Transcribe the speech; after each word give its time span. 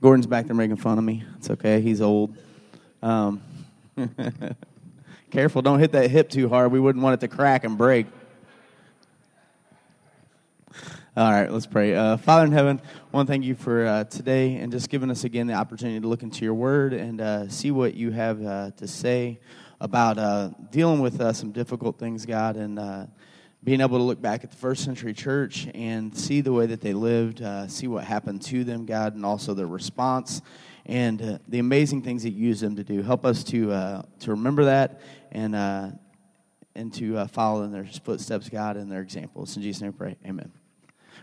Gordon's 0.00 0.26
back 0.26 0.46
there 0.46 0.54
making 0.56 0.76
fun 0.76 0.96
of 0.96 1.04
me. 1.04 1.24
It's 1.36 1.50
okay. 1.50 1.82
He's 1.82 2.00
old. 2.00 2.34
Um, 3.02 3.42
careful, 5.30 5.60
don't 5.60 5.78
hit 5.78 5.92
that 5.92 6.10
hip 6.10 6.30
too 6.30 6.48
hard. 6.48 6.72
We 6.72 6.80
wouldn't 6.80 7.04
want 7.04 7.14
it 7.14 7.20
to 7.20 7.28
crack 7.28 7.64
and 7.64 7.76
break. 7.76 8.06
All 11.14 11.30
right, 11.30 11.52
let's 11.52 11.66
pray. 11.66 11.94
Uh, 11.94 12.16
Father 12.16 12.46
in 12.46 12.52
heaven, 12.52 12.80
I 12.82 13.16
want 13.16 13.26
to 13.26 13.32
thank 13.32 13.44
you 13.44 13.54
for 13.54 13.84
uh, 13.84 14.04
today 14.04 14.54
and 14.54 14.72
just 14.72 14.88
giving 14.88 15.10
us 15.10 15.24
again 15.24 15.46
the 15.46 15.52
opportunity 15.52 16.00
to 16.00 16.08
look 16.08 16.22
into 16.22 16.46
your 16.46 16.54
word 16.54 16.94
and 16.94 17.20
uh, 17.20 17.48
see 17.50 17.70
what 17.70 17.92
you 17.92 18.10
have 18.10 18.42
uh, 18.42 18.70
to 18.78 18.88
say 18.88 19.38
about 19.82 20.16
uh, 20.16 20.48
dealing 20.70 21.00
with 21.00 21.20
uh, 21.20 21.34
some 21.34 21.52
difficult 21.52 21.98
things, 21.98 22.24
God, 22.24 22.56
and 22.56 22.78
being 23.62 23.80
able 23.80 23.98
to 23.98 24.04
look 24.04 24.20
back 24.22 24.42
at 24.42 24.50
the 24.50 24.56
first 24.56 24.84
century 24.84 25.12
church 25.12 25.68
and 25.74 26.16
see 26.16 26.40
the 26.40 26.52
way 26.52 26.66
that 26.66 26.80
they 26.80 26.94
lived, 26.94 27.42
see 27.70 27.86
what 27.86 28.04
happened 28.04 28.42
to 28.42 28.64
them, 28.64 28.86
God, 28.86 29.14
and 29.14 29.24
also 29.24 29.54
their 29.54 29.66
response 29.66 30.40
and 30.86 31.38
the 31.46 31.58
amazing 31.58 32.02
things 32.02 32.22
that 32.22 32.30
you 32.30 32.48
used 32.48 32.62
them 32.62 32.76
to 32.76 32.84
do. 32.84 33.02
Help 33.02 33.26
us 33.26 33.44
to, 33.44 33.68
to 34.20 34.30
remember 34.30 34.64
that 34.64 35.00
and, 35.30 35.54
and 36.74 36.94
to 36.94 37.26
follow 37.26 37.62
in 37.64 37.72
their 37.72 37.84
footsteps, 37.84 38.48
God, 38.48 38.76
and 38.76 38.90
their 38.90 39.02
examples. 39.02 39.56
In 39.56 39.62
Jesus' 39.62 39.82
name 39.82 39.92
pray. 39.92 40.16
Amen. 40.26 40.50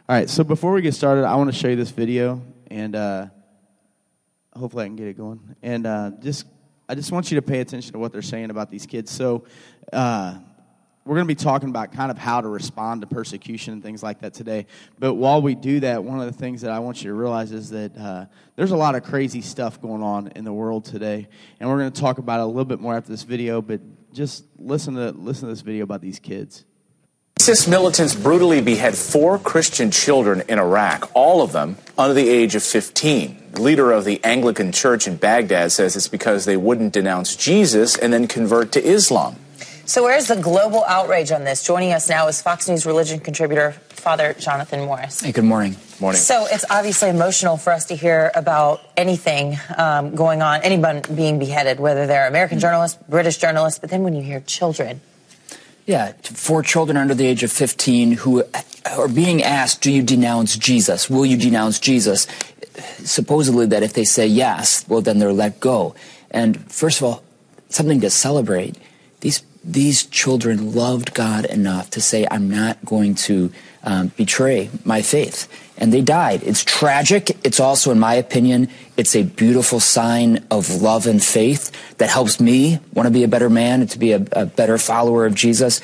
All 0.10 0.16
right, 0.16 0.30
so 0.30 0.46
before 0.46 0.72
we 0.72 0.82
get 0.82 0.94
started, 0.94 1.26
I 1.26 1.36
want 1.36 1.52
to 1.52 1.58
show 1.58 1.68
you 1.68 1.76
this 1.76 1.90
video, 1.90 2.42
and 2.72 2.96
uh, 2.96 3.26
hopefully 4.56 4.86
I 4.86 4.88
can 4.88 4.96
get 4.96 5.08
it 5.08 5.18
going. 5.18 5.56
And 5.62 5.86
uh, 5.86 6.12
just, 6.22 6.46
I 6.88 6.96
just 6.96 7.12
want 7.12 7.30
you 7.30 7.36
to 7.36 7.42
pay 7.42 7.60
attention 7.60 7.92
to 7.92 8.00
what 8.00 8.14
they're 8.14 8.22
saying 8.22 8.50
about 8.50 8.72
these 8.72 8.86
kids. 8.86 9.12
So, 9.12 9.44
uh, 9.92 10.36
we're 11.08 11.16
going 11.16 11.28
to 11.28 11.34
be 11.34 11.36
talking 11.36 11.70
about 11.70 11.94
kind 11.94 12.12
of 12.12 12.18
how 12.18 12.42
to 12.42 12.48
respond 12.48 13.02
to 13.02 13.08
persecution 13.08 13.74
and 13.74 13.82
things 13.82 14.04
like 14.04 14.20
that 14.20 14.34
today. 14.34 14.66
But 15.00 15.14
while 15.14 15.42
we 15.42 15.56
do 15.56 15.80
that, 15.80 16.04
one 16.04 16.20
of 16.20 16.26
the 16.26 16.38
things 16.38 16.62
that 16.62 16.72
I 16.72 16.80
want 16.80 17.02
you 17.02 17.10
to 17.10 17.14
realize 17.14 17.54
is 17.54 17.70
that 17.70 17.98
uh, 17.98 18.26
there's 18.58 18.72
a 18.72 18.78
lot 18.78 18.96
of 18.96 19.04
crazy 19.04 19.42
stuff 19.42 19.82
going 19.82 20.04
on 20.04 20.28
in 20.36 20.44
the 20.44 20.52
world 20.52 20.84
today, 20.84 21.30
and 21.60 21.70
we're 21.70 21.78
going 21.80 21.92
to 21.92 22.02
talk 22.02 22.18
about 22.18 22.42
it 22.42 22.44
a 22.44 22.48
little 22.48 22.66
bit 22.66 22.82
more 22.82 22.96
after 22.96 23.10
this 23.10 23.24
video. 23.24 23.62
But 23.62 23.80
just 24.14 24.44
listen 24.58 24.96
to 24.96 25.12
listen 25.12 25.48
to 25.48 25.54
this 25.54 25.62
video 25.62 25.84
about 25.84 26.02
these 26.02 26.20
kids. 26.20 26.66
ISIS 27.40 27.68
militants 27.68 28.14
brutally 28.14 28.62
behead 28.62 28.96
four 28.96 29.40
Christian 29.40 29.92
children 29.92 30.44
in 30.50 30.60
Iraq, 30.60 31.10
all 31.14 31.42
of 31.42 31.54
them 31.54 31.78
under 31.98 32.14
the 32.14 32.28
age 32.28 32.56
of 32.56 32.64
15. 32.64 33.52
The 33.54 33.62
leader 33.62 33.94
of 33.94 34.04
the 34.04 34.22
Anglican 34.26 34.74
Church 34.74 35.08
in 35.08 35.16
Baghdad 35.16 35.72
says 35.72 35.96
it's 35.96 36.10
because 36.10 36.44
they 36.44 36.58
wouldn't 36.58 36.92
denounce 36.92 37.38
Jesus 37.38 37.98
and 37.98 38.12
then 38.12 38.28
convert 38.28 38.74
to 38.74 38.84
Islam. 38.84 39.38
So, 39.88 40.04
where's 40.04 40.28
the 40.28 40.36
global 40.36 40.84
outrage 40.84 41.32
on 41.32 41.46
this? 41.46 41.64
Joining 41.64 41.94
us 41.94 42.10
now 42.10 42.28
is 42.28 42.42
Fox 42.42 42.68
News 42.68 42.86
religion 42.86 43.22
contributor 43.22 43.72
Father 43.72 44.34
Jonathan 44.34 44.82
Morris. 44.82 45.22
Hey, 45.22 45.32
good 45.32 45.46
morning. 45.46 45.78
Morning. 46.02 46.20
So, 46.20 46.46
it's 46.50 46.66
obviously 46.70 47.10
emotional 47.10 47.56
for 47.56 47.72
us 47.72 47.86
to 47.86 47.96
hear 47.96 48.30
about 48.36 48.82
anything 48.98 49.58
um, 49.78 50.14
going 50.14 50.42
on, 50.42 50.62
anyone 50.64 51.04
being 51.16 51.40
beheaded, 51.40 51.80
whether 51.80 52.06
they're 52.06 52.28
American 52.28 52.60
journalists, 52.60 53.02
British 53.08 53.38
journalists, 53.38 53.80
but 53.80 53.90
then 53.90 54.04
when 54.04 54.14
you 54.14 54.22
hear 54.22 54.42
children 54.42 55.00
yeah, 55.88 56.12
four 56.22 56.62
children 56.64 56.98
under 56.98 57.16
the 57.16 57.26
age 57.26 57.44
of 57.44 57.52
15 57.52 58.12
who 58.12 58.44
are 58.86 59.08
being 59.08 59.42
asked, 59.42 59.82
do 59.82 59.90
you 59.90 60.04
denounce 60.04 60.58
Jesus? 60.58 61.10
Will 61.10 61.26
you 61.26 61.38
denounce 61.38 61.80
Jesus? 61.80 62.28
Supposedly 63.06 63.68
that 63.68 63.84
if 63.84 63.94
they 63.94 64.04
say 64.04 64.28
yes, 64.28 64.86
well, 64.90 65.02
then 65.02 65.20
they're 65.20 65.32
let 65.32 65.62
go. 65.62 65.96
And 66.30 66.70
first 66.70 67.00
of 67.00 67.06
all, 67.06 67.24
something 67.70 68.02
to 68.02 68.10
celebrate. 68.10 68.76
These, 69.22 69.44
these 69.68 70.06
children 70.06 70.74
loved 70.74 71.14
God 71.14 71.44
enough 71.46 71.90
to 71.92 72.02
say, 72.02 72.26
I'm 72.32 72.50
not 72.50 72.84
going 72.86 73.16
to 73.16 73.52
um, 73.84 74.08
betray 74.16 74.70
my 74.86 75.02
faith 75.02 75.48
and 75.78 75.94
they 75.94 76.02
died. 76.02 76.42
It's 76.44 76.64
tragic. 76.64 77.38
It's 77.46 77.60
also, 77.60 77.92
in 77.92 78.00
my 78.00 78.16
opinion, 78.16 78.70
it's 78.96 79.16
a 79.16 79.24
beautiful 79.24 79.80
sign 79.80 80.46
of 80.50 80.82
love 80.82 81.06
and 81.06 81.24
faith 81.24 81.72
that 81.98 82.10
helps 82.10 82.40
me 82.40 82.80
want 82.94 83.08
to 83.08 83.12
be 83.12 83.24
a 83.24 83.28
better 83.28 83.50
man 83.50 83.82
and 83.82 83.90
to 83.92 84.00
be 84.00 84.14
a, 84.14 84.26
a 84.32 84.46
better 84.46 84.78
follower 84.78 85.26
of 85.26 85.36
Jesus. 85.36 85.82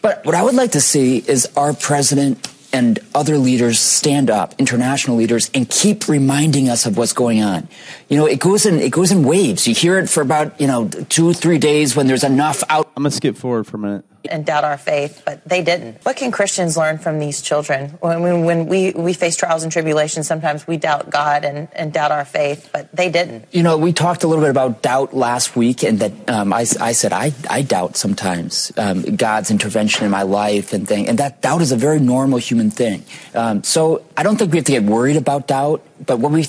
But 0.00 0.24
what 0.24 0.34
I 0.34 0.42
would 0.42 0.54
like 0.54 0.72
to 0.72 0.80
see 0.80 1.18
is 1.18 1.48
our 1.56 1.74
president 1.74 2.46
and 2.72 2.98
other 3.14 3.38
leaders 3.38 3.78
stand 3.78 4.30
up, 4.30 4.54
international 4.58 5.16
leaders, 5.16 5.50
and 5.54 5.68
keep 5.68 6.08
reminding 6.08 6.68
us 6.68 6.86
of 6.86 6.96
what's 6.96 7.12
going 7.12 7.42
on. 7.42 7.68
You 8.08 8.18
know, 8.18 8.26
it 8.26 8.40
goes 8.40 8.66
in 8.66 8.80
it 8.80 8.90
goes 8.90 9.12
in 9.12 9.24
waves. 9.24 9.66
You 9.66 9.74
hear 9.74 9.98
it 9.98 10.08
for 10.08 10.20
about 10.20 10.60
you 10.60 10.66
know 10.66 10.88
two 10.88 11.32
three 11.32 11.58
days 11.58 11.96
when 11.96 12.06
there's 12.06 12.24
enough 12.24 12.62
out. 12.68 12.90
I'm 12.96 13.02
gonna 13.02 13.10
skip 13.10 13.36
forward 13.36 13.66
for 13.66 13.76
a 13.76 13.80
minute 13.80 14.04
and 14.30 14.44
doubt 14.44 14.64
our 14.64 14.78
faith, 14.78 15.22
but 15.24 15.44
they 15.44 15.62
didn't. 15.62 16.04
What 16.04 16.16
can 16.16 16.30
Christians 16.30 16.76
learn 16.76 16.98
from 16.98 17.18
these 17.18 17.40
children? 17.40 17.90
When, 18.00 18.44
when 18.44 18.66
we, 18.66 18.90
we 18.92 19.12
face 19.12 19.36
trials 19.36 19.62
and 19.62 19.70
tribulations, 19.70 20.26
sometimes 20.26 20.66
we 20.66 20.76
doubt 20.76 21.10
God 21.10 21.44
and, 21.44 21.68
and 21.72 21.92
doubt 21.92 22.10
our 22.10 22.24
faith, 22.24 22.68
but 22.72 22.90
they 22.92 23.10
didn't. 23.10 23.46
You 23.52 23.62
know, 23.62 23.78
we 23.78 23.92
talked 23.92 24.24
a 24.24 24.28
little 24.28 24.42
bit 24.42 24.50
about 24.50 24.82
doubt 24.82 25.14
last 25.14 25.56
week, 25.56 25.82
and 25.82 26.00
that 26.00 26.12
um, 26.28 26.52
I, 26.52 26.66
I 26.80 26.92
said 26.92 27.12
I, 27.12 27.32
I 27.48 27.62
doubt 27.62 27.96
sometimes 27.96 28.72
um, 28.76 29.02
God's 29.16 29.50
intervention 29.50 30.04
in 30.04 30.10
my 30.10 30.22
life 30.22 30.72
and 30.72 30.86
thing, 30.86 31.08
and 31.08 31.18
that 31.18 31.40
doubt 31.40 31.62
is 31.62 31.72
a 31.72 31.76
very 31.76 32.00
normal 32.00 32.38
human 32.38 32.70
thing. 32.70 33.04
Um, 33.34 33.62
so 33.62 34.04
I 34.16 34.22
don't 34.22 34.36
think 34.36 34.52
we 34.52 34.58
have 34.58 34.66
to 34.66 34.72
get 34.72 34.84
worried 34.84 35.16
about 35.16 35.46
doubt, 35.46 35.82
but 36.04 36.18
what 36.18 36.32
we 36.32 36.46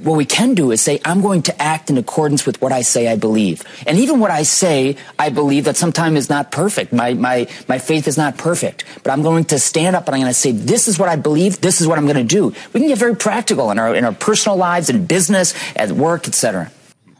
what 0.00 0.16
we 0.16 0.24
can 0.24 0.54
do 0.54 0.70
is 0.70 0.80
say, 0.80 1.00
I'm 1.04 1.20
going 1.20 1.42
to 1.42 1.62
act 1.62 1.90
in 1.90 1.98
accordance 1.98 2.46
with 2.46 2.60
what 2.60 2.72
I 2.72 2.82
say 2.82 3.08
I 3.08 3.16
believe. 3.16 3.62
And 3.86 3.98
even 3.98 4.20
what 4.20 4.30
I 4.30 4.42
say 4.42 4.96
I 5.18 5.30
believe 5.30 5.64
that 5.64 5.76
sometimes 5.76 6.18
is 6.18 6.28
not 6.28 6.50
perfect. 6.50 6.92
My, 6.92 7.14
my, 7.14 7.46
my 7.68 7.78
faith 7.78 8.08
is 8.08 8.16
not 8.16 8.38
perfect. 8.38 8.84
But 9.02 9.12
I'm 9.12 9.22
going 9.22 9.44
to 9.46 9.58
stand 9.58 9.96
up 9.96 10.06
and 10.06 10.14
I'm 10.14 10.20
going 10.20 10.30
to 10.30 10.38
say, 10.38 10.52
this 10.52 10.88
is 10.88 10.98
what 10.98 11.08
I 11.08 11.16
believe, 11.16 11.60
this 11.60 11.80
is 11.80 11.86
what 11.86 11.98
I'm 11.98 12.06
going 12.06 12.16
to 12.16 12.24
do. 12.24 12.48
We 12.72 12.80
can 12.80 12.88
get 12.88 12.98
very 12.98 13.16
practical 13.16 13.70
in 13.70 13.78
our, 13.78 13.94
in 13.94 14.04
our 14.04 14.12
personal 14.12 14.56
lives, 14.56 14.90
in 14.90 15.06
business, 15.06 15.54
at 15.76 15.90
work, 15.92 16.28
etc. 16.28 16.70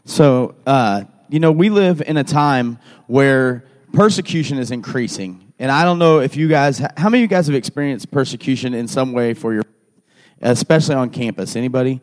So, 0.05 0.55
uh, 0.65 1.03
you 1.29 1.39
know, 1.39 1.51
we 1.51 1.69
live 1.69 2.01
in 2.01 2.17
a 2.17 2.23
time 2.23 2.79
where 3.07 3.63
persecution 3.93 4.57
is 4.57 4.71
increasing. 4.71 5.53
And 5.59 5.71
I 5.71 5.83
don't 5.83 5.99
know 5.99 6.19
if 6.19 6.35
you 6.35 6.47
guys, 6.47 6.79
how 6.97 7.09
many 7.09 7.19
of 7.19 7.21
you 7.21 7.27
guys 7.27 7.47
have 7.47 7.55
experienced 7.55 8.11
persecution 8.11 8.73
in 8.73 8.87
some 8.87 9.13
way 9.13 9.33
for 9.33 9.53
your, 9.53 9.63
especially 10.41 10.95
on 10.95 11.09
campus? 11.09 11.55
Anybody? 11.55 12.01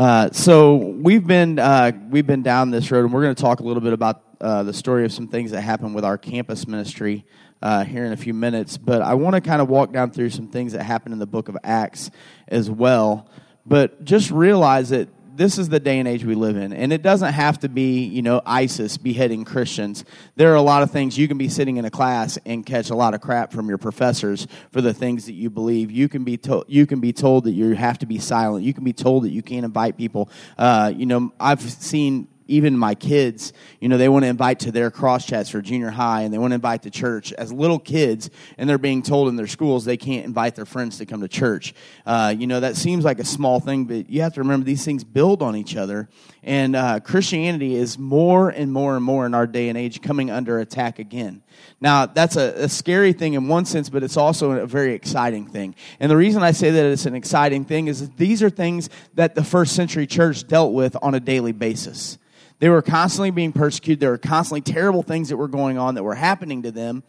Uh, 0.00 0.30
so 0.32 0.76
we've 0.76 1.26
been 1.26 1.58
uh, 1.58 1.92
we've 2.08 2.26
been 2.26 2.42
down 2.42 2.70
this 2.70 2.90
road, 2.90 3.04
and 3.04 3.12
we're 3.12 3.20
going 3.20 3.34
to 3.34 3.42
talk 3.42 3.60
a 3.60 3.62
little 3.62 3.82
bit 3.82 3.92
about 3.92 4.22
uh, 4.40 4.62
the 4.62 4.72
story 4.72 5.04
of 5.04 5.12
some 5.12 5.28
things 5.28 5.50
that 5.50 5.60
happened 5.60 5.94
with 5.94 6.06
our 6.06 6.16
campus 6.16 6.66
ministry 6.66 7.22
uh, 7.60 7.84
here 7.84 8.06
in 8.06 8.12
a 8.12 8.16
few 8.16 8.32
minutes. 8.32 8.78
But 8.78 9.02
I 9.02 9.12
want 9.12 9.34
to 9.34 9.42
kind 9.42 9.60
of 9.60 9.68
walk 9.68 9.92
down 9.92 10.10
through 10.10 10.30
some 10.30 10.48
things 10.48 10.72
that 10.72 10.84
happened 10.84 11.12
in 11.12 11.18
the 11.18 11.26
book 11.26 11.50
of 11.50 11.58
Acts 11.62 12.10
as 12.48 12.70
well. 12.70 13.28
But 13.66 14.02
just 14.02 14.30
realize 14.30 14.88
that 14.88 15.10
this 15.34 15.58
is 15.58 15.68
the 15.68 15.80
day 15.80 15.98
and 15.98 16.08
age 16.08 16.24
we 16.24 16.34
live 16.34 16.56
in. 16.56 16.72
And 16.72 16.92
it 16.92 17.02
doesn't 17.02 17.32
have 17.32 17.58
to 17.60 17.68
be, 17.68 18.04
you 18.04 18.22
know, 18.22 18.42
ISIS 18.44 18.96
beheading 18.96 19.44
Christians. 19.44 20.04
There 20.36 20.52
are 20.52 20.56
a 20.56 20.62
lot 20.62 20.82
of 20.82 20.90
things 20.90 21.18
you 21.18 21.28
can 21.28 21.38
be 21.38 21.48
sitting 21.48 21.76
in 21.76 21.84
a 21.84 21.90
class 21.90 22.38
and 22.46 22.64
catch 22.64 22.90
a 22.90 22.94
lot 22.94 23.14
of 23.14 23.20
crap 23.20 23.52
from 23.52 23.68
your 23.68 23.78
professors 23.78 24.46
for 24.70 24.80
the 24.80 24.94
things 24.94 25.26
that 25.26 25.32
you 25.32 25.50
believe. 25.50 25.90
You 25.90 26.08
can 26.08 26.24
be 26.24 26.36
told 26.36 26.64
you 26.68 26.86
can 26.86 27.00
be 27.00 27.12
told 27.12 27.44
that 27.44 27.52
you 27.52 27.74
have 27.74 27.98
to 27.98 28.06
be 28.06 28.18
silent. 28.18 28.64
You 28.64 28.74
can 28.74 28.84
be 28.84 28.92
told 28.92 29.24
that 29.24 29.30
you 29.30 29.42
can't 29.42 29.64
invite 29.64 29.96
people. 29.96 30.30
Uh, 30.58 30.92
you 30.94 31.06
know, 31.06 31.32
I've 31.38 31.62
seen 31.62 32.28
even 32.50 32.76
my 32.76 32.94
kids, 32.94 33.52
you 33.80 33.88
know, 33.88 33.96
they 33.96 34.08
want 34.08 34.24
to 34.24 34.28
invite 34.28 34.60
to 34.60 34.72
their 34.72 34.90
cross 34.90 35.24
chats 35.24 35.48
for 35.50 35.62
junior 35.62 35.90
high 35.90 36.22
and 36.22 36.34
they 36.34 36.38
want 36.38 36.50
to 36.50 36.56
invite 36.56 36.82
to 36.82 36.90
church 36.90 37.32
as 37.32 37.52
little 37.52 37.78
kids, 37.78 38.28
and 38.58 38.68
they're 38.68 38.78
being 38.78 39.02
told 39.02 39.28
in 39.28 39.36
their 39.36 39.46
schools 39.46 39.84
they 39.84 39.96
can't 39.96 40.24
invite 40.24 40.56
their 40.56 40.66
friends 40.66 40.98
to 40.98 41.06
come 41.06 41.20
to 41.20 41.28
church. 41.28 41.74
Uh, 42.04 42.34
you 42.36 42.46
know, 42.46 42.60
that 42.60 42.76
seems 42.76 43.04
like 43.04 43.18
a 43.18 43.24
small 43.24 43.60
thing, 43.60 43.84
but 43.84 44.10
you 44.10 44.22
have 44.22 44.34
to 44.34 44.40
remember 44.40 44.64
these 44.64 44.84
things 44.84 45.04
build 45.04 45.42
on 45.42 45.56
each 45.56 45.76
other. 45.76 46.08
And 46.42 46.74
uh, 46.74 47.00
Christianity 47.00 47.74
is 47.74 47.98
more 47.98 48.48
and 48.50 48.72
more 48.72 48.96
and 48.96 49.04
more 49.04 49.26
in 49.26 49.34
our 49.34 49.46
day 49.46 49.68
and 49.68 49.78
age 49.78 50.00
coming 50.00 50.30
under 50.30 50.58
attack 50.58 50.98
again. 50.98 51.42
Now, 51.80 52.06
that's 52.06 52.36
a, 52.36 52.64
a, 52.64 52.68
scary 52.68 53.12
thing 53.12 53.34
in 53.34 53.48
one 53.48 53.64
sense, 53.64 53.88
but 53.88 54.02
it's 54.02 54.16
also 54.16 54.52
a 54.52 54.66
very 54.66 54.94
exciting 54.94 55.46
thing. 55.46 55.74
And 55.98 56.10
the 56.10 56.16
reason 56.16 56.42
I 56.42 56.52
say 56.52 56.70
that 56.70 56.86
it's 56.86 57.06
an 57.06 57.14
exciting 57.14 57.64
thing 57.64 57.88
is 57.88 58.08
these 58.10 58.42
are 58.42 58.50
things 58.50 58.88
that 59.14 59.34
the 59.34 59.44
first 59.44 59.74
century 59.74 60.06
church 60.06 60.46
dealt 60.46 60.72
with 60.72 60.96
on 61.02 61.14
a 61.14 61.20
daily 61.20 61.52
basis. 61.52 62.18
They 62.60 62.68
were 62.68 62.82
constantly 62.82 63.30
being 63.30 63.52
persecuted. 63.52 64.00
There 64.00 64.10
were 64.10 64.18
constantly 64.18 64.60
terrible 64.60 65.02
things 65.02 65.30
that 65.30 65.36
were 65.36 65.48
going 65.48 65.78
on 65.78 65.96
that 65.96 66.02
were 66.02 66.14
happening 66.14 66.62
to 66.62 66.70
them. 66.70 67.02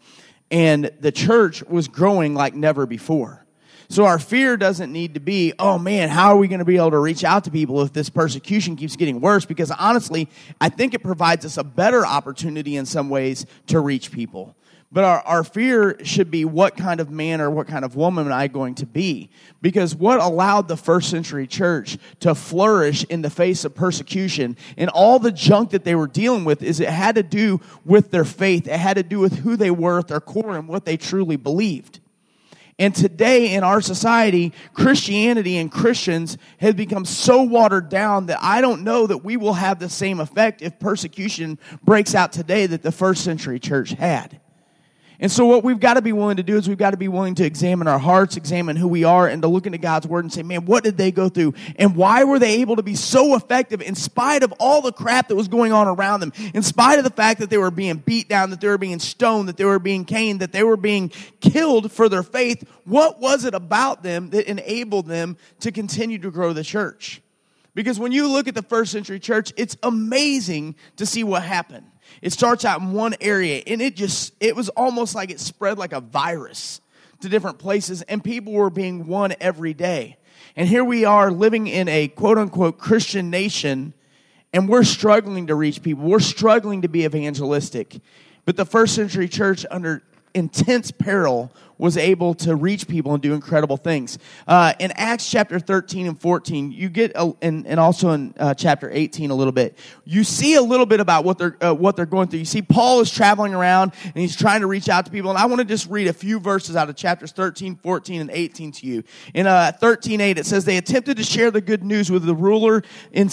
And 0.50 0.90
the 1.00 1.12
church 1.12 1.62
was 1.64 1.88
growing 1.88 2.34
like 2.34 2.54
never 2.54 2.86
before. 2.86 3.42
So 3.88 4.06
our 4.06 4.18
fear 4.18 4.56
doesn't 4.56 4.90
need 4.90 5.14
to 5.14 5.20
be, 5.20 5.52
oh 5.58 5.78
man, 5.78 6.08
how 6.08 6.32
are 6.32 6.36
we 6.38 6.48
going 6.48 6.60
to 6.60 6.64
be 6.64 6.76
able 6.76 6.92
to 6.92 6.98
reach 6.98 7.24
out 7.24 7.44
to 7.44 7.50
people 7.50 7.82
if 7.82 7.92
this 7.92 8.08
persecution 8.08 8.74
keeps 8.74 8.96
getting 8.96 9.20
worse? 9.20 9.44
Because 9.44 9.70
honestly, 9.70 10.30
I 10.58 10.70
think 10.70 10.94
it 10.94 11.02
provides 11.02 11.44
us 11.44 11.58
a 11.58 11.64
better 11.64 12.06
opportunity 12.06 12.76
in 12.76 12.86
some 12.86 13.10
ways 13.10 13.44
to 13.66 13.80
reach 13.80 14.10
people. 14.10 14.56
But 14.92 15.04
our, 15.04 15.20
our 15.20 15.44
fear 15.44 16.04
should 16.04 16.30
be 16.30 16.44
what 16.44 16.76
kind 16.76 17.00
of 17.00 17.10
man 17.10 17.40
or 17.40 17.50
what 17.50 17.66
kind 17.66 17.82
of 17.82 17.96
woman 17.96 18.26
am 18.26 18.32
I 18.32 18.46
going 18.46 18.74
to 18.76 18.86
be? 18.86 19.30
Because 19.62 19.94
what 19.94 20.20
allowed 20.20 20.68
the 20.68 20.76
first 20.76 21.08
century 21.08 21.46
church 21.46 21.96
to 22.20 22.34
flourish 22.34 23.02
in 23.04 23.22
the 23.22 23.30
face 23.30 23.64
of 23.64 23.74
persecution 23.74 24.54
and 24.76 24.90
all 24.90 25.18
the 25.18 25.32
junk 25.32 25.70
that 25.70 25.84
they 25.84 25.94
were 25.94 26.06
dealing 26.06 26.44
with 26.44 26.62
is 26.62 26.78
it 26.78 26.90
had 26.90 27.14
to 27.14 27.22
do 27.22 27.62
with 27.86 28.10
their 28.10 28.26
faith. 28.26 28.68
It 28.68 28.78
had 28.78 28.98
to 28.98 29.02
do 29.02 29.18
with 29.18 29.38
who 29.38 29.56
they 29.56 29.70
were 29.70 30.00
at 30.00 30.08
their 30.08 30.20
core 30.20 30.58
and 30.58 30.68
what 30.68 30.84
they 30.84 30.98
truly 30.98 31.36
believed. 31.36 32.00
And 32.78 32.94
today 32.94 33.54
in 33.54 33.64
our 33.64 33.80
society, 33.80 34.52
Christianity 34.74 35.56
and 35.56 35.72
Christians 35.72 36.36
have 36.58 36.76
become 36.76 37.06
so 37.06 37.42
watered 37.42 37.88
down 37.88 38.26
that 38.26 38.40
I 38.42 38.60
don't 38.60 38.82
know 38.82 39.06
that 39.06 39.24
we 39.24 39.38
will 39.38 39.54
have 39.54 39.78
the 39.78 39.88
same 39.88 40.20
effect 40.20 40.60
if 40.60 40.78
persecution 40.78 41.58
breaks 41.82 42.14
out 42.14 42.32
today 42.32 42.66
that 42.66 42.82
the 42.82 42.92
first 42.92 43.24
century 43.24 43.58
church 43.58 43.90
had. 43.90 44.41
And 45.22 45.30
so, 45.30 45.46
what 45.46 45.62
we've 45.62 45.78
got 45.78 45.94
to 45.94 46.02
be 46.02 46.12
willing 46.12 46.38
to 46.38 46.42
do 46.42 46.56
is 46.56 46.68
we've 46.68 46.76
got 46.76 46.90
to 46.90 46.96
be 46.96 47.06
willing 47.06 47.36
to 47.36 47.44
examine 47.44 47.86
our 47.86 48.00
hearts, 48.00 48.36
examine 48.36 48.74
who 48.74 48.88
we 48.88 49.04
are, 49.04 49.28
and 49.28 49.40
to 49.42 49.46
look 49.46 49.66
into 49.66 49.78
God's 49.78 50.04
word 50.04 50.24
and 50.24 50.32
say, 50.32 50.42
man, 50.42 50.64
what 50.66 50.82
did 50.82 50.96
they 50.96 51.12
go 51.12 51.28
through? 51.28 51.54
And 51.76 51.94
why 51.94 52.24
were 52.24 52.40
they 52.40 52.60
able 52.60 52.74
to 52.74 52.82
be 52.82 52.96
so 52.96 53.36
effective 53.36 53.80
in 53.80 53.94
spite 53.94 54.42
of 54.42 54.52
all 54.58 54.82
the 54.82 54.90
crap 54.90 55.28
that 55.28 55.36
was 55.36 55.46
going 55.46 55.72
on 55.72 55.86
around 55.86 56.18
them? 56.18 56.32
In 56.54 56.64
spite 56.64 56.98
of 56.98 57.04
the 57.04 57.10
fact 57.10 57.38
that 57.38 57.50
they 57.50 57.56
were 57.56 57.70
being 57.70 57.98
beat 57.98 58.28
down, 58.28 58.50
that 58.50 58.60
they 58.60 58.66
were 58.66 58.78
being 58.78 58.98
stoned, 58.98 59.48
that 59.48 59.56
they 59.56 59.64
were 59.64 59.78
being 59.78 60.04
caned, 60.04 60.40
that 60.40 60.50
they 60.50 60.64
were 60.64 60.76
being 60.76 61.10
killed 61.40 61.92
for 61.92 62.08
their 62.08 62.24
faith, 62.24 62.68
what 62.84 63.20
was 63.20 63.44
it 63.44 63.54
about 63.54 64.02
them 64.02 64.30
that 64.30 64.50
enabled 64.50 65.06
them 65.06 65.36
to 65.60 65.70
continue 65.70 66.18
to 66.18 66.32
grow 66.32 66.52
the 66.52 66.64
church? 66.64 67.22
Because 67.76 67.96
when 67.96 68.10
you 68.10 68.26
look 68.26 68.48
at 68.48 68.56
the 68.56 68.62
first 68.62 68.90
century 68.90 69.20
church, 69.20 69.52
it's 69.56 69.76
amazing 69.84 70.74
to 70.96 71.06
see 71.06 71.22
what 71.22 71.44
happened. 71.44 71.86
It 72.22 72.32
starts 72.32 72.64
out 72.64 72.80
in 72.80 72.92
one 72.92 73.16
area 73.20 73.62
and 73.66 73.82
it 73.82 73.96
just, 73.96 74.32
it 74.40 74.54
was 74.54 74.68
almost 74.70 75.14
like 75.14 75.30
it 75.30 75.40
spread 75.40 75.76
like 75.76 75.92
a 75.92 76.00
virus 76.00 76.80
to 77.20 77.28
different 77.28 77.58
places 77.58 78.02
and 78.02 78.22
people 78.22 78.52
were 78.52 78.70
being 78.70 79.06
won 79.06 79.34
every 79.40 79.74
day. 79.74 80.16
And 80.54 80.68
here 80.68 80.84
we 80.84 81.04
are 81.04 81.30
living 81.32 81.66
in 81.66 81.88
a 81.88 82.08
quote 82.08 82.38
unquote 82.38 82.78
Christian 82.78 83.28
nation 83.28 83.92
and 84.52 84.68
we're 84.68 84.84
struggling 84.84 85.48
to 85.48 85.54
reach 85.54 85.82
people. 85.82 86.04
We're 86.04 86.20
struggling 86.20 86.82
to 86.82 86.88
be 86.88 87.04
evangelistic. 87.04 88.00
But 88.44 88.56
the 88.56 88.66
first 88.66 88.94
century 88.94 89.28
church 89.28 89.66
under 89.70 90.02
intense 90.34 90.90
peril 90.90 91.52
was 91.82 91.96
able 91.96 92.32
to 92.32 92.54
reach 92.54 92.86
people 92.86 93.12
and 93.12 93.20
do 93.20 93.34
incredible 93.34 93.76
things. 93.76 94.16
Uh, 94.46 94.72
in 94.78 94.92
Acts 94.92 95.28
chapter 95.28 95.58
13 95.58 96.06
and 96.06 96.20
14, 96.20 96.70
you 96.70 96.88
get, 96.88 97.10
a, 97.16 97.32
and, 97.42 97.66
and 97.66 97.80
also 97.80 98.10
in 98.10 98.32
uh, 98.38 98.54
chapter 98.54 98.88
18 98.92 99.32
a 99.32 99.34
little 99.34 99.52
bit, 99.52 99.76
you 100.04 100.22
see 100.22 100.54
a 100.54 100.62
little 100.62 100.86
bit 100.86 101.00
about 101.00 101.24
what 101.24 101.38
they're, 101.38 101.56
uh, 101.60 101.74
what 101.74 101.96
they're 101.96 102.06
going 102.06 102.28
through. 102.28 102.38
You 102.38 102.44
see 102.44 102.62
Paul 102.62 103.00
is 103.00 103.10
traveling 103.10 103.52
around 103.52 103.94
and 104.04 104.14
he's 104.14 104.36
trying 104.36 104.60
to 104.60 104.68
reach 104.68 104.88
out 104.88 105.06
to 105.06 105.10
people. 105.10 105.30
And 105.30 105.38
I 105.38 105.46
want 105.46 105.58
to 105.58 105.64
just 105.64 105.90
read 105.90 106.06
a 106.06 106.12
few 106.12 106.38
verses 106.38 106.76
out 106.76 106.88
of 106.88 106.94
chapters 106.94 107.32
13, 107.32 107.74
14, 107.74 108.20
and 108.20 108.30
18 108.30 108.70
to 108.70 108.86
you. 108.86 109.02
In 109.34 109.48
uh, 109.48 109.72
13, 109.72 110.20
8, 110.20 110.38
it 110.38 110.46
says, 110.46 110.64
They 110.64 110.76
attempted 110.76 111.16
to 111.16 111.24
share 111.24 111.50
the 111.50 111.60
good 111.60 111.82
news 111.82 112.12
with 112.12 112.24
the 112.24 112.34
ruler 112.36 112.84
in 113.10 113.28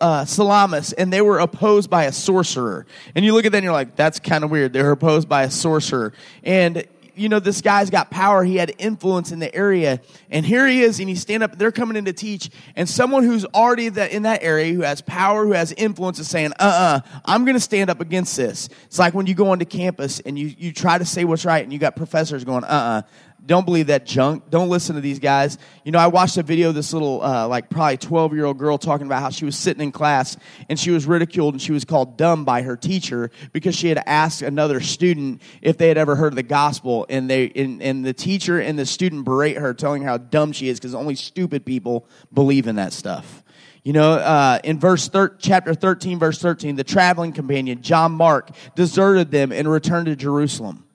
uh, 0.00 0.24
Salamis, 0.24 0.92
and 0.92 1.12
they 1.12 1.20
were 1.20 1.38
opposed 1.38 1.88
by 1.88 2.06
a 2.06 2.12
sorcerer. 2.12 2.84
And 3.14 3.24
you 3.24 3.32
look 3.32 3.44
at 3.44 3.52
that 3.52 3.58
and 3.58 3.64
you're 3.64 3.72
like, 3.72 3.94
that's 3.94 4.18
kind 4.18 4.42
of 4.42 4.50
weird. 4.50 4.72
They're 4.72 4.90
opposed 4.90 5.28
by 5.28 5.44
a 5.44 5.52
sorcerer. 5.52 6.12
And 6.42 6.84
you 7.16 7.28
know, 7.28 7.40
this 7.40 7.62
guy's 7.62 7.90
got 7.90 8.10
power. 8.10 8.44
He 8.44 8.56
had 8.56 8.74
influence 8.78 9.32
in 9.32 9.38
the 9.38 9.52
area. 9.54 10.00
And 10.30 10.44
here 10.44 10.66
he 10.66 10.82
is, 10.82 11.00
and 11.00 11.08
he's 11.08 11.20
stand 11.20 11.42
up, 11.42 11.56
they're 11.56 11.72
coming 11.72 11.96
in 11.96 12.04
to 12.04 12.12
teach. 12.12 12.50
And 12.76 12.88
someone 12.88 13.24
who's 13.24 13.44
already 13.46 13.86
in 13.86 14.22
that 14.22 14.42
area, 14.42 14.72
who 14.74 14.82
has 14.82 15.00
power, 15.00 15.44
who 15.44 15.52
has 15.52 15.72
influence, 15.72 16.18
is 16.18 16.28
saying, 16.28 16.52
uh 16.60 16.64
uh-uh, 16.66 17.00
uh, 17.14 17.20
i 17.24 17.34
am 17.34 17.44
going 17.44 17.56
to 17.56 17.60
stand 17.60 17.90
up 17.90 18.00
against 18.00 18.36
this. 18.36 18.68
It's 18.84 18.98
like 18.98 19.14
when 19.14 19.26
you 19.26 19.34
go 19.34 19.50
onto 19.50 19.64
campus 19.64 20.20
and 20.20 20.38
you, 20.38 20.54
you 20.58 20.72
try 20.72 20.98
to 20.98 21.04
say 21.04 21.24
what's 21.24 21.44
right, 21.44 21.64
and 21.64 21.72
you 21.72 21.78
got 21.78 21.96
professors 21.96 22.44
going, 22.44 22.64
uh 22.64 22.66
uh-uh, 22.66 22.72
uh 22.72 23.02
don't 23.46 23.64
believe 23.64 23.86
that 23.86 24.04
junk. 24.04 24.50
Don't 24.50 24.68
listen 24.68 24.96
to 24.96 25.00
these 25.00 25.20
guys. 25.20 25.56
You 25.84 25.92
know, 25.92 26.00
I 26.00 26.08
watched 26.08 26.36
a 26.36 26.42
video 26.42 26.70
of 26.70 26.74
this 26.74 26.92
little, 26.92 27.22
uh, 27.22 27.46
like 27.46 27.70
probably 27.70 27.96
12 27.96 28.34
year 28.34 28.44
old 28.44 28.58
girl 28.58 28.76
talking 28.76 29.06
about 29.06 29.22
how 29.22 29.30
she 29.30 29.44
was 29.44 29.56
sitting 29.56 29.82
in 29.82 29.92
class 29.92 30.36
and 30.68 30.78
she 30.78 30.90
was 30.90 31.06
ridiculed 31.06 31.54
and 31.54 31.62
she 31.62 31.72
was 31.72 31.84
called 31.84 32.16
dumb 32.16 32.44
by 32.44 32.62
her 32.62 32.76
teacher 32.76 33.30
because 33.52 33.76
she 33.76 33.88
had 33.88 34.02
asked 34.06 34.42
another 34.42 34.80
student 34.80 35.42
if 35.62 35.78
they 35.78 35.88
had 35.88 35.96
ever 35.96 36.16
heard 36.16 36.32
of 36.32 36.36
the 36.36 36.42
gospel. 36.42 37.06
And 37.08 37.30
they, 37.30 37.50
and, 37.54 37.80
and 37.80 38.04
the 38.04 38.12
teacher 38.12 38.60
and 38.60 38.76
the 38.78 38.86
student 38.86 39.24
berate 39.24 39.58
her, 39.58 39.72
telling 39.74 40.02
her 40.02 40.08
how 40.08 40.18
dumb 40.18 40.52
she 40.52 40.68
is 40.68 40.80
because 40.80 40.94
only 40.94 41.14
stupid 41.14 41.64
people 41.64 42.08
believe 42.32 42.66
in 42.66 42.76
that 42.76 42.92
stuff. 42.92 43.44
You 43.84 43.92
know, 43.92 44.14
uh, 44.14 44.58
in 44.64 44.80
verse 44.80 45.08
thir- 45.08 45.36
chapter 45.38 45.72
13, 45.72 46.18
verse 46.18 46.40
13, 46.40 46.74
the 46.74 46.82
traveling 46.82 47.32
companion, 47.32 47.82
John 47.82 48.10
Mark, 48.10 48.50
deserted 48.74 49.30
them 49.30 49.52
and 49.52 49.70
returned 49.70 50.06
to 50.06 50.16
Jerusalem. 50.16 50.85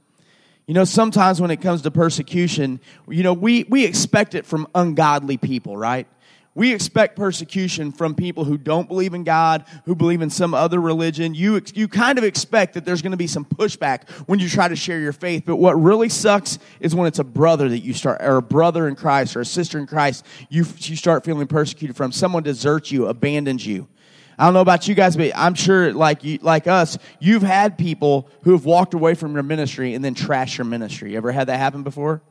You 0.71 0.75
know, 0.75 0.85
sometimes 0.85 1.41
when 1.41 1.51
it 1.51 1.59
comes 1.59 1.81
to 1.81 1.91
persecution, 1.91 2.79
you 3.09 3.23
know, 3.23 3.33
we, 3.33 3.65
we 3.65 3.83
expect 3.83 4.35
it 4.35 4.45
from 4.45 4.69
ungodly 4.73 5.35
people, 5.35 5.75
right? 5.75 6.07
We 6.55 6.73
expect 6.73 7.17
persecution 7.17 7.91
from 7.91 8.15
people 8.15 8.45
who 8.45 8.57
don't 8.57 8.87
believe 8.87 9.13
in 9.13 9.25
God, 9.25 9.65
who 9.83 9.95
believe 9.95 10.21
in 10.21 10.29
some 10.29 10.53
other 10.53 10.79
religion. 10.79 11.35
You, 11.35 11.61
you 11.73 11.89
kind 11.89 12.17
of 12.17 12.23
expect 12.23 12.75
that 12.75 12.85
there's 12.85 13.01
going 13.01 13.11
to 13.11 13.17
be 13.17 13.27
some 13.27 13.43
pushback 13.43 14.09
when 14.27 14.39
you 14.39 14.47
try 14.47 14.69
to 14.69 14.77
share 14.77 15.01
your 15.01 15.11
faith. 15.11 15.43
But 15.45 15.57
what 15.57 15.73
really 15.73 16.07
sucks 16.07 16.57
is 16.79 16.95
when 16.95 17.05
it's 17.05 17.19
a 17.19 17.25
brother 17.25 17.67
that 17.67 17.79
you 17.79 17.93
start, 17.93 18.21
or 18.21 18.37
a 18.37 18.41
brother 18.41 18.87
in 18.87 18.95
Christ, 18.95 19.35
or 19.35 19.41
a 19.41 19.45
sister 19.45 19.77
in 19.77 19.87
Christ, 19.87 20.25
you, 20.47 20.63
you 20.77 20.95
start 20.95 21.25
feeling 21.25 21.47
persecuted 21.47 21.97
from. 21.97 22.13
Someone 22.13 22.43
deserts 22.43 22.93
you, 22.93 23.07
abandons 23.07 23.67
you. 23.67 23.89
I 24.37 24.45
don't 24.45 24.53
know 24.53 24.61
about 24.61 24.87
you 24.87 24.95
guys, 24.95 25.15
but 25.15 25.31
I'm 25.35 25.53
sure, 25.53 25.93
like 25.93 26.23
you, 26.23 26.39
like 26.41 26.67
us, 26.67 26.97
you've 27.19 27.43
had 27.43 27.77
people 27.77 28.29
who 28.43 28.51
have 28.51 28.65
walked 28.65 28.93
away 28.93 29.13
from 29.13 29.33
your 29.33 29.43
ministry 29.43 29.93
and 29.93 30.03
then 30.03 30.13
trash 30.13 30.57
your 30.57 30.65
ministry. 30.65 31.11
You 31.11 31.17
ever 31.17 31.31
had 31.31 31.47
that 31.47 31.57
happen 31.57 31.83
before? 31.83 32.21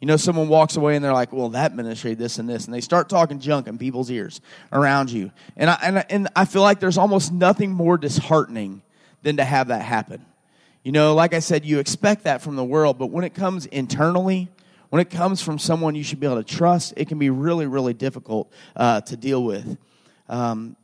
You 0.00 0.06
know, 0.06 0.16
someone 0.16 0.48
walks 0.48 0.76
away 0.76 0.94
and 0.94 1.04
they're 1.04 1.12
like, 1.12 1.32
"Well, 1.32 1.50
that 1.50 1.74
ministry, 1.74 2.14
this 2.14 2.38
and 2.38 2.48
this," 2.48 2.66
and 2.66 2.74
they 2.74 2.82
start 2.82 3.08
talking 3.08 3.38
junk 3.38 3.66
in 3.66 3.78
people's 3.78 4.10
ears 4.10 4.40
around 4.72 5.10
you. 5.10 5.30
And 5.56 5.70
I 5.70 5.78
and, 5.82 6.04
and 6.10 6.28
I 6.36 6.44
feel 6.44 6.62
like 6.62 6.80
there's 6.80 6.98
almost 6.98 7.32
nothing 7.32 7.70
more 7.70 7.96
disheartening 7.96 8.82
than 9.22 9.38
to 9.38 9.44
have 9.44 9.68
that 9.68 9.82
happen. 9.82 10.24
You 10.82 10.92
know, 10.92 11.14
like 11.14 11.34
I 11.34 11.40
said, 11.40 11.64
you 11.64 11.78
expect 11.78 12.24
that 12.24 12.42
from 12.42 12.56
the 12.56 12.64
world, 12.64 12.98
but 12.98 13.06
when 13.06 13.24
it 13.24 13.34
comes 13.34 13.66
internally, 13.66 14.48
when 14.90 15.00
it 15.00 15.10
comes 15.10 15.42
from 15.42 15.58
someone 15.58 15.94
you 15.94 16.04
should 16.04 16.20
be 16.20 16.26
able 16.26 16.42
to 16.42 16.44
trust, 16.44 16.94
it 16.96 17.08
can 17.08 17.18
be 17.18 17.30
really, 17.30 17.66
really 17.66 17.94
difficult 17.94 18.52
uh, 18.76 19.00
to 19.02 19.16
deal 19.16 19.42
with. 19.42 19.78
Um, 20.28 20.76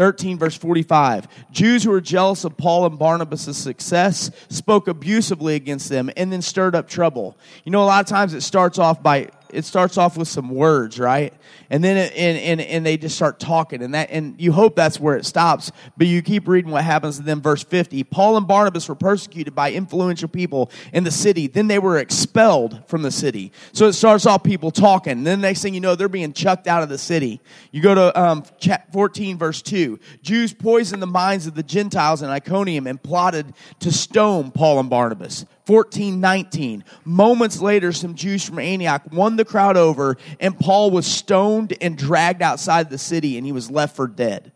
13, 0.00 0.38
verse 0.38 0.56
45. 0.56 1.28
Jews 1.52 1.84
who 1.84 1.90
were 1.90 2.00
jealous 2.00 2.44
of 2.44 2.56
Paul 2.56 2.86
and 2.86 2.98
Barnabas' 2.98 3.54
success 3.54 4.30
spoke 4.48 4.88
abusively 4.88 5.56
against 5.56 5.90
them 5.90 6.10
and 6.16 6.32
then 6.32 6.40
stirred 6.40 6.74
up 6.74 6.88
trouble. 6.88 7.36
You 7.64 7.72
know, 7.72 7.82
a 7.82 7.84
lot 7.84 8.00
of 8.02 8.08
times 8.08 8.32
it 8.32 8.40
starts 8.40 8.78
off 8.78 9.02
by 9.02 9.28
it 9.52 9.64
starts 9.64 9.96
off 9.96 10.16
with 10.16 10.28
some 10.28 10.50
words, 10.50 10.98
right? 10.98 11.32
And 11.70 11.82
then 11.82 11.96
it, 11.96 12.12
and, 12.16 12.38
and, 12.38 12.60
and 12.60 12.86
they 12.86 12.96
just 12.96 13.16
start 13.16 13.38
talking 13.38 13.82
and 13.82 13.94
that, 13.94 14.10
and 14.10 14.40
you 14.40 14.52
hope 14.52 14.76
that's 14.76 14.98
where 14.98 15.16
it 15.16 15.24
stops, 15.24 15.70
but 15.96 16.06
you 16.06 16.22
keep 16.22 16.48
reading 16.48 16.70
what 16.70 16.84
happens 16.84 17.20
then 17.20 17.40
verse 17.40 17.62
50. 17.62 18.04
Paul 18.04 18.36
and 18.36 18.46
Barnabas 18.46 18.88
were 18.88 18.94
persecuted 18.94 19.54
by 19.54 19.72
influential 19.72 20.28
people 20.28 20.70
in 20.92 21.04
the 21.04 21.10
city. 21.10 21.46
Then 21.46 21.68
they 21.68 21.78
were 21.78 21.98
expelled 21.98 22.82
from 22.88 23.02
the 23.02 23.10
city. 23.10 23.52
So 23.72 23.86
it 23.86 23.92
starts 23.92 24.26
off 24.26 24.42
people 24.42 24.70
talking. 24.70 25.12
And 25.12 25.26
then 25.26 25.40
the 25.40 25.48
next 25.48 25.62
thing 25.62 25.74
you 25.74 25.80
know, 25.80 25.94
they're 25.94 26.08
being 26.08 26.32
chucked 26.32 26.66
out 26.66 26.82
of 26.82 26.88
the 26.88 26.98
city. 26.98 27.40
You 27.70 27.82
go 27.82 27.94
to 27.94 28.20
um, 28.20 28.44
14 28.92 29.38
verse 29.38 29.62
2. 29.62 29.98
Jews 30.22 30.52
poisoned 30.52 31.02
the 31.02 31.06
minds 31.06 31.46
of 31.46 31.54
the 31.54 31.62
Gentiles 31.62 32.22
in 32.22 32.30
Iconium 32.30 32.86
and 32.86 33.02
plotted 33.02 33.54
to 33.80 33.92
stone 33.92 34.50
Paul 34.50 34.80
and 34.80 34.90
Barnabas. 34.90 35.44
1419. 35.70 36.84
Moments 37.04 37.60
later, 37.60 37.92
some 37.92 38.14
Jews 38.14 38.44
from 38.44 38.58
Antioch 38.58 39.02
won 39.12 39.36
the 39.36 39.44
crowd 39.44 39.76
over, 39.76 40.16
and 40.40 40.58
Paul 40.58 40.90
was 40.90 41.06
stoned 41.06 41.76
and 41.80 41.96
dragged 41.96 42.42
outside 42.42 42.90
the 42.90 42.98
city, 42.98 43.36
and 43.36 43.46
he 43.46 43.52
was 43.52 43.70
left 43.70 43.94
for 43.94 44.08
dead. 44.08 44.50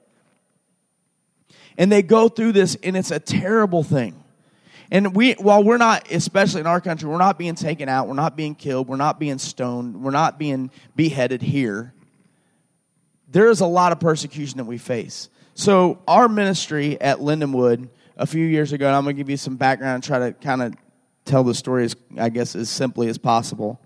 And 1.79 1.91
they 1.91 2.03
go 2.03 2.29
through 2.29 2.53
this, 2.53 2.77
and 2.83 2.97
it's 2.97 3.11
a 3.11 3.21
terrible 3.21 3.85
thing. 3.85 4.23
And 4.91 5.15
we, 5.15 5.33
while 5.35 5.63
we're 5.63 5.79
not, 5.79 6.11
especially 6.11 6.61
in 6.61 6.67
our 6.67 6.81
country, 6.81 7.09
we're 7.09 7.19
not 7.19 7.39
being 7.39 7.55
taken 7.55 7.89
out, 7.89 8.09
we're 8.09 8.15
not 8.15 8.37
being 8.37 8.55
killed, 8.55 8.89
we're 8.89 8.97
not 8.97 9.19
being 9.19 9.39
stoned, 9.39 10.03
we're 10.03 10.11
not 10.11 10.39
being 10.39 10.71
beheaded 10.95 11.43
here. 11.43 11.93
There 13.29 13.51
is 13.51 13.61
a 13.61 13.67
lot 13.67 13.93
of 13.93 14.01
persecution 14.01 14.59
that 14.59 14.65
we 14.65 14.79
face. 14.79 15.29
So, 15.55 16.01
our 16.07 16.29
ministry 16.29 17.01
at 17.01 17.19
Lindenwood 17.19 17.89
a 18.17 18.27
few 18.27 18.45
years 18.45 18.73
ago, 18.73 18.87
and 18.87 18.95
I'm 18.95 19.05
going 19.05 19.17
to 19.17 19.21
give 19.21 19.31
you 19.31 19.37
some 19.37 19.57
background, 19.57 19.95
and 19.95 20.05
try 20.05 20.19
to 20.19 20.33
kind 20.33 20.63
of 20.63 20.75
tell 21.25 21.45
the 21.45 21.55
story 21.55 21.85
as 21.85 21.97
I 22.19 22.29
guess 22.29 22.55
as 22.55 22.71
simply 22.71 23.09
as 23.09 23.19
possible, 23.19 23.81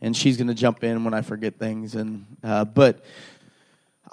and 0.00 0.16
she's 0.16 0.36
going 0.36 0.48
to 0.48 0.54
jump 0.54 0.84
in 0.84 1.04
when 1.04 1.14
I 1.14 1.22
forget 1.22 1.58
things. 1.58 1.94
And 1.94 2.26
uh, 2.42 2.64
but 2.64 3.04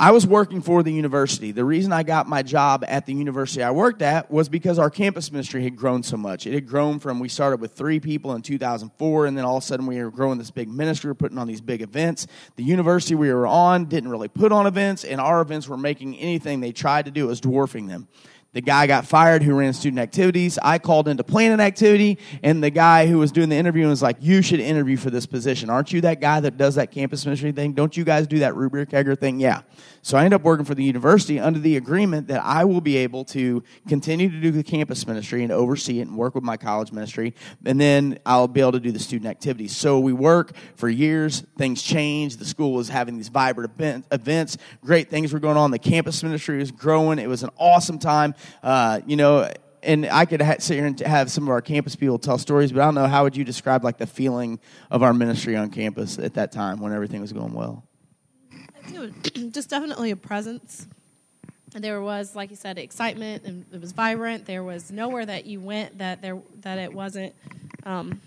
I 0.02 0.12
was 0.12 0.26
working 0.26 0.62
for 0.62 0.82
the 0.82 0.94
university. 0.94 1.52
The 1.52 1.66
reason 1.66 1.92
I 1.92 2.04
got 2.04 2.26
my 2.26 2.42
job 2.42 2.86
at 2.88 3.06
the 3.06 3.14
university 3.14 3.62
I 3.62 3.72
worked 3.72 4.02
at 4.02 4.32
was 4.32 4.48
because 4.48 4.80
our 4.80 4.90
campus 4.90 5.30
ministry 5.30 5.62
had 5.62 5.76
grown 5.76 6.04
so 6.04 6.16
much. 6.16 6.48
It 6.48 6.54
had 6.54 6.70
grown 6.70 7.00
from 7.00 7.20
we 7.20 7.28
started 7.28 7.60
with 7.60 7.74
three 7.74 8.00
people 8.00 8.34
in 8.34 8.42
2004, 8.42 9.26
and 9.26 9.38
then 9.38 9.44
all 9.44 9.58
of 9.58 9.64
a 9.64 9.66
sudden 9.66 9.86
we 9.86 10.02
were 10.02 10.10
growing 10.10 10.38
this 10.38 10.52
big 10.52 10.70
ministry, 10.70 11.10
we 11.10 11.12
were 11.12 11.16
putting 11.16 11.38
on 11.38 11.48
these 11.48 11.60
big 11.60 11.82
events. 11.82 12.28
The 12.56 12.64
university 12.64 13.14
we 13.14 13.34
were 13.34 13.46
on 13.46 13.86
didn't 13.86 14.10
really 14.10 14.30
put 14.30 14.54
on 14.54 14.68
events, 14.68 15.04
and 15.04 15.20
our 15.20 15.42
events 15.42 15.68
were 15.68 15.76
making 15.76 16.18
anything 16.18 16.62
they 16.62 16.72
tried 16.72 17.04
to 17.04 17.12
do 17.12 17.28
was 17.28 17.42
dwarfing 17.42 17.88
them. 17.88 18.08
The 18.52 18.62
guy 18.62 18.88
got 18.88 19.06
fired 19.06 19.44
who 19.44 19.54
ran 19.54 19.74
student 19.74 20.00
activities. 20.00 20.58
I 20.64 20.80
called 20.80 21.08
in 21.08 21.18
to 21.18 21.24
plan 21.24 21.52
an 21.52 21.60
activity, 21.60 22.18
and 22.42 22.64
the 22.64 22.72
guy 22.72 23.06
who 23.06 23.20
was 23.20 23.32
doing 23.32 23.48
the 23.50 23.56
interview 23.56 23.88
was 23.88 24.02
like, 24.02 24.18
You 24.22 24.42
should 24.42 24.60
interview 24.60 24.98
for 24.98 25.12
this 25.12 25.28
position. 25.28 25.70
Aren't 25.70 25.94
you 25.94 26.02
that 26.02 26.20
guy 26.20 26.40
that 26.40 26.58
does 26.58 26.74
that 26.76 26.92
campus 26.92 27.24
ministry 27.26 27.52
thing? 27.52 27.74
Don't 27.74 27.96
you 27.96 28.04
guys 28.04 28.26
do 28.26 28.40
that 28.40 28.56
root 28.56 28.72
beer 28.72 28.86
kegger 28.88 29.18
thing? 29.18 29.40
Yeah. 29.40 29.62
So 30.02 30.18
I 30.18 30.26
end 30.26 30.34
up 30.34 30.42
working 30.42 30.66
for 30.66 30.74
the 30.74 30.84
university 30.84 31.40
under 31.40 31.60
the 31.60 31.78
agreement 31.78 32.28
that 32.30 32.42
I 32.44 32.66
will 32.66 32.82
be 32.82 32.98
able 32.98 33.24
to 33.26 33.64
continue 33.88 34.32
to 34.32 34.42
do 34.42 34.50
the 34.50 34.64
campus 34.64 35.06
ministry 35.06 35.44
and 35.44 35.52
oversee 35.52 36.00
it 36.00 36.08
and 36.08 36.18
work 36.18 36.34
with 36.34 36.44
my 36.44 36.58
college 36.58 36.92
ministry, 36.92 37.36
and 37.66 37.80
then 37.80 38.18
I'll 38.26 38.48
be 38.48 38.62
able 38.62 38.72
to 38.72 38.80
do 38.80 38.92
the 38.92 39.00
student 39.00 39.30
activities. 39.30 39.76
So 39.76 40.00
we 40.00 40.14
work 40.14 40.54
for 40.76 40.90
years. 40.90 41.44
Things 41.60 41.84
change. 41.84 42.38
The 42.38 42.46
school 42.46 42.74
was 42.74 42.90
having 42.90 43.18
these 43.18 43.30
vibrant 43.30 44.06
events. 44.12 44.58
Great 44.84 45.12
things 45.12 45.34
were 45.34 45.40
going 45.40 45.58
on. 45.58 45.70
The 45.70 45.78
campus 45.78 46.24
ministry 46.24 46.58
was 46.58 46.72
growing. 46.72 47.20
It 47.20 47.28
was 47.28 47.44
an 47.44 47.52
awesome 47.58 48.00
time. 48.00 48.34
Uh, 48.64 49.02
you 49.06 49.16
know, 49.16 49.50
and 49.84 50.06
I 50.06 50.26
could 50.26 50.42
ha- 50.42 50.56
sit 50.60 50.76
here 50.76 50.86
and 50.86 51.00
have 51.00 51.32
some 51.32 51.44
of 51.46 51.50
our 51.50 51.62
campus 51.62 51.96
people 51.96 52.20
tell 52.20 52.38
stories, 52.38 52.72
but 52.72 52.82
I 52.82 52.86
don't 52.86 52.96
know 52.96 53.08
how 53.08 53.24
would 53.24 53.38
you 53.38 53.44
describe 53.44 53.84
like 53.84 53.98
the 53.98 54.08
feeling 54.08 54.60
of 54.92 55.04
our 55.04 55.14
ministry 55.14 55.56
on 55.56 55.70
campus 55.70 56.20
at 56.20 56.34
that 56.36 56.52
time 56.52 56.80
when 56.80 56.94
everything 56.94 57.22
was 57.22 57.34
going 57.34 57.54
well. 57.54 57.84
Just 59.52 59.70
definitely 59.70 60.12
a 60.12 60.16
presence. 60.16 60.88
There 61.72 62.02
was, 62.02 62.36
like 62.36 62.50
you 62.50 62.56
said, 62.56 62.80
excitement, 62.80 63.44
and 63.44 63.66
it 63.72 63.80
was 63.80 63.92
vibrant. 63.92 64.46
There 64.46 64.64
was 64.64 64.92
nowhere 64.92 65.26
that 65.26 65.46
you 65.46 65.60
went 65.60 66.00
that 66.00 66.22
there 66.22 66.42
that 66.62 66.80
it 66.80 66.92
wasn't. 66.92 67.36
Um, 67.86 68.20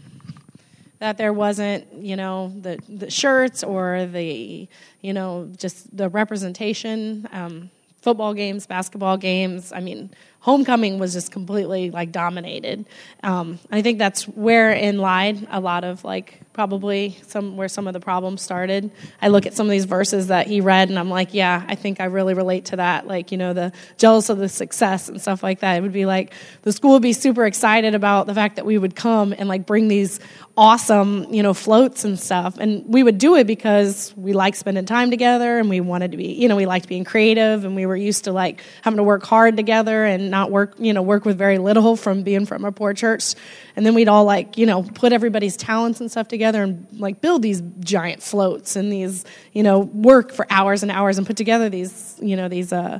that 1.01 1.19
there 1.19 1.33
wasn't, 1.33 1.93
you 1.95 2.15
know, 2.15 2.53
the, 2.61 2.79
the 2.89 3.11
shirts 3.11 3.65
or 3.65 4.07
the, 4.07 4.69
you 5.01 5.13
know, 5.13 5.51
just 5.57 5.97
the 5.97 6.09
representation. 6.09 7.29
Um, 7.33 7.73
football 8.03 8.35
games, 8.35 8.67
basketball 8.67 9.17
games. 9.17 9.73
I 9.73 9.81
mean, 9.81 10.11
homecoming 10.43 10.99
was 10.99 11.13
just 11.13 11.31
completely 11.31 11.91
like 11.91 12.11
dominated. 12.11 12.85
Um, 13.23 13.61
I 13.71 13.81
think 13.81 13.99
that's 13.99 14.25
where 14.25 14.73
in 14.73 14.99
lied 14.99 15.47
a 15.51 15.61
lot 15.61 15.85
of 15.85 16.03
like 16.03 16.41
probably 16.53 17.17
some 17.29 17.57
where 17.57 17.69
some 17.69 17.87
of 17.87 17.95
the 17.95 18.01
problems 18.01 18.43
started. 18.43 18.91
I 19.23 19.29
look 19.29 19.47
at 19.47 19.55
some 19.55 19.67
of 19.67 19.71
these 19.71 19.85
verses 19.85 20.27
that 20.27 20.49
he 20.49 20.61
read 20.61 20.89
and 20.89 20.99
I'm 20.99 21.09
like, 21.09 21.33
yeah, 21.33 21.65
I 21.69 21.77
think 21.77 22.01
I 22.01 22.07
really 22.07 22.35
relate 22.35 22.67
to 22.67 22.77
that. 22.77 23.07
Like, 23.07 23.31
you 23.31 23.39
know, 23.39 23.53
the 23.53 23.73
jealous 23.99 24.29
of 24.31 24.39
the 24.39 24.49
success 24.49 25.09
and 25.09 25.21
stuff 25.21 25.45
like 25.45 25.61
that. 25.61 25.75
It 25.77 25.83
would 25.83 25.93
be 25.93 26.07
like 26.07 26.35
the 26.63 26.73
school 26.73 26.95
would 26.95 27.03
be 27.03 27.13
super 27.13 27.47
excited 27.47 27.95
about 27.95 28.27
the 28.27 28.35
fact 28.35 28.57
that 28.57 28.67
we 28.67 28.77
would 28.77 28.97
come 28.97 29.33
and 29.33 29.49
like 29.49 29.65
bring 29.65 29.87
these 29.87 30.19
awesome, 30.57 31.33
you 31.33 31.43
know, 31.43 31.55
floats 31.55 32.05
and 32.05 32.19
stuff. 32.19 32.59
And 32.59 32.85
we 32.87 33.05
would 33.05 33.19
do 33.19 33.37
it 33.37 33.47
because 33.47 34.13
we 34.17 34.33
like 34.33 34.57
spending 34.57 34.85
time 34.87 35.11
together 35.11 35.59
and 35.59 35.71
we 35.71 35.81
wanted 35.81 36.11
to 36.11 36.17
be, 36.17 36.33
you 36.33 36.49
know, 36.49 36.57
we 36.57 36.67
liked 36.67 36.89
being 36.89 37.05
creative 37.05 37.65
and 37.65 37.77
we 37.77 37.87
were 37.87 37.97
used 37.97 38.25
to 38.25 38.33
like 38.33 38.61
having 38.83 38.97
to 38.97 39.05
work 39.05 39.25
hard 39.25 39.57
together 39.57 40.05
and 40.05 40.32
not 40.33 40.51
work, 40.51 40.75
you 40.79 40.93
know, 40.93 41.03
work 41.03 41.25
with 41.25 41.39
very 41.39 41.59
little 41.59 41.95
from 41.95 42.25
being 42.25 42.45
from 42.47 42.65
a 42.65 42.73
poor 42.73 42.93
church. 42.93 43.37
And 43.77 43.87
then 43.87 43.95
we'd 43.95 44.09
all 44.09 44.25
like, 44.25 44.59
you 44.59 44.67
know, 44.67 44.83
put 44.83 45.13
everybody's 45.13 45.57
talents 45.57 46.01
and 46.01 46.11
stuff 46.11 46.27
together 46.27 46.65
and 46.65 46.89
like 46.99 47.21
build 47.21 47.43
these 47.43 47.63
giant 47.79 48.21
floats 48.21 48.75
and 48.75 48.91
these, 48.91 49.25
you 49.53 49.63
know, 49.63 49.79
work 49.79 50.33
for 50.33 50.47
hours 50.51 50.83
and 50.83 50.91
hours 50.91 51.19
and 51.19 51.27
put 51.27 51.37
together 51.37 51.69
these, 51.69 52.19
you 52.21 52.35
know, 52.35 52.49
these, 52.49 52.73
uh, 52.73 52.99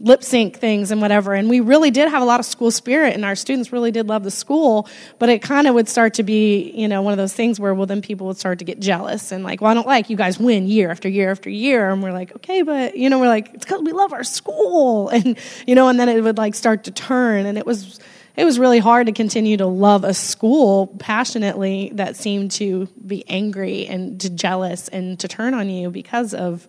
lip 0.00 0.24
sync 0.24 0.56
things 0.56 0.90
and 0.90 1.00
whatever. 1.00 1.34
And 1.34 1.48
we 1.48 1.60
really 1.60 1.90
did 1.90 2.08
have 2.08 2.22
a 2.22 2.24
lot 2.24 2.40
of 2.40 2.46
school 2.46 2.70
spirit, 2.70 3.14
and 3.14 3.24
our 3.24 3.36
students 3.36 3.70
really 3.70 3.90
did 3.90 4.08
love 4.08 4.24
the 4.24 4.30
school. 4.30 4.88
But 5.18 5.28
it 5.28 5.42
kind 5.42 5.66
of 5.66 5.74
would 5.74 5.88
start 5.88 6.14
to 6.14 6.22
be, 6.22 6.70
you 6.74 6.88
know, 6.88 7.02
one 7.02 7.12
of 7.12 7.18
those 7.18 7.34
things 7.34 7.60
where, 7.60 7.74
well, 7.74 7.86
then 7.86 8.00
people 8.00 8.26
would 8.28 8.38
start 8.38 8.58
to 8.60 8.64
get 8.64 8.80
jealous 8.80 9.30
and 9.30 9.44
like, 9.44 9.60
well, 9.60 9.70
I 9.70 9.74
don't 9.74 9.86
like 9.86 10.08
you 10.08 10.16
guys 10.16 10.38
win 10.38 10.66
year 10.66 10.90
after 10.90 11.08
year 11.08 11.30
after 11.30 11.50
year. 11.50 11.90
And 11.90 12.02
we're 12.02 12.12
like, 12.12 12.34
okay, 12.36 12.62
but, 12.62 12.96
you 12.96 13.10
know, 13.10 13.18
we're 13.18 13.28
like, 13.28 13.52
it's 13.52 13.64
because 13.64 13.82
we 13.82 13.92
love 13.92 14.12
our 14.12 14.24
school. 14.24 15.10
And, 15.20 15.36
you 15.66 15.74
know, 15.74 15.88
and 15.88 16.00
then 16.00 16.08
it 16.08 16.22
would 16.22 16.38
like 16.38 16.54
start 16.54 16.84
to 16.84 16.90
turn. 16.90 17.44
And 17.44 17.58
it 17.58 17.66
was, 17.66 18.00
it 18.36 18.44
was 18.44 18.58
really 18.58 18.78
hard 18.78 19.06
to 19.06 19.12
continue 19.12 19.58
to 19.58 19.66
love 19.66 20.02
a 20.02 20.14
school 20.14 20.86
passionately 20.98 21.90
that 21.94 22.16
seemed 22.16 22.52
to 22.52 22.86
be 23.06 23.28
angry 23.28 23.86
and 23.86 24.18
to 24.22 24.30
jealous 24.30 24.88
and 24.88 25.18
to 25.20 25.28
turn 25.28 25.52
on 25.52 25.68
you 25.68 25.90
because 25.90 26.32
of 26.32 26.66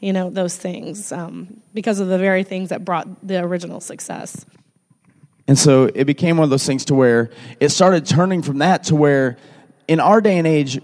you 0.00 0.12
know, 0.12 0.30
those 0.30 0.56
things 0.56 1.12
um, 1.12 1.60
because 1.74 2.00
of 2.00 2.08
the 2.08 2.18
very 2.18 2.42
things 2.42 2.70
that 2.70 2.84
brought 2.84 3.26
the 3.26 3.42
original 3.42 3.80
success. 3.80 4.44
And 5.46 5.58
so 5.58 5.90
it 5.94 6.04
became 6.04 6.36
one 6.36 6.44
of 6.44 6.50
those 6.50 6.64
things 6.64 6.84
to 6.86 6.94
where 6.94 7.30
it 7.58 7.70
started 7.70 8.06
turning 8.06 8.42
from 8.42 8.58
that 8.58 8.84
to 8.84 8.96
where 8.96 9.36
in 9.88 10.00
our 10.00 10.20
day 10.20 10.38
and 10.38 10.46
age, 10.46 10.80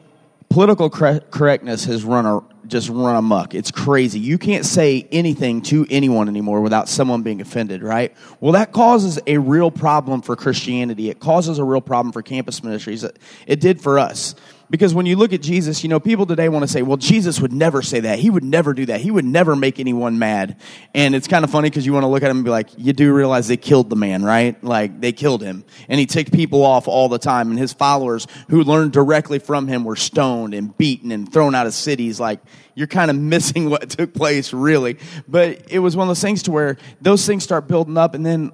political 0.50 0.90
correctness 0.90 1.84
has 1.84 2.04
run 2.04 2.26
a, 2.26 2.40
just 2.66 2.88
run 2.88 3.14
amok. 3.14 3.54
It's 3.54 3.70
crazy. 3.70 4.18
You 4.18 4.38
can't 4.38 4.64
say 4.64 5.06
anything 5.12 5.62
to 5.62 5.86
anyone 5.88 6.28
anymore 6.28 6.60
without 6.60 6.88
someone 6.88 7.22
being 7.22 7.40
offended, 7.40 7.82
right? 7.82 8.14
Well, 8.40 8.52
that 8.52 8.72
causes 8.72 9.20
a 9.26 9.38
real 9.38 9.70
problem 9.70 10.22
for 10.22 10.34
Christianity. 10.34 11.10
It 11.10 11.20
causes 11.20 11.58
a 11.58 11.64
real 11.64 11.80
problem 11.80 12.12
for 12.12 12.22
campus 12.22 12.64
ministries. 12.64 13.04
It 13.46 13.60
did 13.60 13.80
for 13.80 13.98
us. 13.98 14.34
Because 14.68 14.94
when 14.94 15.06
you 15.06 15.16
look 15.16 15.32
at 15.32 15.42
Jesus, 15.42 15.82
you 15.82 15.88
know, 15.88 16.00
people 16.00 16.26
today 16.26 16.48
want 16.48 16.62
to 16.64 16.68
say, 16.68 16.82
well, 16.82 16.96
Jesus 16.96 17.40
would 17.40 17.52
never 17.52 17.82
say 17.82 18.00
that. 18.00 18.18
He 18.18 18.30
would 18.30 18.42
never 18.42 18.74
do 18.74 18.86
that. 18.86 19.00
He 19.00 19.10
would 19.10 19.24
never 19.24 19.54
make 19.54 19.78
anyone 19.78 20.18
mad. 20.18 20.60
And 20.94 21.14
it's 21.14 21.28
kind 21.28 21.44
of 21.44 21.50
funny 21.50 21.70
because 21.70 21.86
you 21.86 21.92
want 21.92 22.02
to 22.04 22.08
look 22.08 22.22
at 22.22 22.30
him 22.30 22.38
and 22.38 22.44
be 22.44 22.50
like, 22.50 22.70
you 22.76 22.92
do 22.92 23.14
realize 23.14 23.46
they 23.46 23.56
killed 23.56 23.90
the 23.90 23.96
man, 23.96 24.24
right? 24.24 24.62
Like, 24.64 25.00
they 25.00 25.12
killed 25.12 25.42
him. 25.42 25.64
And 25.88 26.00
he 26.00 26.06
ticked 26.06 26.32
people 26.32 26.64
off 26.64 26.88
all 26.88 27.08
the 27.08 27.18
time. 27.18 27.50
And 27.50 27.58
his 27.58 27.72
followers 27.72 28.26
who 28.48 28.62
learned 28.64 28.92
directly 28.92 29.38
from 29.38 29.68
him 29.68 29.84
were 29.84 29.96
stoned 29.96 30.52
and 30.54 30.76
beaten 30.76 31.12
and 31.12 31.32
thrown 31.32 31.54
out 31.54 31.66
of 31.66 31.74
cities. 31.74 32.18
Like, 32.18 32.40
you're 32.74 32.86
kind 32.88 33.10
of 33.10 33.16
missing 33.16 33.70
what 33.70 33.90
took 33.90 34.14
place, 34.14 34.52
really. 34.52 34.98
But 35.28 35.70
it 35.70 35.78
was 35.78 35.96
one 35.96 36.08
of 36.08 36.10
those 36.10 36.22
things 36.22 36.42
to 36.44 36.50
where 36.50 36.76
those 37.00 37.24
things 37.24 37.44
start 37.44 37.68
building 37.68 37.96
up 37.96 38.14
and 38.14 38.26
then 38.26 38.52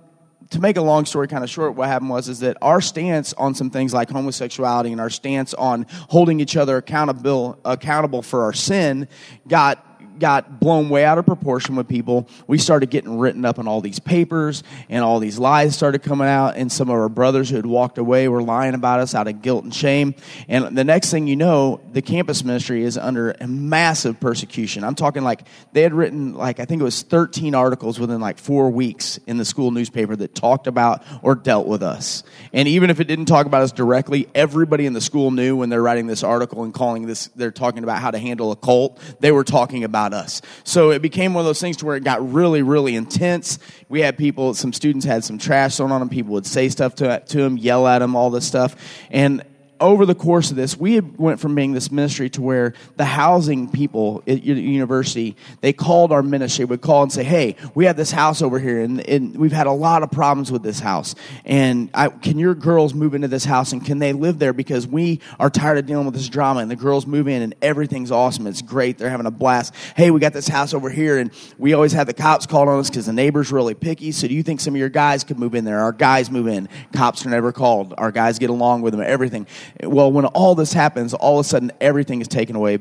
to 0.53 0.61
make 0.61 0.77
a 0.77 0.83
long 0.83 1.05
story 1.05 1.29
kind 1.29 1.43
of 1.43 1.51
short, 1.51 1.75
what 1.75 1.89
happened 1.89 2.11
was 2.11 2.29
is 2.29 2.41
that 2.41 2.57
our 2.63 2.81
stance 2.81 3.33
on 3.35 3.55
some 3.55 3.71
things 3.71 3.93
like 3.95 4.11
homosexuality 4.11 4.93
and 4.93 5.01
our 5.01 5.11
stance 5.11 5.55
on 5.55 5.87
holding 6.09 6.41
each 6.41 6.57
other 6.57 6.77
accountable 6.77 7.59
accountable 7.65 8.23
for 8.23 8.45
our 8.45 8.53
sin 8.53 9.09
got 9.49 9.92
got 10.23 10.61
blown 10.61 10.89
way 10.89 11.05
out 11.05 11.19
of 11.19 11.27
proportion 11.27 11.75
with 11.75 11.89
people. 11.89 12.29
We 12.47 12.57
started 12.57 12.91
getting 12.91 13.19
written 13.19 13.45
up 13.45 13.59
in 13.59 13.67
all 13.67 13.81
these 13.81 13.99
papers, 13.99 14.63
and 14.89 15.05
all 15.05 15.19
these 15.19 15.37
lies 15.37 15.75
started 15.75 16.05
coming 16.05 16.29
out. 16.29 16.57
And 16.57 16.71
some 16.71 16.89
of 16.89 16.95
our 16.95 17.09
brothers 17.09 17.51
who 17.51 17.57
had 17.57 17.67
walked 17.67 17.99
away 17.99 18.29
were 18.29 18.43
lying 18.43 18.75
about 18.75 19.01
us 19.01 19.17
out 19.17 19.27
of 19.27 19.43
guilt 19.43 19.65
and 19.65 19.75
shame. 19.75 20.15
And 20.49 20.79
the 20.79 20.85
next 20.85 21.11
thing 21.11 21.27
you 21.27 21.35
know, 21.35 21.81
the 21.93 22.01
campus 22.01 22.45
ministry 22.45 22.85
is 22.85 22.97
under 22.97 23.33
a 23.33 23.49
massive 23.49 24.21
persecution. 24.21 24.85
I'm 24.85 24.95
talking 24.95 25.25
like 25.25 25.43
they 25.73 25.83
had 25.83 25.93
written, 25.93 26.35
like, 26.35 26.61
I 26.61 26.67
think 26.67 26.81
it 26.81 26.85
was 26.85 27.03
13 27.03 27.57
articles 27.57 27.99
within 27.99 28.21
like 28.21 28.39
four 28.39 28.71
weeks 28.71 29.19
in 29.27 29.39
the 29.39 29.45
school 29.45 29.73
newspaper 29.73 30.15
that 30.15 30.37
talked 30.37 30.69
about 30.69 31.03
or 31.23 31.35
dealt 31.35 31.67
with 31.67 31.83
us. 31.83 32.23
And 32.53 32.69
even 32.69 32.91
if 32.91 33.01
it 33.01 33.09
didn't 33.09 33.27
talk 33.27 33.47
about 33.47 33.63
us 33.63 33.73
directly, 33.73 34.29
everybody 34.37 34.87
in 34.87 34.93
the 34.93 35.01
school 35.01 35.33
knew 35.33 35.57
when 35.57 35.69
they're 35.69 35.83
writing 35.83 36.07
this 36.07 36.23
article 36.23 36.63
and 36.63 36.73
calling 36.73 37.07
this, 37.07 37.27
they're 37.35 37.51
talking 37.51 37.83
about 37.83 38.01
how 38.01 38.13
to 38.13 38.19
handle 38.21 38.53
a 38.53 38.57
cult, 38.57 39.01
they 39.19 39.33
were 39.33 39.43
talking 39.43 39.83
about 39.83 40.12
us. 40.15 40.43
So 40.65 40.91
it 40.91 41.03
became 41.03 41.35
one 41.35 41.43
of 41.43 41.47
those 41.47 41.61
things 41.61 41.77
to 41.79 41.87
where 41.87 41.97
it 41.97 42.05
got 42.05 42.33
really, 42.33 42.63
really 42.63 42.95
intense. 42.97 43.59
We 43.89 44.01
had 44.01 44.17
people, 44.17 44.55
some 44.55 44.73
students 44.73 45.05
had 45.05 45.25
some 45.25 45.39
trash 45.39 45.77
thrown 45.77 45.93
on 45.93 46.01
them. 46.01 46.09
People 46.09 46.33
would 46.35 46.47
say 46.47 46.69
stuff 46.69 46.95
to, 46.97 47.21
to 47.21 47.37
them, 47.39 47.57
yell 47.57 47.87
at 47.87 48.01
them, 48.01 48.17
all 48.17 48.31
this 48.31 48.47
stuff. 48.47 48.77
And 49.11 49.43
over 49.83 50.07
the 50.07 50.15
course 50.15 50.51
of 50.51 50.57
this, 50.57 50.77
we 50.77 51.01
went 51.01 51.41
from 51.41 51.55
being 51.55 51.73
this 51.73 51.91
ministry 51.91 52.31
to 52.31 52.41
where 52.41 52.73
the 52.97 53.05
housing 53.05 53.71
people 53.71 54.23
at 54.27 54.45
your 54.45 54.57
university, 54.57 55.37
they 55.61 55.73
called 55.73 56.13
our 56.13 56.23
ministry, 56.23 56.65
would 56.65 56.81
call 56.81 57.03
and 57.03 57.13
say, 57.13 57.25
hey, 57.25 57.57
we 57.75 57.85
have 57.87 57.97
this 57.97 58.13
house 58.13 58.41
over 58.41 58.59
here, 58.59 58.81
and, 58.81 59.07
and 59.09 59.37
we've 59.37 59.53
had 59.53 59.67
a 59.67 59.73
lot 59.73 60.03
of 60.03 60.11
problems 60.11 60.51
with 60.53 60.63
this 60.63 60.79
house. 60.79 61.15
And 61.45 61.91
I, 61.93 62.09
can 62.09 62.39
your 62.39 62.55
girls 62.55 62.95
move 62.95 63.15
into 63.15 63.29
this 63.29 63.45
house, 63.45 63.73
and 63.73 63.85
can 63.85 63.99
they 63.99 64.13
live 64.13 64.39
there? 64.39 64.53
Because 64.53 64.87
we 64.87 65.21
are 65.39 65.51
tired 65.51 65.79
of 65.79 65.87
dealing 65.87 66.07
with 66.07 66.15
this 66.15 66.29
drama, 66.29 66.61
and 66.61 66.71
the 66.71 66.77
girls 66.77 67.07
move 67.07 67.29
in, 67.29 67.43
and 67.43 67.55
everything's 67.61 68.11
awesome. 68.11 68.47
It's 68.47 68.63
great. 68.63 68.99
They're 68.99 69.11
having 69.11 69.27
a 69.27 69.33
blast. 69.33 69.75
Hey, 69.97 70.11
we 70.11 70.21
got 70.21 70.33
this 70.33 70.49
house 70.49 70.73
over 70.73 70.89
here, 70.89 71.19
and 71.19 71.33
we 71.59 71.75
always 71.75 71.93
have 71.93 72.07
the 72.07 72.15
cops 72.15 72.47
called 72.47 72.69
on 72.69 72.79
us 72.79 72.89
because 72.89 73.07
the 73.07 73.13
neighbor's 73.13 73.51
really 73.51 73.75
picky. 73.75 74.13
So 74.13 74.29
do 74.29 74.35
you 74.35 74.45
think 74.45 74.61
some 74.61 74.75
of 74.75 74.79
your 74.79 74.89
guys 74.89 75.25
could 75.25 75.39
move 75.39 75.55
in 75.57 75.65
there? 75.65 75.81
Our 75.81 75.93
guys 75.93 76.31
move 76.31 76.47
in. 76.47 76.69
Cops 76.93 77.27
are 77.27 77.31
never 77.31 77.53
called. 77.53 77.95
Our 77.99 78.13
guys 78.13 78.39
get 78.39 78.51
along 78.51 78.83
with 78.83 78.93
them, 78.93 79.03
everything. 79.05 79.47
Well, 79.83 80.13
when 80.13 80.27
all 80.27 80.55
this 80.55 80.73
happens, 80.73 81.15
all 81.15 81.39
of 81.39 81.47
a 81.47 81.49
sudden 81.49 81.73
everything 81.81 82.21
is 82.21 82.29
taken 82.29 82.57
away. 82.57 82.79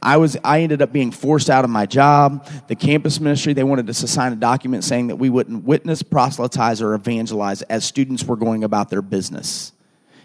I 0.00 0.16
was 0.16 0.36
I 0.44 0.60
ended 0.60 0.80
up 0.80 0.92
being 0.92 1.10
forced 1.10 1.50
out 1.50 1.64
of 1.64 1.70
my 1.70 1.86
job. 1.86 2.46
The 2.68 2.76
campus 2.76 3.20
ministry 3.20 3.52
they 3.52 3.64
wanted 3.64 3.88
us 3.90 4.00
to 4.00 4.08
sign 4.08 4.32
a 4.32 4.36
document 4.36 4.84
saying 4.84 5.08
that 5.08 5.16
we 5.16 5.28
wouldn't 5.30 5.64
witness, 5.64 6.02
proselytize, 6.02 6.80
or 6.80 6.94
evangelize 6.94 7.62
as 7.62 7.84
students 7.84 8.24
were 8.24 8.36
going 8.36 8.64
about 8.64 8.90
their 8.90 9.02
business. 9.02 9.72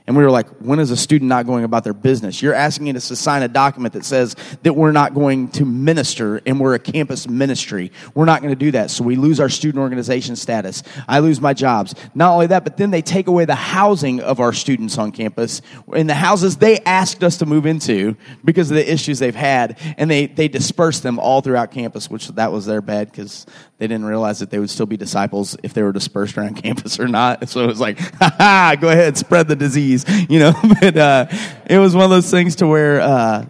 And 0.06 0.18
we 0.18 0.24
were 0.24 0.32
like, 0.32 0.50
when 0.60 0.80
is 0.80 0.92
a 0.92 0.98
student 0.98 1.30
not 1.30 1.46
going 1.46 1.64
about 1.64 1.86
their 1.86 1.94
business? 1.94 2.42
You're 2.42 2.54
asking 2.54 2.94
us 2.94 3.08
to 3.08 3.16
sign 3.16 3.42
a 3.42 3.48
document 3.48 3.94
that 3.94 4.04
says 4.04 4.36
that 4.64 4.74
we're 4.74 4.92
not 4.92 5.14
going 5.14 5.48
to 5.52 5.64
minister 5.66 6.42
and 6.46 6.60
we're 6.60 6.74
a 6.74 6.80
campus 6.80 7.30
ministry. 7.30 7.90
We're 8.14 8.26
not 8.26 8.42
going 8.42 8.52
to 8.54 8.60
do 8.60 8.72
that. 8.72 8.92
So 8.92 9.06
we 9.06 9.16
lose 9.16 9.40
our 9.40 9.48
student 9.48 9.82
organization 9.82 10.36
status. 10.36 10.84
I 11.08 11.20
lose 11.20 11.40
my 11.40 11.54
jobs. 11.54 11.96
Not 12.14 12.34
only 12.34 12.48
that, 12.48 12.66
but 12.66 12.76
then 12.76 12.92
they 12.92 13.02
take 13.02 13.28
away 13.28 13.46
the 13.46 13.56
housing 13.56 14.20
of 14.20 14.42
our 14.42 14.52
students 14.52 14.98
on 14.98 15.14
campus 15.14 15.62
in 15.94 16.08
the 16.08 16.16
houses 16.16 16.58
they 16.58 16.80
asked 16.80 17.24
us 17.24 17.38
to 17.38 17.46
move 17.46 17.66
into 17.66 18.18
because 18.44 18.70
of 18.72 18.76
the 18.76 18.92
issues 18.92 19.20
they've 19.20 19.34
had. 19.34 19.80
And 19.98 20.12
they, 20.12 20.26
they 20.26 20.50
disperse 20.50 21.00
them 21.00 21.18
all 21.18 21.40
throughout 21.40 21.72
campus, 21.72 22.10
which 22.10 22.28
that 22.28 22.52
was 22.52 22.66
their 22.66 22.82
bad 22.82 23.10
because 23.10 23.46
they 23.84 23.88
didn't 23.90 24.06
realize 24.06 24.40
that 24.40 24.50
they 24.50 24.60
would 24.60 24.70
still 24.70 24.86
be 24.86 24.96
disciples 24.96 25.58
if 25.62 25.74
they 25.74 25.84
were 25.84 25.92
dispersed 25.92 26.38
around 26.38 26.56
campus 26.64 27.02
or 27.02 27.08
not. 27.10 27.50
So 27.50 27.66
it 27.66 27.68
was 27.68 27.82
like, 27.82 28.00
ha 28.18 28.34
ha, 28.38 28.76
go 28.80 28.88
ahead, 28.88 29.18
spread 29.18 29.50
the 29.50 29.58
disease 29.58 30.06
you 30.30 30.40
know. 30.40 30.54
but 30.80 30.96
uh, 30.96 31.26
it 31.66 31.80
was 31.80 31.94
one 31.94 32.06
of 32.06 32.10
those 32.10 32.32
things 32.32 32.56
to 32.58 32.68
where, 32.68 33.02
uh, 33.02 33.46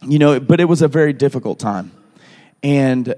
you 0.00 0.18
know, 0.18 0.40
but 0.40 0.58
it 0.58 0.64
was 0.64 0.80
a 0.80 0.88
very 0.88 1.12
difficult 1.12 1.58
time, 1.58 1.92
and 2.62 3.14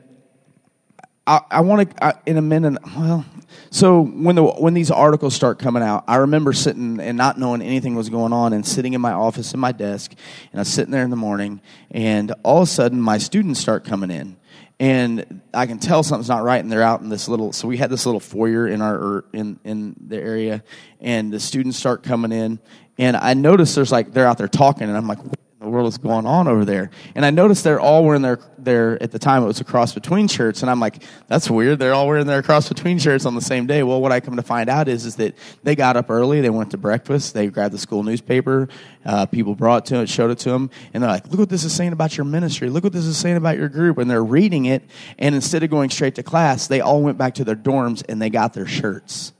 I, 1.24 1.40
I 1.52 1.60
want 1.60 1.96
to 1.96 2.18
in 2.26 2.36
a 2.36 2.42
minute. 2.42 2.82
Well, 2.96 3.24
so 3.70 4.02
when 4.02 4.34
the 4.34 4.42
when 4.42 4.74
these 4.74 4.90
articles 4.90 5.34
start 5.34 5.60
coming 5.60 5.84
out, 5.84 6.02
I 6.08 6.16
remember 6.16 6.52
sitting 6.52 6.98
and 6.98 7.16
not 7.16 7.38
knowing 7.38 7.62
anything 7.62 7.94
was 7.94 8.08
going 8.08 8.32
on, 8.32 8.52
and 8.52 8.66
sitting 8.66 8.92
in 8.92 9.00
my 9.00 9.12
office 9.12 9.54
in 9.54 9.60
my 9.60 9.70
desk, 9.70 10.12
and 10.50 10.58
I 10.58 10.62
was 10.62 10.68
sitting 10.68 10.90
there 10.90 11.04
in 11.04 11.10
the 11.10 11.16
morning, 11.16 11.60
and 11.92 12.34
all 12.42 12.62
of 12.62 12.68
a 12.68 12.70
sudden 12.70 13.00
my 13.00 13.18
students 13.18 13.60
start 13.60 13.84
coming 13.84 14.10
in 14.10 14.36
and 14.80 15.40
I 15.52 15.66
can 15.66 15.78
tell 15.78 16.02
something's 16.02 16.28
not 16.28 16.42
right, 16.42 16.62
and 16.62 16.70
they're 16.70 16.82
out 16.82 17.00
in 17.00 17.08
this 17.08 17.28
little. 17.28 17.52
So 17.52 17.68
we 17.68 17.76
had 17.76 17.90
this 17.90 18.06
little 18.06 18.20
foyer 18.20 18.66
in 18.66 18.82
our 18.82 18.94
er, 18.94 19.24
in 19.32 19.58
in 19.64 19.94
the 20.08 20.16
area, 20.16 20.64
and 21.00 21.32
the 21.32 21.40
students 21.40 21.78
start 21.78 22.02
coming 22.02 22.32
in, 22.32 22.58
and 22.98 23.16
I 23.16 23.34
notice 23.34 23.74
there's 23.74 23.92
like 23.92 24.12
they're 24.12 24.26
out 24.26 24.38
there 24.38 24.48
talking, 24.48 24.88
and 24.88 24.96
I'm 24.96 25.06
like, 25.06 25.18
the 25.64 25.70
world 25.70 25.88
is 25.88 25.98
going 25.98 26.26
on 26.26 26.46
over 26.48 26.64
there? 26.64 26.90
And 27.14 27.24
I 27.24 27.30
noticed 27.30 27.64
they're 27.64 27.80
all 27.80 28.04
wearing 28.04 28.22
their, 28.22 28.38
their 28.58 29.02
at 29.02 29.10
the 29.10 29.18
time 29.18 29.42
it 29.42 29.46
was 29.46 29.60
a 29.60 29.64
cross 29.64 29.92
between 29.92 30.28
shirts. 30.28 30.62
And 30.62 30.70
I'm 30.70 30.80
like, 30.80 31.02
that's 31.26 31.50
weird. 31.50 31.78
They're 31.78 31.94
all 31.94 32.06
wearing 32.06 32.26
their 32.26 32.42
cross 32.42 32.68
between 32.68 32.98
shirts 32.98 33.26
on 33.26 33.34
the 33.34 33.40
same 33.40 33.66
day. 33.66 33.82
Well, 33.82 34.00
what 34.00 34.12
I 34.12 34.20
come 34.20 34.36
to 34.36 34.42
find 34.42 34.68
out 34.68 34.88
is, 34.88 35.04
is 35.04 35.16
that 35.16 35.34
they 35.62 35.74
got 35.74 35.96
up 35.96 36.10
early. 36.10 36.40
They 36.40 36.50
went 36.50 36.70
to 36.72 36.78
breakfast. 36.78 37.34
They 37.34 37.48
grabbed 37.48 37.74
the 37.74 37.78
school 37.78 38.02
newspaper. 38.02 38.68
Uh, 39.04 39.26
people 39.26 39.54
brought 39.54 39.84
it 39.84 39.94
to 39.94 40.00
it, 40.00 40.08
showed 40.08 40.30
it 40.30 40.38
to 40.40 40.50
them. 40.50 40.70
And 40.92 41.02
they're 41.02 41.10
like, 41.10 41.26
look 41.28 41.40
what 41.40 41.48
this 41.48 41.64
is 41.64 41.74
saying 41.74 41.92
about 41.92 42.16
your 42.16 42.24
ministry. 42.24 42.70
Look 42.70 42.84
what 42.84 42.92
this 42.92 43.06
is 43.06 43.16
saying 43.16 43.36
about 43.36 43.58
your 43.58 43.68
group. 43.68 43.98
And 43.98 44.10
they're 44.10 44.24
reading 44.24 44.66
it. 44.66 44.82
And 45.18 45.34
instead 45.34 45.62
of 45.62 45.70
going 45.70 45.90
straight 45.90 46.14
to 46.16 46.22
class, 46.22 46.66
they 46.66 46.80
all 46.80 47.02
went 47.02 47.18
back 47.18 47.34
to 47.34 47.44
their 47.44 47.56
dorms 47.56 48.02
and 48.08 48.20
they 48.20 48.30
got 48.30 48.52
their 48.52 48.66
shirts 48.66 49.32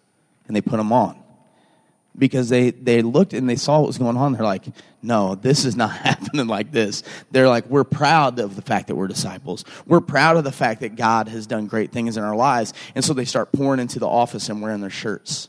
and 0.47 0.57
they 0.57 0.61
put 0.61 0.77
them 0.77 0.93
on 0.93 1.23
because 2.17 2.49
they, 2.49 2.71
they 2.71 3.03
looked 3.03 3.33
and 3.33 3.49
they 3.49 3.57
saw 3.57 3.81
what 3.81 3.89
was 3.89 3.99
going 3.99 4.17
on. 4.17 4.33
They're 4.33 4.43
like, 4.43 4.65
no, 5.05 5.35
this 5.35 5.65
is 5.65 5.77
not 5.77 5.93
happening 5.97 6.47
like 6.47 6.73
this. 6.73 7.03
They're 7.31 7.49
like, 7.49 7.67
we're 7.67 7.85
proud 7.85 8.39
of 8.39 8.57
the 8.57 8.63
fact 8.63 8.89
that 8.89 8.97
we're 8.97 9.09
disciples. 9.09 9.65
We're 9.87 10.01
proud 10.01 10.37
of 10.37 10.45
the 10.45 10.53
fact 10.53 10.81
that 10.81 10.97
God 10.97 11.29
has 11.29 11.47
done 11.47 11.67
great 11.67 11.93
things 11.93 12.17
in 12.17 12.25
our 12.25 12.35
lives. 12.35 12.73
And 12.95 13.05
so 13.05 13.13
they 13.13 13.25
start 13.25 13.53
pouring 13.53 13.81
into 13.81 13.99
the 13.99 14.09
office 14.09 14.49
and 14.49 14.63
wearing 14.63 14.81
their 14.81 14.91
shirts. 14.91 15.49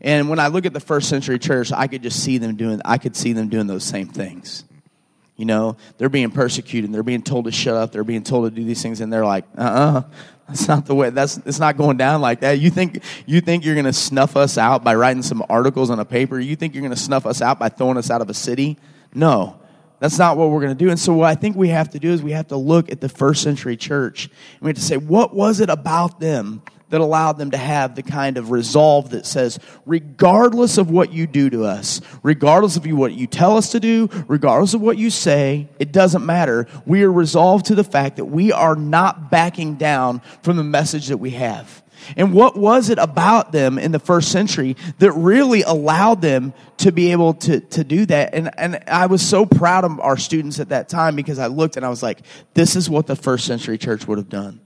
And 0.00 0.28
when 0.28 0.38
I 0.38 0.48
look 0.48 0.64
at 0.64 0.72
the 0.72 0.80
first 0.80 1.08
century 1.08 1.38
church, 1.38 1.72
I 1.72 1.86
could 1.86 2.02
just 2.02 2.22
see 2.22 2.38
them 2.38 2.56
doing, 2.56 2.80
I 2.84 2.98
could 2.98 3.16
see 3.16 3.32
them 3.32 3.48
doing 3.48 3.66
those 3.66 3.84
same 3.84 4.08
things. 4.08 4.64
You 5.38 5.44
know, 5.44 5.76
they're 5.96 6.08
being 6.08 6.32
persecuted. 6.32 6.92
They're 6.92 7.04
being 7.04 7.22
told 7.22 7.46
to 7.46 7.52
shut 7.52 7.76
up. 7.76 7.92
They're 7.92 8.04
being 8.04 8.24
told 8.24 8.50
to 8.50 8.54
do 8.54 8.64
these 8.64 8.82
things. 8.82 9.00
And 9.00 9.10
they're 9.10 9.24
like, 9.24 9.44
uh 9.56 9.62
uh-uh, 9.62 9.98
uh 9.98 10.02
that's 10.48 10.66
not 10.66 10.86
the 10.86 10.94
way. 10.94 11.10
That's 11.10 11.36
it's 11.38 11.60
not 11.60 11.76
going 11.76 11.96
down 11.96 12.20
like 12.20 12.40
that. 12.40 12.58
You 12.58 12.70
think 12.70 13.02
you 13.26 13.40
think 13.40 13.64
you're 13.64 13.74
going 13.74 13.84
to 13.84 13.92
snuff 13.92 14.34
us 14.34 14.58
out 14.58 14.82
by 14.82 14.94
writing 14.94 15.22
some 15.22 15.44
articles 15.48 15.90
on 15.90 16.00
a 16.00 16.04
paper? 16.04 16.40
You 16.40 16.56
think 16.56 16.74
you're 16.74 16.82
going 16.82 16.94
to 16.94 17.00
snuff 17.00 17.24
us 17.24 17.40
out 17.40 17.58
by 17.58 17.68
throwing 17.68 17.98
us 17.98 18.10
out 18.10 18.20
of 18.20 18.30
a 18.30 18.34
city? 18.34 18.78
No. 19.14 19.60
That's 20.00 20.18
not 20.18 20.36
what 20.36 20.50
we're 20.50 20.60
going 20.60 20.76
to 20.76 20.84
do. 20.84 20.90
And 20.90 20.98
so 20.98 21.12
what 21.12 21.28
I 21.28 21.34
think 21.34 21.56
we 21.56 21.68
have 21.68 21.90
to 21.90 21.98
do 21.98 22.10
is 22.10 22.22
we 22.22 22.32
have 22.32 22.48
to 22.48 22.56
look 22.56 22.90
at 22.90 23.00
the 23.00 23.08
first 23.08 23.42
century 23.42 23.76
church 23.76 24.26
and 24.26 24.62
we 24.62 24.68
have 24.68 24.76
to 24.76 24.82
say 24.82 24.96
what 24.96 25.34
was 25.34 25.60
it 25.60 25.70
about 25.70 26.20
them 26.20 26.62
that 26.90 27.00
allowed 27.00 27.38
them 27.38 27.50
to 27.50 27.56
have 27.56 27.94
the 27.94 28.02
kind 28.02 28.36
of 28.36 28.50
resolve 28.50 29.10
that 29.10 29.26
says, 29.26 29.58
regardless 29.86 30.78
of 30.78 30.90
what 30.90 31.12
you 31.12 31.26
do 31.26 31.50
to 31.50 31.64
us, 31.64 32.00
regardless 32.22 32.76
of 32.76 32.86
what 32.86 33.12
you 33.12 33.26
tell 33.26 33.56
us 33.56 33.72
to 33.72 33.80
do, 33.80 34.08
regardless 34.26 34.74
of 34.74 34.80
what 34.80 34.98
you 34.98 35.10
say, 35.10 35.68
it 35.78 35.92
doesn't 35.92 36.24
matter. 36.24 36.66
We 36.86 37.02
are 37.02 37.12
resolved 37.12 37.66
to 37.66 37.74
the 37.74 37.84
fact 37.84 38.16
that 38.16 38.24
we 38.26 38.52
are 38.52 38.74
not 38.74 39.30
backing 39.30 39.74
down 39.74 40.22
from 40.42 40.56
the 40.56 40.64
message 40.64 41.08
that 41.08 41.18
we 41.18 41.30
have. 41.30 41.82
And 42.16 42.32
what 42.32 42.56
was 42.56 42.90
it 42.90 42.98
about 42.98 43.52
them 43.52 43.78
in 43.78 43.92
the 43.92 43.98
first 43.98 44.30
century 44.30 44.76
that 44.98 45.12
really 45.12 45.62
allowed 45.62 46.22
them 46.22 46.54
to 46.78 46.92
be 46.92 47.12
able 47.12 47.34
to, 47.34 47.60
to 47.60 47.84
do 47.84 48.06
that? 48.06 48.34
And, 48.34 48.50
and 48.56 48.82
I 48.86 49.06
was 49.06 49.20
so 49.20 49.44
proud 49.44 49.84
of 49.84 50.00
our 50.00 50.16
students 50.16 50.60
at 50.60 50.70
that 50.70 50.88
time 50.88 51.16
because 51.16 51.38
I 51.38 51.48
looked 51.48 51.76
and 51.76 51.84
I 51.84 51.88
was 51.88 52.02
like, 52.02 52.20
this 52.54 52.76
is 52.76 52.88
what 52.88 53.06
the 53.06 53.16
first 53.16 53.46
century 53.46 53.78
church 53.78 54.06
would 54.06 54.18
have 54.18 54.28
done. 54.28 54.60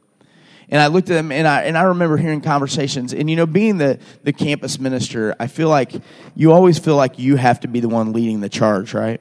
And 0.69 0.81
I 0.81 0.87
looked 0.87 1.11
at 1.11 1.15
them 1.15 1.33
and 1.33 1.47
I, 1.47 1.63
and 1.63 1.77
I 1.77 1.83
remember 1.83 2.17
hearing 2.17 2.41
conversations. 2.41 3.13
And, 3.13 3.29
you 3.29 3.37
know, 3.37 3.47
being 3.47 3.79
the, 3.79 3.99
the 4.23 4.33
campus 4.33 4.79
minister, 4.79 5.35
I 5.39 5.47
feel 5.47 5.69
like 5.69 5.93
you 6.35 6.53
always 6.53 6.79
feel 6.79 6.97
like 6.97 7.19
you 7.19 7.37
have 7.37 7.61
to 7.61 7.69
be 7.69 7.81
the 7.81 7.89
one 7.89 8.13
leading 8.13 8.41
the 8.41 8.49
charge, 8.49 8.95
right? 8.95 9.21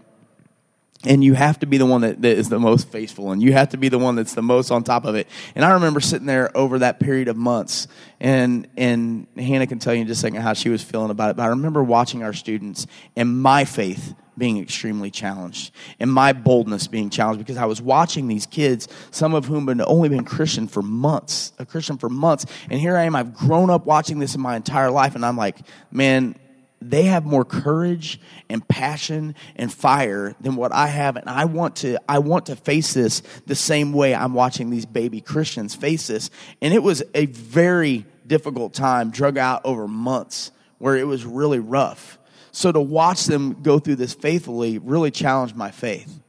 And 1.03 1.24
you 1.24 1.34
have 1.34 1.60
to 1.60 1.65
be 1.65 1.77
the 1.77 1.86
one 1.86 2.01
that, 2.01 2.22
that 2.22 2.38
is 2.38 2.50
the 2.50 2.60
most 2.60 2.89
faithful, 2.89 3.31
and 3.31 3.41
you 3.41 3.53
have 3.53 3.70
to 3.70 3.77
be 3.77 3.89
the 3.89 3.98
one 3.98 4.15
that's 4.15 4.36
the 4.36 4.43
most 4.43 4.70
on 4.70 4.84
top 4.84 5.03
of 5.03 5.15
it. 5.15 5.27
And 5.55 5.65
I 5.65 5.72
remember 5.72 6.00
sitting 6.00 6.27
there 6.27 6.55
over 6.55 6.79
that 6.79 7.00
period 7.00 7.27
of 7.27 7.36
months, 7.36 7.88
and 8.20 8.67
and 8.77 9.25
Hannah 9.36 9.65
can 9.65 9.80
tell 9.80 9.95
you 9.95 10.02
in 10.02 10.08
just 10.08 10.19
a 10.19 10.21
second 10.21 10.41
how 10.41 10.54
she 10.54 10.69
was 10.69 10.84
feeling 10.84 11.10
about 11.10 11.32
it. 11.32 11.38
But 11.38 11.43
I 11.43 11.47
remember 11.47 11.84
watching 11.84 12.21
our 12.21 12.34
students 12.34 12.86
and 13.15 13.41
my 13.41 13.65
faith 13.65 14.13
being 14.38 14.60
extremely 14.60 15.12
challenged 15.12 15.71
and 15.99 16.12
my 16.12 16.34
boldness 16.34 16.88
being 16.88 17.10
challenged 17.10 17.39
because 17.39 17.58
I 17.58 17.65
was 17.65 17.82
watching 17.82 18.28
these 18.28 18.45
kids, 18.45 18.88
some 19.12 19.34
of 19.34 19.45
whom 19.45 19.67
had 19.67 19.82
only 19.82 20.10
been 20.10 20.23
Christian 20.23 20.67
for 20.67 20.82
months, 20.82 21.54
a 21.60 21.65
Christian 21.65 21.97
for 21.97 22.10
months. 22.10 22.45
And 22.69 22.80
here 22.80 22.97
I 22.97 23.04
am, 23.04 23.15
I've 23.15 23.36
grown 23.36 23.69
up 23.69 23.86
watching 23.86 24.19
this 24.19 24.34
in 24.34 24.41
my 24.41 24.56
entire 24.56 24.89
life. 24.89 25.15
And 25.15 25.25
I'm 25.25 25.38
like, 25.38 25.60
man, 25.91 26.36
they 26.82 27.04
have 27.04 27.26
more 27.26 27.46
courage 27.46 28.20
and 28.50 28.67
passion 28.67 29.36
and 29.56 29.72
fire 29.72 30.36
than 30.41 30.56
what 30.56 30.74
I 30.74 30.88
have. 30.88 31.15
And 31.15 31.30
I 31.30 31.46
want 31.46 31.78
to, 31.78 32.00
I 32.10 32.20
want 32.20 32.48
to 32.48 32.56
face 32.56 32.94
this 32.94 33.22
the 33.46 33.56
same 33.56 33.94
way 33.94 34.15
I'm 34.15 34.34
watching 34.34 34.70
these 34.70 34.86
baby 34.86 35.22
Christians 35.22 35.76
face 35.76 36.08
this. 36.08 36.30
And 36.62 36.74
it 36.74 36.82
was 36.82 37.04
a 37.13 37.28
very 37.28 38.06
difficult 38.26 38.74
time, 38.74 39.12
drug 39.12 39.38
out 39.38 39.62
over 39.63 39.88
months, 39.88 40.52
where 40.80 40.98
it 40.98 41.06
was 41.06 41.26
really 41.26 41.60
rough. 41.60 42.17
So 42.52 42.72
to 42.72 42.82
watch 42.82 43.26
them 43.26 43.62
go 43.62 43.80
through 43.80 43.98
this 43.98 44.13
faithfully 44.13 44.78
really 44.80 45.12
challenged 45.12 45.56
my 45.56 45.72
faith. 45.72 46.20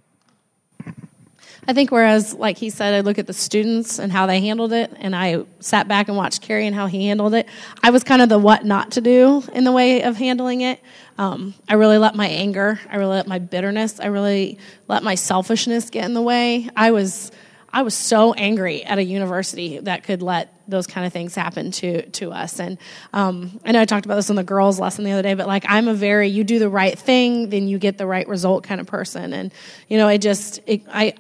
I 1.69 1.75
think 1.75 1.93
whereas, 1.93 2.35
like 2.35 2.59
he 2.59 2.71
said, 2.71 2.93
I 2.93 3.01
look 3.01 3.21
at 3.21 3.29
the 3.29 3.33
students 3.33 4.01
and 4.01 4.11
how 4.11 4.27
they 4.27 4.41
handled 4.41 4.73
it, 4.73 4.93
and 4.97 5.15
I 5.15 5.45
sat 5.61 5.87
back 5.87 6.09
and 6.09 6.17
watched 6.17 6.43
Kerry 6.43 6.67
and 6.67 6.75
how 6.75 6.87
he 6.87 7.07
handled 7.07 7.35
it. 7.35 7.49
I 7.85 7.91
was 7.91 8.03
kind 8.03 8.21
of 8.21 8.29
the 8.29 8.39
what 8.39 8.65
not 8.65 8.93
to 8.93 9.01
do 9.01 9.45
in 9.53 9.63
the 9.63 9.71
way 9.71 10.03
of 10.03 10.17
handling 10.17 10.63
it. 10.63 10.81
Um, 11.19 11.55
I 11.69 11.75
really 11.75 11.99
let 11.99 12.17
my 12.17 12.27
anger, 12.27 12.81
I 12.91 12.97
really 12.97 13.15
let 13.15 13.29
my 13.29 13.39
bitterness, 13.39 14.01
I 14.01 14.07
really 14.07 14.59
let 14.89 15.05
my 15.05 15.15
selfishness 15.15 15.91
get 15.91 16.05
in 16.05 16.15
the 16.15 16.23
way. 16.23 16.69
I 16.75 16.91
was, 16.91 17.31
I 17.73 17.83
was 17.83 17.95
so 17.95 18.33
angry 18.33 18.83
at 18.83 18.99
a 18.99 19.05
university 19.05 19.79
that 19.79 20.03
could 20.03 20.21
let 20.21 20.53
those 20.67 20.89
kind 20.89 21.07
of 21.07 21.13
things 21.13 21.35
happen 21.35 21.71
to 21.71 22.09
to 22.11 22.33
us. 22.33 22.59
And 22.59 22.79
um, 23.13 23.61
I 23.65 23.71
know 23.71 23.81
I 23.81 23.85
talked 23.85 24.05
about 24.05 24.17
this 24.17 24.31
in 24.31 24.37
the 24.37 24.43
girls' 24.43 24.81
lesson 24.81 25.05
the 25.05 25.13
other 25.13 25.23
day, 25.23 25.35
but 25.35 25.47
like 25.47 25.65
I'm 25.69 25.87
a 25.87 25.95
very 25.95 26.29
you 26.29 26.43
do 26.43 26.59
the 26.59 26.69
right 26.69 26.99
thing, 26.99 27.51
then 27.51 27.69
you 27.69 27.79
get 27.79 27.99
the 27.99 28.07
right 28.07 28.27
result 28.27 28.65
kind 28.65 28.81
of 28.81 28.89
person. 28.89 29.33
And 29.33 29.53
you 29.89 29.99
know, 29.99 30.09
I 30.09 30.17
just 30.17 30.61
it, 30.67 30.83
I 30.89 31.15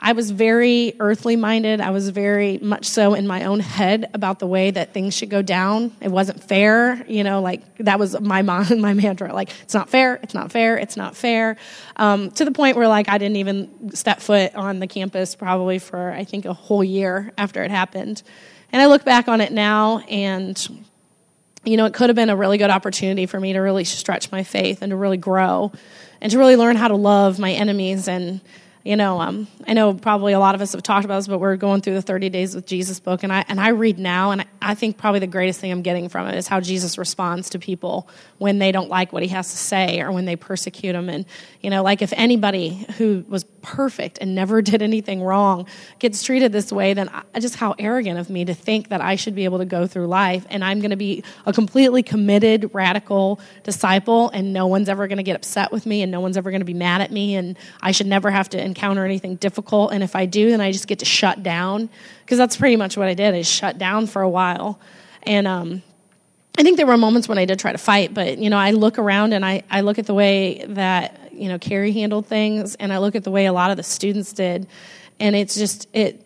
I 0.00 0.12
was 0.12 0.30
very 0.30 0.94
earthly 1.00 1.36
minded. 1.36 1.80
I 1.80 1.90
was 1.90 2.10
very 2.10 2.58
much 2.58 2.86
so 2.86 3.14
in 3.14 3.26
my 3.26 3.44
own 3.44 3.60
head 3.60 4.10
about 4.12 4.38
the 4.38 4.46
way 4.46 4.70
that 4.70 4.92
things 4.92 5.16
should 5.16 5.30
go 5.30 5.42
down. 5.42 5.96
It 6.00 6.10
wasn't 6.10 6.42
fair, 6.42 7.04
you 7.08 7.24
know, 7.24 7.40
like 7.40 7.78
that 7.78 7.98
was 7.98 8.18
my 8.20 8.42
mind, 8.42 8.80
my 8.82 8.94
mantra. 8.94 9.32
Like 9.32 9.50
it's 9.62 9.74
not 9.74 9.88
fair, 9.88 10.16
it's 10.22 10.34
not 10.34 10.52
fair, 10.52 10.76
it's 10.76 10.96
not 10.96 11.16
fair. 11.16 11.56
Um, 11.96 12.30
to 12.32 12.44
the 12.44 12.50
point 12.50 12.76
where 12.76 12.88
like 12.88 13.08
I 13.08 13.18
didn't 13.18 13.36
even 13.36 13.94
step 13.94 14.20
foot 14.20 14.54
on 14.54 14.80
the 14.80 14.86
campus 14.86 15.34
probably 15.34 15.78
for 15.78 16.12
I 16.12 16.24
think 16.24 16.44
a 16.44 16.52
whole 16.52 16.84
year 16.84 17.32
after 17.38 17.64
it 17.64 17.70
happened. 17.70 18.22
And 18.72 18.82
I 18.82 18.86
look 18.86 19.04
back 19.04 19.28
on 19.28 19.40
it 19.40 19.52
now 19.52 20.00
and 20.00 20.86
you 21.64 21.76
know, 21.76 21.84
it 21.86 21.94
could 21.94 22.08
have 22.08 22.16
been 22.16 22.30
a 22.30 22.36
really 22.36 22.58
good 22.58 22.70
opportunity 22.70 23.26
for 23.26 23.40
me 23.40 23.54
to 23.54 23.58
really 23.58 23.82
stretch 23.82 24.30
my 24.30 24.44
faith 24.44 24.82
and 24.82 24.90
to 24.90 24.96
really 24.96 25.16
grow 25.16 25.72
and 26.20 26.30
to 26.30 26.38
really 26.38 26.54
learn 26.54 26.76
how 26.76 26.86
to 26.86 26.94
love 26.94 27.40
my 27.40 27.50
enemies 27.50 28.06
and 28.06 28.40
you 28.86 28.94
know, 28.94 29.20
um, 29.20 29.48
I 29.66 29.72
know 29.72 29.94
probably 29.94 30.32
a 30.32 30.38
lot 30.38 30.54
of 30.54 30.60
us 30.60 30.72
have 30.72 30.82
talked 30.82 31.04
about 31.04 31.16
this, 31.16 31.26
but 31.26 31.38
we're 31.38 31.56
going 31.56 31.80
through 31.80 31.94
the 31.94 32.02
30 32.02 32.28
Days 32.28 32.54
with 32.54 32.66
Jesus 32.66 33.00
book, 33.00 33.24
and 33.24 33.32
I 33.32 33.44
and 33.48 33.60
I 33.60 33.70
read 33.70 33.98
now, 33.98 34.30
and 34.30 34.46
I, 34.62 34.76
think 34.76 34.96
probably 34.96 35.18
the 35.18 35.26
greatest 35.26 35.58
thing 35.58 35.72
I'm 35.72 35.82
getting 35.82 36.08
from 36.08 36.28
it 36.28 36.36
is 36.36 36.46
how 36.46 36.60
Jesus 36.60 36.96
responds 36.96 37.50
to 37.50 37.58
people 37.58 38.08
when 38.38 38.60
they 38.60 38.70
don't 38.70 38.88
like 38.88 39.12
what 39.12 39.24
he 39.24 39.28
has 39.30 39.50
to 39.50 39.56
say 39.56 40.00
or 40.00 40.12
when 40.12 40.24
they 40.24 40.36
persecute 40.36 40.94
him, 40.94 41.08
and 41.08 41.26
you 41.60 41.68
know, 41.68 41.82
like 41.82 42.00
if 42.00 42.12
anybody 42.12 42.86
who 42.96 43.24
was 43.28 43.42
perfect 43.60 44.18
and 44.20 44.36
never 44.36 44.62
did 44.70 44.82
anything 44.82 45.20
wrong 45.20 45.66
gets 45.98 46.22
treated 46.22 46.52
this 46.52 46.70
way, 46.70 46.94
then 46.94 47.08
I, 47.08 47.40
just 47.40 47.56
how 47.56 47.74
arrogant 47.80 48.20
of 48.20 48.30
me 48.30 48.44
to 48.44 48.54
think 48.54 48.90
that 48.90 49.00
I 49.00 49.16
should 49.16 49.34
be 49.34 49.46
able 49.46 49.58
to 49.58 49.64
go 49.64 49.88
through 49.88 50.06
life 50.06 50.46
and 50.48 50.62
I'm 50.62 50.78
going 50.78 50.90
to 50.90 50.96
be 50.96 51.24
a 51.44 51.52
completely 51.52 52.04
committed, 52.04 52.70
radical 52.72 53.40
disciple, 53.64 54.30
and 54.30 54.52
no 54.52 54.68
one's 54.68 54.88
ever 54.88 55.08
going 55.08 55.18
to 55.18 55.24
get 55.24 55.34
upset 55.34 55.72
with 55.72 55.86
me, 55.86 56.02
and 56.02 56.12
no 56.12 56.20
one's 56.20 56.36
ever 56.36 56.52
going 56.52 56.60
to 56.60 56.66
be 56.66 56.74
mad 56.74 57.00
at 57.00 57.10
me, 57.10 57.34
and 57.34 57.58
I 57.82 57.90
should 57.90 58.06
never 58.06 58.30
have 58.30 58.48
to 58.50 58.75
encounter 58.76 59.04
anything 59.04 59.36
difficult. 59.36 59.92
And 59.92 60.02
if 60.02 60.14
I 60.14 60.26
do, 60.26 60.50
then 60.50 60.60
I 60.60 60.70
just 60.70 60.86
get 60.86 60.98
to 60.98 61.04
shut 61.04 61.42
down 61.42 61.88
because 62.24 62.38
that's 62.38 62.56
pretty 62.56 62.76
much 62.76 62.96
what 62.96 63.08
I 63.08 63.14
did. 63.14 63.34
I 63.34 63.42
shut 63.42 63.78
down 63.78 64.06
for 64.06 64.22
a 64.22 64.28
while, 64.28 64.78
and 65.22 65.46
um, 65.46 65.82
I 66.58 66.62
think 66.62 66.76
there 66.76 66.86
were 66.86 66.96
moments 66.96 67.28
when 67.28 67.38
I 67.38 67.46
did 67.46 67.58
try 67.58 67.72
to 67.72 67.78
fight, 67.78 68.12
but 68.12 68.38
you 68.38 68.50
know, 68.50 68.58
I 68.58 68.72
look 68.72 68.98
around 68.98 69.32
and 69.32 69.44
I, 69.44 69.62
I 69.70 69.80
look 69.80 69.98
at 69.98 70.06
the 70.06 70.14
way 70.14 70.64
that 70.68 71.32
you 71.32 71.48
know 71.48 71.58
Kerry 71.58 71.92
handled 71.92 72.26
things, 72.26 72.74
and 72.76 72.92
I 72.92 72.98
look 72.98 73.14
at 73.14 73.24
the 73.24 73.30
way 73.30 73.46
a 73.46 73.52
lot 73.52 73.70
of 73.70 73.76
the 73.76 73.82
students 73.82 74.32
did, 74.32 74.66
and 75.18 75.34
it's 75.34 75.56
just 75.56 75.88
it 75.92 76.22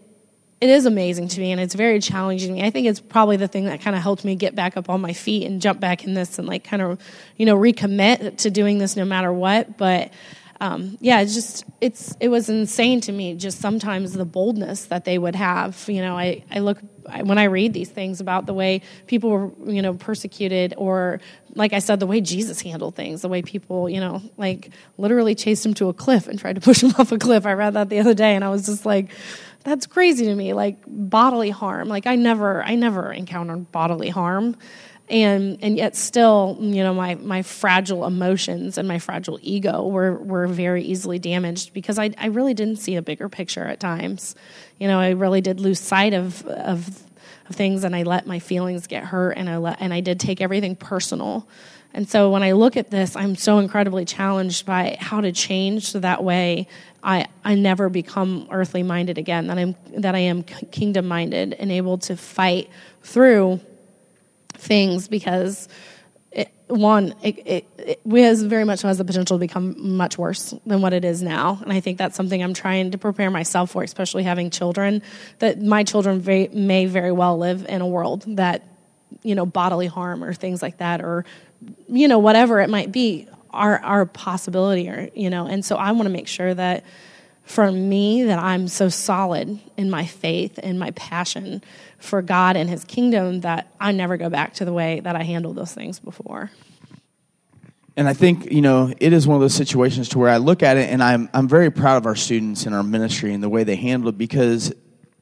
it 0.60 0.68
is 0.68 0.84
amazing 0.84 1.26
to 1.28 1.40
me 1.40 1.52
and 1.52 1.60
it's 1.60 1.74
very 1.74 2.00
challenging 2.00 2.48
to 2.48 2.54
me. 2.60 2.66
I 2.66 2.68
think 2.68 2.86
it's 2.86 3.00
probably 3.00 3.38
the 3.38 3.48
thing 3.48 3.64
that 3.64 3.80
kind 3.80 3.96
of 3.96 4.02
helped 4.02 4.26
me 4.26 4.34
get 4.34 4.54
back 4.54 4.76
up 4.76 4.90
on 4.90 5.00
my 5.00 5.14
feet 5.14 5.46
and 5.46 5.62
jump 5.62 5.80
back 5.80 6.04
in 6.04 6.12
this 6.12 6.38
and 6.38 6.46
like 6.46 6.64
kind 6.64 6.82
of, 6.82 7.00
you 7.38 7.46
know, 7.46 7.56
recommit 7.56 8.36
to 8.38 8.50
doing 8.50 8.76
this 8.76 8.94
no 8.94 9.06
matter 9.06 9.32
what. 9.32 9.78
But 9.78 10.12
um, 10.60 10.98
yeah, 11.00 11.20
it's 11.22 11.32
just 11.34 11.64
it's 11.80 12.14
it 12.20 12.28
was 12.28 12.50
insane 12.50 13.00
to 13.02 13.12
me. 13.12 13.34
Just 13.34 13.60
sometimes 13.60 14.12
the 14.12 14.26
boldness 14.26 14.84
that 14.86 15.06
they 15.06 15.16
would 15.16 15.34
have. 15.34 15.82
You 15.88 16.02
know, 16.02 16.18
I 16.18 16.44
I 16.50 16.58
look 16.58 16.78
when 17.22 17.38
I 17.38 17.44
read 17.44 17.72
these 17.72 17.88
things 17.88 18.20
about 18.20 18.44
the 18.44 18.52
way 18.52 18.82
people 19.06 19.30
were 19.30 19.50
you 19.64 19.80
know 19.80 19.94
persecuted, 19.94 20.74
or 20.76 21.20
like 21.54 21.72
I 21.72 21.78
said, 21.78 21.98
the 21.98 22.06
way 22.06 22.20
Jesus 22.20 22.60
handled 22.60 22.94
things, 22.94 23.22
the 23.22 23.28
way 23.28 23.40
people 23.40 23.88
you 23.88 24.00
know 24.00 24.20
like 24.36 24.70
literally 24.98 25.34
chased 25.34 25.64
him 25.64 25.72
to 25.74 25.88
a 25.88 25.94
cliff 25.94 26.28
and 26.28 26.38
tried 26.38 26.56
to 26.56 26.60
push 26.60 26.82
him 26.82 26.92
off 26.98 27.10
a 27.10 27.18
cliff. 27.18 27.46
I 27.46 27.54
read 27.54 27.72
that 27.72 27.88
the 27.88 27.98
other 27.98 28.14
day, 28.14 28.34
and 28.34 28.44
I 28.44 28.50
was 28.50 28.66
just 28.66 28.84
like. 28.84 29.10
That's 29.62 29.84
crazy 29.84 30.24
to 30.24 30.34
me, 30.34 30.54
like 30.54 30.78
bodily 30.86 31.50
harm. 31.50 31.88
Like 31.88 32.06
I 32.06 32.16
never, 32.16 32.62
I 32.62 32.76
never 32.76 33.12
encountered 33.12 33.70
bodily 33.70 34.08
harm 34.08 34.56
and 35.10 35.58
and 35.60 35.76
yet 35.76 35.96
still 35.96 36.56
you 36.60 36.82
know 36.82 36.94
my 36.94 37.16
my 37.16 37.42
fragile 37.42 38.06
emotions 38.06 38.78
and 38.78 38.86
my 38.86 38.98
fragile 38.98 39.38
ego 39.42 39.86
were 39.86 40.14
were 40.14 40.46
very 40.46 40.84
easily 40.84 41.18
damaged 41.18 41.74
because 41.74 41.98
I 41.98 42.10
I 42.16 42.26
really 42.26 42.54
didn't 42.54 42.76
see 42.76 42.96
a 42.96 43.02
bigger 43.02 43.28
picture 43.28 43.66
at 43.66 43.80
times. 43.80 44.36
You 44.78 44.88
know 44.88 44.98
I 44.98 45.10
really 45.10 45.40
did 45.40 45.60
lose 45.60 45.80
sight 45.80 46.14
of 46.14 46.46
of, 46.46 46.88
of 47.48 47.56
things 47.56 47.84
and 47.84 47.94
I 47.94 48.04
let 48.04 48.26
my 48.26 48.38
feelings 48.38 48.86
get 48.86 49.04
hurt 49.04 49.32
and 49.32 49.50
I 49.50 49.56
let 49.56 49.80
and 49.80 49.92
I 49.92 50.00
did 50.00 50.20
take 50.20 50.40
everything 50.40 50.76
personal. 50.76 51.46
And 51.92 52.08
so 52.08 52.30
when 52.30 52.44
I 52.44 52.52
look 52.52 52.76
at 52.76 52.90
this 52.90 53.16
I'm 53.16 53.34
so 53.34 53.58
incredibly 53.58 54.04
challenged 54.04 54.64
by 54.64 54.96
how 55.00 55.20
to 55.20 55.32
change 55.32 55.90
so 55.90 55.98
that 55.98 56.22
way 56.22 56.68
I, 57.02 57.26
I 57.44 57.54
never 57.54 57.88
become 57.88 58.46
earthly 58.50 58.82
minded 58.82 59.18
again 59.18 59.48
that 59.48 59.58
I'm 59.58 59.74
that 59.96 60.14
I 60.14 60.20
am 60.20 60.44
kingdom 60.44 61.08
minded 61.08 61.54
and 61.54 61.72
able 61.72 61.98
to 61.98 62.16
fight 62.16 62.70
through 63.02 63.60
things 64.60 65.08
because 65.08 65.68
it, 66.32 66.52
one, 66.68 67.14
it, 67.22 67.38
it, 67.46 67.66
it 67.78 68.00
has 68.06 68.42
very 68.42 68.64
much 68.64 68.82
has 68.82 68.98
the 68.98 69.04
potential 69.04 69.36
to 69.36 69.40
become 69.40 69.96
much 69.96 70.16
worse 70.16 70.54
than 70.64 70.80
what 70.80 70.92
it 70.92 71.04
is 71.04 71.22
now, 71.22 71.58
and 71.62 71.72
I 71.72 71.80
think 71.80 71.98
that's 71.98 72.16
something 72.16 72.42
I'm 72.42 72.54
trying 72.54 72.92
to 72.92 72.98
prepare 72.98 73.30
myself 73.30 73.72
for, 73.72 73.82
especially 73.82 74.22
having 74.22 74.50
children. 74.50 75.02
That 75.40 75.60
my 75.60 75.82
children 75.82 76.20
very, 76.20 76.48
may 76.48 76.86
very 76.86 77.12
well 77.12 77.36
live 77.36 77.66
in 77.68 77.80
a 77.80 77.86
world 77.86 78.24
that, 78.36 78.62
you 79.24 79.34
know, 79.34 79.44
bodily 79.44 79.88
harm 79.88 80.22
or 80.22 80.32
things 80.32 80.62
like 80.62 80.78
that, 80.78 81.00
or 81.00 81.24
you 81.88 82.06
know, 82.06 82.18
whatever 82.18 82.60
it 82.60 82.70
might 82.70 82.92
be, 82.92 83.26
are 83.50 83.78
are 83.80 84.02
a 84.02 84.06
possibility, 84.06 84.88
or 84.88 85.10
you 85.14 85.30
know, 85.30 85.46
and 85.46 85.64
so 85.64 85.76
I 85.76 85.90
want 85.92 86.04
to 86.04 86.10
make 86.10 86.28
sure 86.28 86.54
that 86.54 86.84
for 87.50 87.72
me 87.72 88.22
that 88.22 88.38
I'm 88.38 88.68
so 88.68 88.88
solid 88.88 89.58
in 89.76 89.90
my 89.90 90.06
faith 90.06 90.60
and 90.62 90.78
my 90.78 90.92
passion 90.92 91.64
for 91.98 92.22
God 92.22 92.54
and 92.54 92.70
His 92.70 92.84
kingdom 92.84 93.40
that 93.40 93.74
I 93.80 93.90
never 93.90 94.16
go 94.16 94.30
back 94.30 94.54
to 94.54 94.64
the 94.64 94.72
way 94.72 95.00
that 95.00 95.16
I 95.16 95.24
handled 95.24 95.56
those 95.56 95.74
things 95.74 95.98
before. 95.98 96.52
And 97.96 98.08
I 98.08 98.12
think 98.12 98.52
you 98.52 98.62
know 98.62 98.94
it 99.00 99.12
is 99.12 99.26
one 99.26 99.34
of 99.34 99.40
those 99.40 99.54
situations 99.54 100.10
to 100.10 100.20
where 100.20 100.30
I 100.30 100.36
look 100.36 100.62
at 100.62 100.76
it 100.76 100.90
and 100.90 101.02
I'm 101.02 101.28
I'm 101.34 101.48
very 101.48 101.72
proud 101.72 101.96
of 101.96 102.06
our 102.06 102.14
students 102.14 102.66
and 102.66 102.74
our 102.74 102.84
ministry 102.84 103.34
and 103.34 103.42
the 103.42 103.48
way 103.48 103.64
they 103.64 103.74
handle 103.74 104.10
it 104.10 104.16
because 104.16 104.72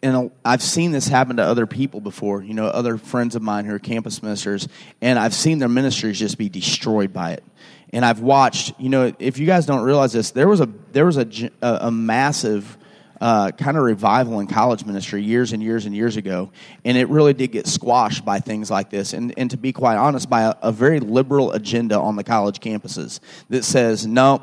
and 0.03 0.31
I've 0.45 0.63
seen 0.63 0.93
this 0.93 1.09
happen 1.09 1.39
to 1.39 1.43
other 1.43 1.67
people 1.67 2.01
before, 2.01 2.43
you 2.43 2.53
know, 2.53 2.67
other 2.67 2.99
friends 2.99 3.37
of 3.37 3.43
mine 3.43 3.65
who 3.65 3.75
are 3.75 3.81
campus 3.81 4.23
ministers, 4.23 4.69
and 5.01 5.19
I've 5.19 5.35
seen 5.35 5.59
their 5.59 5.69
ministries 5.69 6.19
just 6.19 6.37
be 6.37 6.49
destroyed 6.51 7.13
by 7.13 7.33
it. 7.33 7.45
And 7.93 8.05
I've 8.05 8.21
watched, 8.21 8.79
you 8.79 8.89
know, 8.89 9.13
if 9.19 9.39
you 9.39 9.47
guys 9.47 9.67
don't 9.67 9.83
realize 9.83 10.13
this, 10.13 10.31
there 10.31 10.49
was 10.49 10.61
a 10.61 10.69
there 10.93 11.07
was 11.07 11.17
a 11.17 11.51
a, 11.63 11.91
massive 11.91 12.77
uh, 13.21 13.51
kind 13.53 13.77
of 13.77 13.83
revival 13.83 14.41
in 14.41 14.47
college 14.47 14.85
ministry 14.85 15.23
years 15.23 15.53
and 15.53 15.63
years 15.63 15.87
and 15.87 15.95
years 15.95 16.17
ago, 16.17 16.51
and 16.85 16.99
it 16.99 17.09
really 17.09 17.33
did 17.33 17.49
get 17.49 17.67
squashed 17.67 18.25
by 18.25 18.41
things 18.41 18.71
like 18.71 18.91
this. 18.91 19.15
And 19.15 19.33
and 19.39 19.51
to 19.51 19.57
be 19.57 19.73
quite 19.73 19.97
honest, 19.97 20.29
by 20.29 20.43
a, 20.43 20.55
a 20.63 20.73
very 20.73 21.01
liberal 21.01 21.53
agenda 21.53 21.99
on 21.99 22.17
the 22.17 22.25
college 22.25 22.61
campuses 22.61 23.21
that 23.49 23.65
says 23.65 24.07
no, 24.07 24.43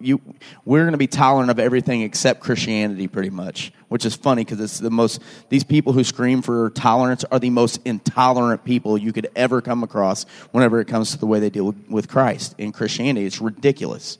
you, 0.00 0.20
we're 0.64 0.82
going 0.82 0.92
to 0.92 0.98
be 0.98 1.06
tolerant 1.06 1.50
of 1.50 1.58
everything 1.58 2.02
except 2.02 2.40
Christianity, 2.40 3.08
pretty 3.08 3.30
much. 3.30 3.72
Which 3.88 4.04
is 4.04 4.14
funny 4.14 4.44
because 4.44 4.60
it's 4.60 4.78
the 4.78 4.90
most. 4.90 5.22
These 5.48 5.64
people 5.64 5.94
who 5.94 6.04
scream 6.04 6.42
for 6.42 6.70
tolerance 6.70 7.24
are 7.24 7.38
the 7.38 7.48
most 7.48 7.80
intolerant 7.86 8.62
people 8.64 8.98
you 8.98 9.12
could 9.12 9.30
ever 9.34 9.62
come 9.62 9.82
across. 9.82 10.24
Whenever 10.50 10.80
it 10.80 10.88
comes 10.88 11.12
to 11.12 11.18
the 11.18 11.26
way 11.26 11.40
they 11.40 11.48
deal 11.48 11.64
with, 11.64 11.88
with 11.88 12.08
Christ 12.08 12.54
in 12.58 12.70
Christianity, 12.70 13.24
it's 13.24 13.40
ridiculous 13.40 14.18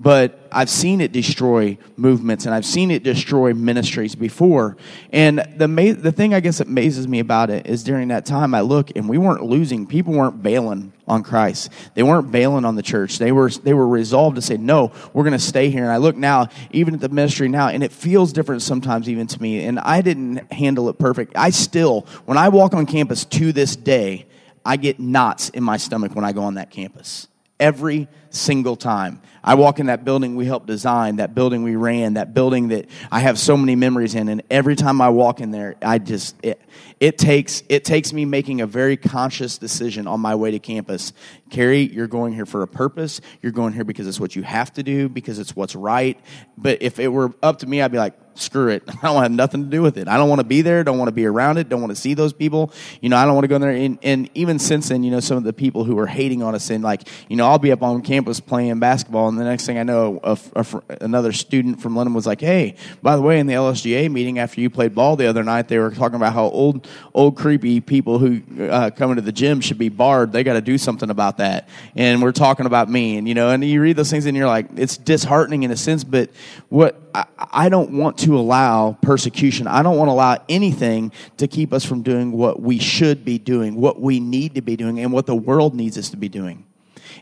but 0.00 0.48
I've 0.50 0.70
seen 0.70 1.02
it 1.02 1.12
destroy 1.12 1.76
movements 1.98 2.46
and 2.46 2.54
I've 2.54 2.64
seen 2.64 2.90
it 2.90 3.02
destroy 3.02 3.52
ministries 3.52 4.14
before. 4.14 4.78
And 5.12 5.46
the 5.58 5.68
ma- 5.68 5.92
the 5.92 6.10
thing 6.10 6.32
I 6.32 6.40
guess 6.40 6.56
that 6.56 6.68
amazes 6.68 7.06
me 7.06 7.18
about 7.18 7.50
it 7.50 7.66
is 7.66 7.84
during 7.84 8.08
that 8.08 8.24
time 8.24 8.54
I 8.54 8.62
look 8.62 8.96
and 8.96 9.10
we 9.10 9.18
weren't 9.18 9.44
losing. 9.44 9.86
People 9.86 10.14
weren't 10.14 10.42
bailing 10.42 10.94
on 11.06 11.22
Christ. 11.22 11.70
They 11.92 12.02
weren't 12.02 12.32
bailing 12.32 12.64
on 12.64 12.76
the 12.76 12.82
church. 12.82 13.18
They 13.18 13.30
were 13.30 13.50
they 13.50 13.74
were 13.74 13.86
resolved 13.86 14.36
to 14.36 14.42
say 14.42 14.56
no. 14.56 14.90
We're 15.12 15.24
going 15.24 15.34
to 15.34 15.38
stay 15.38 15.68
here. 15.68 15.82
And 15.82 15.92
I 15.92 15.98
look 15.98 16.16
now, 16.16 16.48
even 16.70 16.94
at 16.94 17.00
the 17.00 17.10
ministry 17.10 17.50
now, 17.50 17.68
and 17.68 17.84
it 17.84 17.92
feels 17.92 18.32
different 18.32 18.62
sometimes 18.62 19.06
even 19.06 19.26
to 19.26 19.42
me. 19.42 19.66
And 19.66 19.78
I 19.78 20.00
didn't 20.00 20.50
handle 20.50 20.88
it 20.88 20.98
perfect. 20.98 21.34
I 21.36 21.50
still, 21.50 22.06
when 22.24 22.38
I 22.38 22.48
walk 22.48 22.72
on 22.72 22.86
campus 22.86 23.26
to 23.26 23.52
this 23.52 23.76
day, 23.76 24.26
I 24.64 24.78
get 24.78 24.98
knots 24.98 25.50
in 25.50 25.62
my 25.62 25.76
stomach 25.76 26.14
when 26.14 26.24
I 26.24 26.32
go 26.32 26.44
on 26.44 26.54
that 26.54 26.70
campus 26.70 27.28
every 27.60 28.08
single 28.30 28.76
time. 28.76 29.20
I 29.42 29.54
walk 29.54 29.80
in 29.80 29.86
that 29.86 30.04
building 30.04 30.36
we 30.36 30.44
helped 30.44 30.66
design, 30.66 31.16
that 31.16 31.34
building 31.34 31.62
we 31.62 31.74
ran, 31.74 32.14
that 32.14 32.34
building 32.34 32.68
that 32.68 32.86
I 33.10 33.20
have 33.20 33.38
so 33.38 33.56
many 33.56 33.74
memories 33.74 34.14
in, 34.14 34.28
and 34.28 34.42
every 34.50 34.76
time 34.76 35.00
I 35.00 35.08
walk 35.08 35.40
in 35.40 35.50
there, 35.50 35.76
I 35.80 35.98
just 35.98 36.36
it, 36.42 36.60
it 36.98 37.16
takes 37.16 37.62
it 37.68 37.84
takes 37.84 38.12
me 38.12 38.24
making 38.24 38.60
a 38.60 38.66
very 38.66 38.96
conscious 38.96 39.56
decision 39.56 40.06
on 40.06 40.20
my 40.20 40.34
way 40.34 40.50
to 40.50 40.58
campus. 40.58 41.12
Kerry, 41.48 41.80
you're 41.80 42.06
going 42.06 42.34
here 42.34 42.46
for 42.46 42.62
a 42.62 42.68
purpose. 42.68 43.20
You're 43.40 43.52
going 43.52 43.72
here 43.72 43.84
because 43.84 44.06
it's 44.06 44.20
what 44.20 44.36
you 44.36 44.42
have 44.42 44.72
to 44.74 44.82
do, 44.82 45.08
because 45.08 45.38
it's 45.38 45.56
what's 45.56 45.74
right. 45.74 46.20
But 46.58 46.82
if 46.82 46.98
it 46.98 47.08
were 47.08 47.32
up 47.42 47.60
to 47.60 47.66
me, 47.66 47.80
I'd 47.80 47.92
be 47.92 47.98
like, 47.98 48.14
screw 48.34 48.68
it. 48.68 48.82
I 49.02 49.06
don't 49.06 49.22
have 49.22 49.30
nothing 49.30 49.64
to 49.64 49.70
do 49.70 49.82
with 49.82 49.96
it. 49.96 50.08
I 50.08 50.16
don't 50.16 50.28
want 50.28 50.40
to 50.40 50.46
be 50.46 50.62
there. 50.62 50.82
Don't 50.84 50.98
want 50.98 51.08
to 51.08 51.12
be 51.12 51.26
around 51.26 51.58
it. 51.58 51.68
Don't 51.68 51.80
want 51.80 51.90
to 51.90 52.00
see 52.00 52.14
those 52.14 52.32
people. 52.32 52.72
You 53.00 53.08
know, 53.08 53.16
I 53.16 53.24
don't 53.24 53.34
want 53.34 53.44
to 53.44 53.48
go 53.48 53.56
in 53.56 53.62
there. 53.62 53.70
And, 53.70 53.98
and 54.02 54.30
even 54.34 54.58
since 54.58 54.88
then, 54.88 55.02
you 55.04 55.10
know, 55.10 55.20
some 55.20 55.36
of 55.36 55.44
the 55.44 55.52
people 55.52 55.84
who 55.84 55.98
are 55.98 56.06
hating 56.06 56.42
on 56.42 56.54
us 56.54 56.70
and 56.70 56.82
like, 56.82 57.08
you 57.28 57.36
know, 57.36 57.46
I'll 57.46 57.58
be 57.58 57.72
up 57.72 57.82
on 57.82 58.02
campus 58.02 58.19
playing 58.24 58.78
basketball, 58.78 59.28
and 59.28 59.38
the 59.38 59.44
next 59.44 59.66
thing 59.66 59.78
I 59.78 59.82
know, 59.82 60.20
a, 60.22 60.38
a, 60.56 60.66
another 61.00 61.32
student 61.32 61.80
from 61.80 61.96
London 61.96 62.14
was 62.14 62.26
like, 62.26 62.40
"Hey, 62.40 62.76
by 63.02 63.16
the 63.16 63.22
way, 63.22 63.38
in 63.38 63.46
the 63.46 63.54
LSGA 63.54 64.10
meeting 64.10 64.38
after 64.38 64.60
you 64.60 64.70
played 64.70 64.94
ball 64.94 65.16
the 65.16 65.26
other 65.26 65.42
night, 65.42 65.68
they 65.68 65.78
were 65.78 65.90
talking 65.90 66.16
about 66.16 66.32
how 66.32 66.44
old, 66.44 66.88
old 67.14 67.36
creepy 67.36 67.80
people 67.80 68.18
who 68.18 68.42
uh, 68.68 68.90
come 68.90 69.10
into 69.10 69.22
the 69.22 69.32
gym 69.32 69.60
should 69.60 69.78
be 69.78 69.88
barred. 69.88 70.32
They 70.32 70.44
got 70.44 70.54
to 70.54 70.60
do 70.60 70.78
something 70.78 71.10
about 71.10 71.38
that." 71.38 71.68
And 71.96 72.22
we're 72.22 72.32
talking 72.32 72.66
about 72.66 72.90
me, 72.90 73.16
and 73.16 73.26
you 73.28 73.34
know, 73.34 73.50
and 73.50 73.64
you 73.64 73.80
read 73.80 73.96
those 73.96 74.10
things, 74.10 74.26
and 74.26 74.36
you're 74.36 74.46
like, 74.46 74.66
it's 74.76 74.96
disheartening 74.96 75.62
in 75.62 75.70
a 75.70 75.76
sense, 75.76 76.04
but 76.04 76.30
what 76.68 77.00
I, 77.14 77.24
I 77.38 77.68
don't 77.68 77.92
want 77.92 78.18
to 78.18 78.38
allow 78.38 78.96
persecution. 79.02 79.66
I 79.66 79.82
don't 79.82 79.96
want 79.96 80.08
to 80.08 80.12
allow 80.12 80.42
anything 80.48 81.12
to 81.38 81.48
keep 81.48 81.72
us 81.72 81.84
from 81.84 82.02
doing 82.02 82.32
what 82.32 82.60
we 82.60 82.78
should 82.78 83.24
be 83.24 83.38
doing, 83.38 83.76
what 83.76 84.00
we 84.00 84.20
need 84.20 84.54
to 84.54 84.62
be 84.62 84.76
doing, 84.76 85.00
and 85.00 85.12
what 85.12 85.26
the 85.26 85.34
world 85.34 85.74
needs 85.74 85.98
us 85.98 86.10
to 86.10 86.16
be 86.16 86.28
doing. 86.28 86.64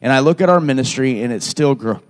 And 0.01 0.13
I 0.13 0.21
look 0.21 0.41
at 0.41 0.49
our 0.49 0.61
ministry, 0.61 1.23
and 1.23 1.33
it 1.33 1.43
still 1.43 1.75
grows 1.75 2.01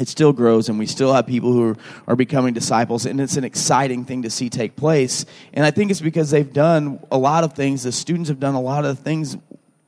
it 0.00 0.06
still 0.06 0.32
grows 0.32 0.68
and 0.68 0.78
we 0.78 0.86
still 0.86 1.12
have 1.12 1.26
people 1.26 1.52
who 1.52 1.70
are, 1.70 1.76
are, 2.06 2.14
becoming 2.14 2.54
disciples 2.54 3.04
and 3.04 3.20
it's 3.20 3.36
an 3.36 3.42
exciting 3.42 4.04
thing 4.04 4.22
to 4.22 4.30
see 4.30 4.48
take 4.48 4.76
place 4.76 5.26
and 5.52 5.66
i 5.66 5.72
think 5.72 5.90
it's 5.90 6.00
because 6.00 6.30
they've 6.30 6.52
done 6.52 7.00
a 7.10 7.18
lot 7.18 7.42
of 7.42 7.54
things 7.54 7.82
the 7.82 7.90
students 7.90 8.28
have 8.28 8.38
done 8.38 8.54
a 8.54 8.60
lot 8.60 8.84
of 8.84 9.00
things 9.00 9.36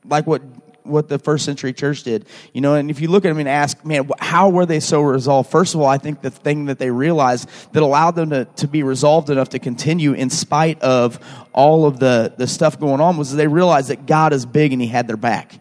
like 0.03 0.27
what 0.27 0.41
what 0.83 1.07
the 1.07 1.19
first 1.19 1.45
century 1.45 1.73
church 1.73 2.03
did. 2.03 2.25
You 2.53 2.61
know, 2.61 2.75
and 2.75 2.89
if 2.89 3.01
you 3.01 3.09
look 3.09 3.25
at 3.25 3.29
them 3.29 3.39
and 3.39 3.49
ask, 3.49 3.83
man, 3.85 4.09
how 4.19 4.49
were 4.49 4.65
they 4.65 4.79
so 4.79 5.01
resolved? 5.01 5.49
First 5.49 5.75
of 5.75 5.81
all, 5.81 5.87
I 5.87 5.97
think 5.97 6.21
the 6.21 6.31
thing 6.31 6.65
that 6.65 6.79
they 6.79 6.91
realized 6.91 7.49
that 7.73 7.83
allowed 7.83 8.15
them 8.15 8.31
to, 8.31 8.45
to 8.45 8.67
be 8.67 8.83
resolved 8.83 9.29
enough 9.29 9.49
to 9.49 9.59
continue 9.59 10.13
in 10.13 10.29
spite 10.29 10.81
of 10.81 11.19
all 11.53 11.85
of 11.85 11.99
the, 11.99 12.33
the 12.37 12.47
stuff 12.47 12.79
going 12.79 13.01
on 13.01 13.17
was 13.17 13.33
they 13.35 13.47
realized 13.47 13.89
that 13.89 14.05
God 14.05 14.33
is 14.33 14.45
big 14.45 14.73
and 14.73 14.81
he 14.81 14.87
had 14.87 15.07
their 15.07 15.17
back. 15.17 15.60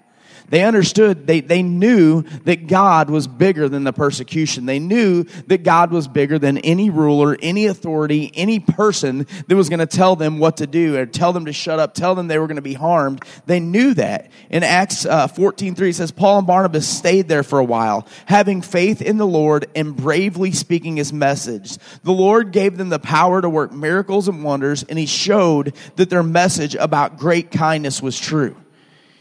They 0.50 0.64
understood, 0.64 1.26
they, 1.26 1.40
they 1.40 1.62
knew 1.62 2.22
that 2.44 2.66
God 2.66 3.08
was 3.08 3.28
bigger 3.28 3.68
than 3.68 3.84
the 3.84 3.92
persecution. 3.92 4.66
They 4.66 4.80
knew 4.80 5.22
that 5.46 5.62
God 5.62 5.92
was 5.92 6.08
bigger 6.08 6.38
than 6.40 6.58
any 6.58 6.90
ruler, 6.90 7.36
any 7.40 7.66
authority, 7.66 8.32
any 8.34 8.58
person 8.58 9.26
that 9.46 9.56
was 9.56 9.68
going 9.68 9.78
to 9.78 9.86
tell 9.86 10.16
them 10.16 10.38
what 10.38 10.58
to 10.58 10.66
do 10.66 10.96
or 10.96 11.06
tell 11.06 11.32
them 11.32 11.44
to 11.44 11.52
shut 11.52 11.78
up, 11.78 11.94
tell 11.94 12.16
them 12.16 12.26
they 12.26 12.38
were 12.38 12.48
going 12.48 12.56
to 12.56 12.62
be 12.62 12.74
harmed. 12.74 13.24
They 13.46 13.60
knew 13.60 13.94
that. 13.94 14.30
In 14.50 14.64
Acts 14.64 15.06
uh, 15.06 15.28
14 15.28 15.76
3, 15.76 15.90
it 15.90 15.94
says, 15.94 16.10
Paul 16.10 16.38
and 16.38 16.46
Barnabas 16.46 16.86
stayed 16.86 17.28
there 17.28 17.44
for 17.44 17.60
a 17.60 17.64
while, 17.64 18.08
having 18.26 18.60
faith 18.60 19.00
in 19.00 19.18
the 19.18 19.26
Lord 19.26 19.66
and 19.76 19.94
bravely 19.94 20.50
speaking 20.50 20.96
his 20.96 21.12
message. 21.12 21.78
The 22.02 22.12
Lord 22.12 22.50
gave 22.50 22.76
them 22.76 22.88
the 22.88 22.98
power 22.98 23.40
to 23.40 23.48
work 23.48 23.72
miracles 23.72 24.26
and 24.26 24.42
wonders, 24.42 24.82
and 24.82 24.98
he 24.98 25.06
showed 25.06 25.74
that 25.94 26.10
their 26.10 26.24
message 26.24 26.74
about 26.74 27.18
great 27.18 27.52
kindness 27.52 28.02
was 28.02 28.18
true. 28.18 28.56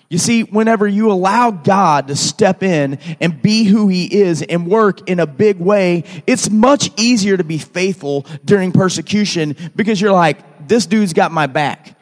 You 0.10 0.18
see, 0.18 0.42
whenever 0.42 0.88
you 0.88 1.12
allow 1.12 1.52
God 1.52 2.08
to 2.08 2.16
step 2.16 2.64
in 2.64 2.98
and 3.22 3.40
be 3.42 3.64
who 3.64 3.88
He 3.88 4.06
is 4.06 4.42
and 4.42 4.68
work 4.68 5.08
in 5.08 5.20
a 5.20 5.28
big 5.28 5.60
way, 5.60 6.04
it's 6.26 6.50
much 6.50 6.90
easier 7.00 7.38
to 7.38 7.44
be 7.44 7.60
faithful 7.60 8.26
during 8.44 8.72
persecution 8.72 9.56
because 9.76 10.02
you're 10.02 10.12
like, 10.12 10.68
this 10.68 10.88
dude's 10.88 11.14
got 11.14 11.32
my 11.32 11.46
back. 11.46 11.96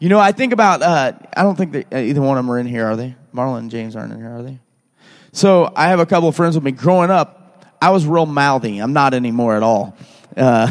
You 0.00 0.08
know, 0.08 0.18
I 0.18 0.32
think 0.32 0.52
about, 0.52 0.82
uh, 0.82 1.12
I 1.36 1.42
don't 1.44 1.54
think 1.54 1.72
that 1.72 1.94
uh, 1.94 1.98
either 1.98 2.20
one 2.20 2.36
of 2.36 2.44
them 2.44 2.50
are 2.50 2.58
in 2.58 2.66
here, 2.66 2.86
are 2.86 2.96
they? 2.96 3.14
Marlon 3.32 3.60
and 3.60 3.70
James 3.70 3.94
aren't 3.94 4.12
in 4.12 4.18
here, 4.18 4.36
are 4.36 4.42
they? 4.42 4.58
So 5.30 5.72
I 5.76 5.88
have 5.88 6.00
a 6.00 6.06
couple 6.06 6.28
of 6.28 6.34
friends 6.34 6.56
with 6.56 6.64
me. 6.64 6.72
Growing 6.72 7.10
up, 7.10 7.64
I 7.80 7.90
was 7.90 8.04
real 8.06 8.26
mouthy. 8.26 8.80
I'm 8.80 8.92
not 8.92 9.14
anymore 9.14 9.54
at 9.54 9.62
all. 9.62 9.96
Uh, 10.36 10.66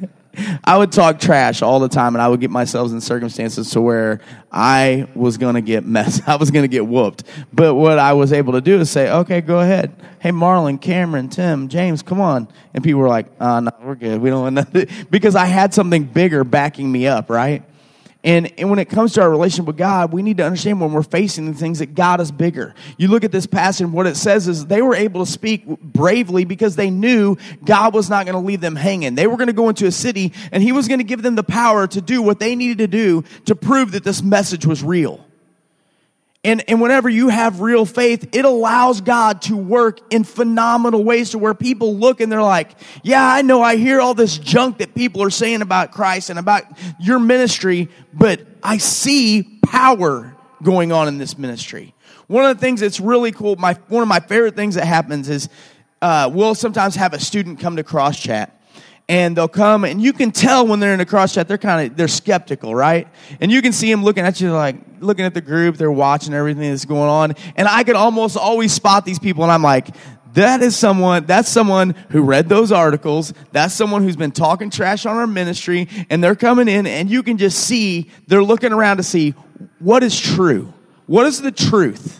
I 0.64 0.76
would 0.78 0.92
talk 0.92 1.18
trash 1.18 1.62
all 1.62 1.80
the 1.80 1.88
time, 1.88 2.14
and 2.14 2.22
I 2.22 2.28
would 2.28 2.40
get 2.40 2.50
myself 2.50 2.90
in 2.90 3.00
circumstances 3.00 3.70
to 3.70 3.80
where 3.80 4.20
I 4.52 5.06
was 5.14 5.36
going 5.36 5.54
to 5.54 5.60
get 5.60 5.84
messed. 5.84 6.22
I 6.28 6.36
was 6.36 6.50
going 6.50 6.64
to 6.64 6.68
get 6.68 6.86
whooped. 6.86 7.24
But 7.52 7.74
what 7.74 7.98
I 7.98 8.12
was 8.12 8.32
able 8.32 8.54
to 8.54 8.60
do 8.60 8.80
is 8.80 8.90
say, 8.90 9.10
"Okay, 9.10 9.40
go 9.40 9.60
ahead. 9.60 9.92
Hey, 10.18 10.30
Marlon, 10.30 10.80
Cameron, 10.80 11.28
Tim, 11.28 11.68
James, 11.68 12.02
come 12.02 12.20
on." 12.20 12.48
And 12.74 12.84
people 12.84 13.00
were 13.00 13.08
like, 13.08 13.26
"Uh, 13.38 13.60
no, 13.60 13.70
we're 13.82 13.94
good. 13.94 14.20
We 14.20 14.30
don't 14.30 14.42
want 14.42 14.54
nothing," 14.54 14.88
because 15.10 15.34
I 15.34 15.46
had 15.46 15.74
something 15.74 16.04
bigger 16.04 16.44
backing 16.44 16.90
me 16.90 17.06
up, 17.06 17.30
right? 17.30 17.62
And, 18.22 18.52
and 18.58 18.68
when 18.68 18.78
it 18.78 18.90
comes 18.90 19.14
to 19.14 19.22
our 19.22 19.30
relationship 19.30 19.66
with 19.66 19.78
God, 19.78 20.12
we 20.12 20.22
need 20.22 20.36
to 20.36 20.44
understand 20.44 20.80
when 20.80 20.92
we're 20.92 21.02
facing 21.02 21.50
the 21.50 21.56
things 21.56 21.78
that 21.78 21.94
God 21.94 22.20
is 22.20 22.30
bigger. 22.30 22.74
You 22.98 23.08
look 23.08 23.24
at 23.24 23.32
this 23.32 23.46
passage, 23.46 23.86
what 23.86 24.06
it 24.06 24.16
says 24.16 24.46
is 24.46 24.66
they 24.66 24.82
were 24.82 24.94
able 24.94 25.24
to 25.24 25.30
speak 25.30 25.66
bravely 25.66 26.44
because 26.44 26.76
they 26.76 26.90
knew 26.90 27.36
God 27.64 27.94
was 27.94 28.10
not 28.10 28.26
going 28.26 28.34
to 28.34 28.46
leave 28.46 28.60
them 28.60 28.76
hanging. 28.76 29.14
They 29.14 29.26
were 29.26 29.36
going 29.36 29.46
to 29.46 29.54
go 29.54 29.70
into 29.70 29.86
a 29.86 29.92
city, 29.92 30.34
and 30.52 30.62
He 30.62 30.72
was 30.72 30.86
going 30.86 30.98
to 30.98 31.04
give 31.04 31.22
them 31.22 31.34
the 31.34 31.42
power 31.42 31.86
to 31.86 32.00
do 32.02 32.20
what 32.20 32.40
they 32.40 32.56
needed 32.56 32.78
to 32.78 32.88
do 32.88 33.24
to 33.46 33.54
prove 33.54 33.92
that 33.92 34.04
this 34.04 34.22
message 34.22 34.66
was 34.66 34.82
real. 34.82 35.24
And, 36.42 36.64
and 36.68 36.80
whenever 36.80 37.10
you 37.10 37.28
have 37.28 37.60
real 37.60 37.84
faith, 37.84 38.34
it 38.34 38.46
allows 38.46 39.02
God 39.02 39.42
to 39.42 39.56
work 39.56 40.00
in 40.10 40.24
phenomenal 40.24 41.04
ways 41.04 41.30
to 41.30 41.38
where 41.38 41.52
people 41.52 41.96
look 41.96 42.20
and 42.20 42.32
they're 42.32 42.42
like, 42.42 42.70
yeah, 43.02 43.22
I 43.22 43.42
know 43.42 43.60
I 43.60 43.76
hear 43.76 44.00
all 44.00 44.14
this 44.14 44.38
junk 44.38 44.78
that 44.78 44.94
people 44.94 45.22
are 45.22 45.30
saying 45.30 45.60
about 45.60 45.92
Christ 45.92 46.30
and 46.30 46.38
about 46.38 46.64
your 46.98 47.18
ministry, 47.18 47.90
but 48.14 48.40
I 48.62 48.78
see 48.78 49.60
power 49.66 50.34
going 50.62 50.92
on 50.92 51.08
in 51.08 51.18
this 51.18 51.36
ministry. 51.36 51.94
One 52.26 52.46
of 52.46 52.56
the 52.56 52.60
things 52.60 52.80
that's 52.80 53.00
really 53.00 53.32
cool, 53.32 53.56
my, 53.56 53.74
one 53.88 54.02
of 54.02 54.08
my 54.08 54.20
favorite 54.20 54.56
things 54.56 54.76
that 54.76 54.86
happens 54.86 55.28
is 55.28 55.50
uh, 56.00 56.30
we'll 56.32 56.54
sometimes 56.54 56.94
have 56.94 57.12
a 57.12 57.20
student 57.20 57.60
come 57.60 57.76
to 57.76 57.84
cross 57.84 58.18
chat 58.18 58.59
and 59.10 59.36
they'll 59.36 59.48
come 59.48 59.84
and 59.84 60.00
you 60.00 60.12
can 60.12 60.30
tell 60.30 60.66
when 60.66 60.78
they're 60.80 60.94
in 60.94 61.00
a 61.00 61.04
cross 61.04 61.34
chat 61.34 61.48
they're 61.48 61.58
kind 61.58 61.90
of 61.90 61.96
they're 61.96 62.08
skeptical 62.08 62.74
right? 62.74 63.08
And 63.40 63.50
you 63.50 63.60
can 63.60 63.72
see 63.72 63.90
them 63.90 64.04
looking 64.04 64.24
at 64.24 64.40
you 64.40 64.52
like 64.52 64.76
looking 65.00 65.24
at 65.24 65.34
the 65.34 65.40
group 65.40 65.76
they're 65.76 65.90
watching 65.90 66.32
everything 66.32 66.70
that's 66.70 66.84
going 66.84 67.08
on 67.08 67.34
and 67.56 67.66
i 67.66 67.82
can 67.82 67.96
almost 67.96 68.36
always 68.36 68.70
spot 68.70 69.06
these 69.06 69.18
people 69.18 69.42
and 69.42 69.50
i'm 69.50 69.62
like 69.62 69.88
that 70.34 70.62
is 70.62 70.76
someone 70.76 71.24
that's 71.24 71.48
someone 71.48 71.94
who 72.10 72.20
read 72.20 72.50
those 72.50 72.70
articles 72.70 73.32
that's 73.50 73.72
someone 73.72 74.02
who's 74.02 74.16
been 74.16 74.30
talking 74.30 74.68
trash 74.68 75.06
on 75.06 75.16
our 75.16 75.26
ministry 75.26 75.88
and 76.10 76.22
they're 76.22 76.36
coming 76.36 76.68
in 76.68 76.86
and 76.86 77.10
you 77.10 77.22
can 77.22 77.38
just 77.38 77.60
see 77.60 78.10
they're 78.26 78.44
looking 78.44 78.74
around 78.74 78.98
to 78.98 79.02
see 79.02 79.34
what 79.78 80.02
is 80.02 80.18
true? 80.18 80.72
What 81.06 81.26
is 81.26 81.40
the 81.40 81.50
truth 81.50 82.19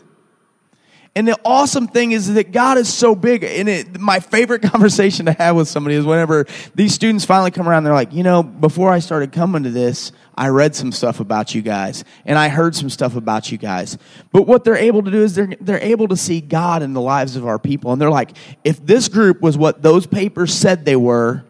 and 1.17 1.27
the 1.27 1.37
awesome 1.45 1.89
thing 1.89 2.13
is 2.13 2.33
that 2.35 2.53
God 2.53 2.79
is 2.79 2.93
so 2.93 3.17
big. 3.17 3.43
And 3.43 3.69
it, 3.69 3.99
my 3.99 4.21
favorite 4.21 4.63
conversation 4.71 5.27
to 5.27 5.33
have 5.33 5.57
with 5.57 5.67
somebody 5.67 5.97
is 5.97 6.05
whenever 6.05 6.47
these 6.75 6.95
students 6.95 7.25
finally 7.25 7.51
come 7.51 7.69
around, 7.69 7.83
they're 7.83 7.93
like, 7.93 8.13
you 8.13 8.23
know, 8.23 8.43
before 8.43 8.93
I 8.93 9.01
started 9.01 9.33
coming 9.33 9.65
to 9.65 9.71
this, 9.71 10.13
I 10.37 10.49
read 10.49 10.77
some 10.77 10.93
stuff 10.93 11.19
about 11.19 11.55
you 11.55 11.63
guys 11.63 12.05
and 12.25 12.39
I 12.39 12.49
heard 12.49 12.77
some 12.77 12.89
stuff 12.89 13.17
about 13.17 13.51
you 13.51 13.59
guys. 13.59 13.99
But 14.33 14.47
what 14.47 14.63
they're 14.63 14.77
able 14.77 15.03
to 15.03 15.11
do 15.11 15.23
is 15.23 15.35
they're, 15.35 15.53
they're 15.61 15.83
able 15.83 16.07
to 16.09 16.17
see 16.17 16.41
God 16.41 16.83
in 16.83 16.93
the 16.93 17.01
lives 17.01 17.35
of 17.35 17.45
our 17.45 17.59
people. 17.59 17.93
And 17.93 18.01
they're 18.01 18.09
like, 18.09 18.37
if 18.63 18.85
this 18.85 19.09
group 19.09 19.41
was 19.41 19.59
what 19.59 19.83
those 19.83 20.07
papers 20.07 20.55
said 20.55 20.85
they 20.85 20.97
were, 20.97 21.45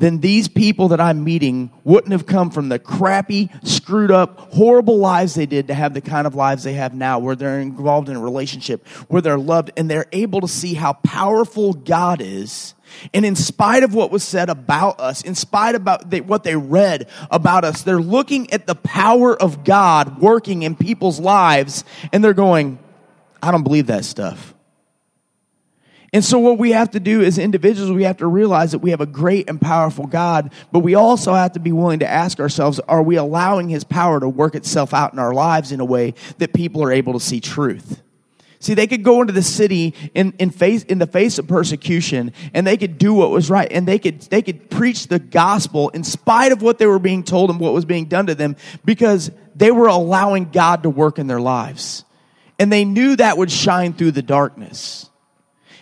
then 0.00 0.20
these 0.20 0.48
people 0.48 0.88
that 0.88 1.00
I'm 1.00 1.22
meeting 1.22 1.70
wouldn't 1.84 2.12
have 2.12 2.26
come 2.26 2.50
from 2.50 2.68
the 2.68 2.78
crappy, 2.78 3.50
screwed 3.62 4.10
up, 4.10 4.38
horrible 4.52 4.98
lives 4.98 5.34
they 5.34 5.46
did 5.46 5.68
to 5.68 5.74
have 5.74 5.94
the 5.94 6.00
kind 6.00 6.26
of 6.26 6.34
lives 6.34 6.64
they 6.64 6.72
have 6.72 6.94
now, 6.94 7.18
where 7.18 7.36
they're 7.36 7.60
involved 7.60 8.08
in 8.08 8.16
a 8.16 8.20
relationship, 8.20 8.86
where 9.08 9.22
they're 9.22 9.38
loved, 9.38 9.70
and 9.76 9.90
they're 9.90 10.08
able 10.12 10.40
to 10.40 10.48
see 10.48 10.74
how 10.74 10.94
powerful 10.94 11.74
God 11.74 12.20
is. 12.20 12.74
And 13.14 13.24
in 13.24 13.36
spite 13.36 13.84
of 13.84 13.94
what 13.94 14.10
was 14.10 14.24
said 14.24 14.48
about 14.48 14.98
us, 14.98 15.22
in 15.22 15.34
spite 15.34 15.76
of 15.76 15.86
what 16.26 16.42
they 16.42 16.56
read 16.56 17.08
about 17.30 17.64
us, 17.64 17.82
they're 17.82 18.00
looking 18.00 18.52
at 18.52 18.66
the 18.66 18.74
power 18.74 19.40
of 19.40 19.64
God 19.64 20.18
working 20.20 20.62
in 20.62 20.74
people's 20.74 21.20
lives, 21.20 21.84
and 22.12 22.24
they're 22.24 22.34
going, 22.34 22.78
I 23.42 23.52
don't 23.52 23.62
believe 23.62 23.86
that 23.86 24.04
stuff. 24.04 24.54
And 26.12 26.24
so, 26.24 26.38
what 26.40 26.58
we 26.58 26.72
have 26.72 26.90
to 26.90 27.00
do 27.00 27.22
as 27.22 27.38
individuals, 27.38 27.92
we 27.92 28.02
have 28.02 28.16
to 28.16 28.26
realize 28.26 28.72
that 28.72 28.80
we 28.80 28.90
have 28.90 29.00
a 29.00 29.06
great 29.06 29.48
and 29.48 29.60
powerful 29.60 30.06
God, 30.06 30.52
but 30.72 30.80
we 30.80 30.96
also 30.96 31.34
have 31.34 31.52
to 31.52 31.60
be 31.60 31.70
willing 31.70 32.00
to 32.00 32.08
ask 32.08 32.40
ourselves 32.40 32.80
are 32.80 33.02
we 33.02 33.16
allowing 33.16 33.68
His 33.68 33.84
power 33.84 34.18
to 34.18 34.28
work 34.28 34.56
itself 34.56 34.92
out 34.92 35.12
in 35.12 35.20
our 35.20 35.32
lives 35.32 35.70
in 35.70 35.78
a 35.78 35.84
way 35.84 36.14
that 36.38 36.52
people 36.52 36.82
are 36.82 36.90
able 36.90 37.12
to 37.12 37.20
see 37.20 37.40
truth? 37.40 38.02
See, 38.62 38.74
they 38.74 38.86
could 38.86 39.02
go 39.02 39.22
into 39.22 39.32
the 39.32 39.42
city 39.42 39.94
in, 40.12 40.34
in, 40.38 40.50
face, 40.50 40.82
in 40.82 40.98
the 40.98 41.06
face 41.06 41.38
of 41.38 41.48
persecution 41.48 42.34
and 42.52 42.66
they 42.66 42.76
could 42.76 42.98
do 42.98 43.14
what 43.14 43.30
was 43.30 43.48
right 43.48 43.66
and 43.70 43.88
they 43.88 43.98
could, 43.98 44.20
they 44.22 44.42
could 44.42 44.68
preach 44.68 45.06
the 45.06 45.18
gospel 45.18 45.88
in 45.88 46.04
spite 46.04 46.52
of 46.52 46.60
what 46.60 46.76
they 46.76 46.84
were 46.84 46.98
being 46.98 47.24
told 47.24 47.48
and 47.48 47.58
what 47.58 47.72
was 47.72 47.86
being 47.86 48.04
done 48.04 48.26
to 48.26 48.34
them 48.34 48.56
because 48.84 49.30
they 49.56 49.70
were 49.70 49.86
allowing 49.86 50.50
God 50.50 50.82
to 50.82 50.90
work 50.90 51.18
in 51.18 51.26
their 51.26 51.40
lives. 51.40 52.04
And 52.58 52.70
they 52.70 52.84
knew 52.84 53.16
that 53.16 53.38
would 53.38 53.50
shine 53.50 53.94
through 53.94 54.10
the 54.10 54.20
darkness. 54.20 55.09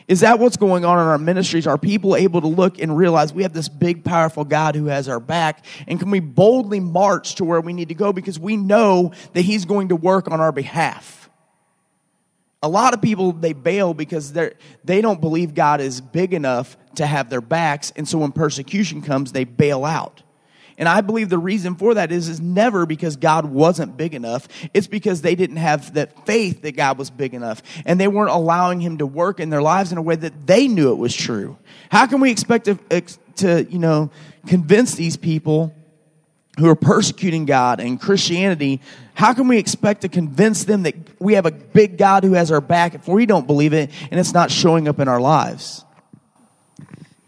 Is 0.09 0.21
that 0.21 0.39
what's 0.39 0.57
going 0.57 0.87
on 0.87 0.99
in 0.99 1.07
our 1.07 1.19
ministries? 1.19 1.67
Are 1.67 1.77
people 1.77 2.17
able 2.17 2.41
to 2.41 2.47
look 2.47 2.79
and 2.81 2.97
realize 2.97 3.35
we 3.35 3.43
have 3.43 3.53
this 3.53 3.69
big, 3.69 4.05
powerful 4.05 4.43
God 4.43 4.75
who 4.75 4.87
has 4.87 5.07
our 5.07 5.21
back? 5.21 5.67
And 5.87 6.01
can 6.01 6.11
we 6.11 6.19
boldly 6.19 6.81
march 6.81 7.35
to 7.37 7.45
where 7.45 7.61
we 7.61 7.75
need 7.75 7.91
to 7.91 7.95
go 7.95 8.15
because 8.15 8.39
we 8.39 8.57
know 8.57 9.13
that 9.35 9.43
He's 9.43 9.67
going 9.67 9.89
to 9.89 9.97
work 9.97 10.31
on 10.31 10.41
our 10.41 10.51
behalf? 10.51 11.29
A 12.63 12.69
lot 12.69 12.95
of 12.95 13.03
people, 13.03 13.33
they 13.33 13.53
bail 13.53 13.93
because 13.93 14.33
they're, 14.33 14.55
they 14.83 15.03
don't 15.03 15.21
believe 15.21 15.55
God 15.55 15.83
is 15.83 16.01
big 16.01 16.33
enough 16.33 16.77
to 16.97 17.07
have 17.07 17.29
their 17.29 17.43
backs. 17.43 17.93
And 17.95 18.09
so 18.09 18.19
when 18.19 18.33
persecution 18.33 19.03
comes, 19.03 19.33
they 19.33 19.45
bail 19.45 19.85
out. 19.85 20.23
And 20.79 20.89
I 20.89 21.01
believe 21.01 21.29
the 21.29 21.39
reason 21.39 21.75
for 21.75 21.95
that 21.95 22.13
is, 22.13 22.29
is 22.29 22.41
never 22.41 22.87
because 22.87 23.17
God 23.17 23.45
wasn't 23.45 23.97
big 23.97 24.15
enough. 24.15 24.47
It's 24.73 24.87
because 24.87 25.21
they 25.23 25.35
didn't 25.35 25.57
have 25.57 25.95
that 25.95 26.25
faith 26.25 26.63
that 26.63 26.77
God 26.77 26.97
was 26.97 27.11
big 27.11 27.35
enough. 27.35 27.63
And 27.85 28.01
they 28.01 28.09
weren't 28.09 28.31
allowing 28.31 28.81
him 28.81 28.99
to 28.99 29.07
work 29.07 29.41
in 29.41 29.51
their 29.51 29.61
lives 29.61 29.91
in 29.91 29.99
a 29.99 30.03
way 30.03 30.15
that 30.15 30.47
they 30.47 30.69
knew 30.69 30.93
it 30.93 30.97
was 30.97 31.15
true. 31.15 31.59
How 31.91 32.07
can 32.07 32.21
we 32.21 32.31
expect 32.31 32.67
to, 32.67 32.79
to 33.37 33.65
you 33.69 33.81
know, 33.81 34.11
convince 34.47 34.95
these 34.95 35.17
people 35.17 35.75
who 36.59 36.69
are 36.69 36.77
persecuting 36.77 37.45
God 37.45 37.81
and 37.81 38.01
Christianity, 38.01 38.81
how 39.15 39.33
can 39.33 39.49
we 39.49 39.59
expect 39.59 40.03
to 40.03 40.09
convince 40.09 40.65
them 40.65 40.85
that 40.85 40.95
we 41.21 41.35
have 41.35 41.47
a 41.47 41.51
big 41.51 41.99
God 41.99 42.25
who 42.25 42.33
has 42.33 42.51
our 42.51 42.61
back 42.61 42.95
if 42.95 43.09
we 43.09 43.27
don't 43.27 43.47
believe 43.47 43.73
it 43.73 43.91
and 44.11 44.19
it's 44.19 44.33
not 44.33 44.51
showing 44.51 44.89
up 44.89 44.99
in 45.01 45.09
our 45.09 45.21
lives? 45.21 45.85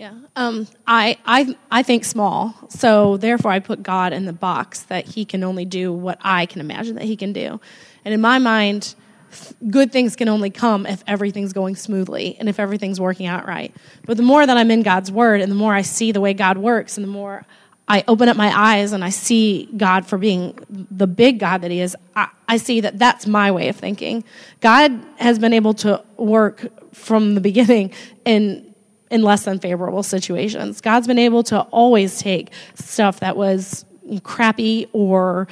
Yeah, 0.01 0.15
um, 0.35 0.67
I, 0.87 1.19
I, 1.27 1.55
I 1.71 1.83
think 1.83 2.07
small, 2.07 2.55
so 2.71 3.19
therefore 3.19 3.51
I 3.51 3.59
put 3.59 3.83
God 3.83 4.15
in 4.15 4.25
the 4.25 4.33
box 4.33 4.85
that 4.85 5.05
He 5.07 5.27
can 5.27 5.45
only 5.45 5.67
do 5.67 5.93
what 5.93 6.17
I 6.23 6.47
can 6.47 6.63
imagine 6.63 6.95
that 6.95 7.05
He 7.05 7.17
can 7.17 7.35
do. 7.35 7.61
And 8.03 8.15
in 8.15 8.21
my 8.23 8.39
mind, 8.39 8.95
good 9.69 9.93
things 9.93 10.17
can 10.17 10.27
only 10.27 10.49
come 10.49 10.87
if 10.87 11.05
everything's 11.07 11.53
going 11.53 11.77
smoothly 11.77 12.35
and 12.41 12.49
if 12.49 12.59
everything's 12.59 12.99
working 12.99 13.27
out 13.27 13.47
right. 13.47 13.77
But 14.07 14.17
the 14.17 14.23
more 14.23 14.47
that 14.47 14.57
I'm 14.57 14.71
in 14.71 14.83
God's 14.83 15.13
Word 15.13 15.43
and 15.43 15.53
the 15.53 15.57
more 15.57 15.75
I 15.75 15.83
see 15.83 16.13
the 16.13 16.21
way 16.23 16.33
God 16.33 16.57
works 16.57 16.97
and 16.97 17.05
the 17.05 17.11
more 17.11 17.45
I 17.87 18.03
open 18.09 18.31
up 18.31 18.39
my 18.39 18.59
eyes 18.59 18.95
and 18.95 19.05
I 19.05 19.11
see 19.11 19.69
God 19.77 20.07
for 20.07 20.17
being 20.17 20.59
the 20.71 21.07
big 21.07 21.39
God 21.39 21.61
that 21.61 21.71
He 21.71 21.81
is, 21.83 21.95
I, 22.17 22.29
I 22.49 22.57
see 22.57 22.81
that 22.81 22.99
that's 22.99 23.27
my 23.27 23.51
way 23.51 23.69
of 23.69 23.77
thinking. 23.77 24.25
God 24.63 24.99
has 25.19 25.39
been 25.39 25.53
able 25.53 25.75
to 25.75 26.03
work 26.17 26.95
from 26.95 27.35
the 27.35 27.43
beginning 27.43 27.93
in 28.25 28.70
in 29.11 29.23
less 29.23 29.44
than 29.44 29.59
favorable 29.59 30.03
situations. 30.03 30.81
God's 30.81 31.07
been 31.07 31.18
able 31.18 31.42
to 31.44 31.61
always 31.62 32.18
take 32.18 32.53
stuff 32.75 33.20
that 33.20 33.37
was 33.37 33.85
crappy 34.23 34.88
or 34.92 35.46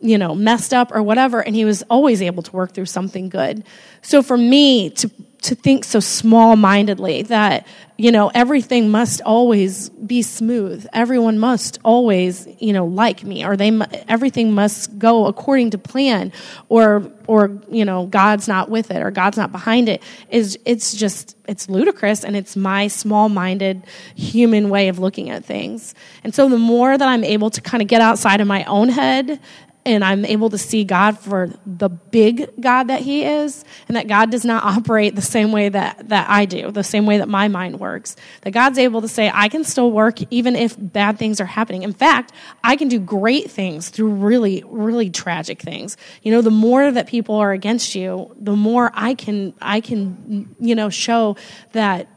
you 0.00 0.18
know 0.18 0.34
messed 0.34 0.72
up 0.72 0.94
or 0.94 1.02
whatever 1.02 1.40
and 1.40 1.56
he 1.56 1.64
was 1.64 1.82
always 1.84 2.22
able 2.22 2.42
to 2.42 2.52
work 2.52 2.72
through 2.72 2.84
something 2.84 3.28
good 3.28 3.64
so 4.02 4.22
for 4.22 4.36
me 4.36 4.90
to 4.90 5.10
to 5.44 5.54
think 5.54 5.84
so 5.84 6.00
small 6.00 6.56
mindedly 6.56 7.20
that 7.20 7.66
you 7.98 8.10
know 8.10 8.30
everything 8.34 8.90
must 8.90 9.20
always 9.20 9.90
be 9.90 10.22
smooth. 10.22 10.86
Everyone 10.94 11.38
must 11.38 11.78
always 11.84 12.48
you 12.58 12.72
know 12.72 12.86
like 12.86 13.24
me 13.24 13.44
or 13.44 13.54
they 13.54 13.78
everything 14.08 14.52
must 14.52 14.98
go 14.98 15.26
according 15.26 15.70
to 15.70 15.78
plan 15.78 16.32
or 16.70 17.12
or 17.26 17.58
you 17.70 17.84
know 17.84 18.06
god's 18.06 18.48
not 18.48 18.70
with 18.70 18.90
it 18.90 19.02
or 19.02 19.10
god's 19.10 19.36
not 19.36 19.52
behind 19.52 19.90
it. 19.90 20.02
Is 20.30 20.58
it's 20.64 20.94
just 20.94 21.36
it's 21.46 21.68
ludicrous 21.68 22.24
and 22.24 22.34
it's 22.36 22.56
my 22.56 22.88
small 22.88 23.28
minded 23.28 23.84
human 24.14 24.70
way 24.70 24.88
of 24.88 24.98
looking 24.98 25.28
at 25.28 25.44
things. 25.44 25.94
And 26.24 26.34
so 26.34 26.48
the 26.48 26.58
more 26.58 26.96
that 26.96 27.06
i'm 27.06 27.22
able 27.22 27.50
to 27.50 27.60
kind 27.60 27.82
of 27.82 27.88
get 27.88 28.00
outside 28.00 28.40
of 28.40 28.46
my 28.46 28.64
own 28.64 28.88
head 28.88 29.38
and 29.86 30.04
I'm 30.04 30.24
able 30.24 30.50
to 30.50 30.58
see 30.58 30.84
God 30.84 31.18
for 31.18 31.50
the 31.66 31.88
big 31.88 32.50
God 32.60 32.84
that 32.84 33.02
He 33.02 33.24
is, 33.24 33.64
and 33.88 33.96
that 33.96 34.08
God 34.08 34.30
does 34.30 34.44
not 34.44 34.64
operate 34.76 35.14
the 35.14 35.22
same 35.22 35.52
way 35.52 35.68
that, 35.68 36.08
that 36.08 36.28
I 36.28 36.44
do, 36.44 36.70
the 36.70 36.84
same 36.84 37.06
way 37.06 37.18
that 37.18 37.28
my 37.28 37.48
mind 37.48 37.80
works. 37.80 38.16
That 38.42 38.52
God's 38.52 38.78
able 38.78 39.02
to 39.02 39.08
say, 39.08 39.30
I 39.32 39.48
can 39.48 39.64
still 39.64 39.90
work 39.90 40.18
even 40.30 40.56
if 40.56 40.76
bad 40.78 41.18
things 41.18 41.40
are 41.40 41.46
happening. 41.46 41.82
In 41.82 41.92
fact, 41.92 42.32
I 42.62 42.76
can 42.76 42.88
do 42.88 42.98
great 42.98 43.50
things 43.50 43.90
through 43.90 44.12
really, 44.14 44.62
really 44.66 45.10
tragic 45.10 45.60
things. 45.60 45.96
You 46.22 46.32
know, 46.32 46.40
the 46.40 46.50
more 46.50 46.90
that 46.90 47.06
people 47.06 47.36
are 47.36 47.52
against 47.52 47.94
you, 47.94 48.34
the 48.38 48.56
more 48.56 48.90
I 48.94 49.14
can, 49.14 49.54
I 49.60 49.80
can, 49.80 50.54
you 50.58 50.74
know, 50.74 50.88
show 50.88 51.36
that 51.72 52.08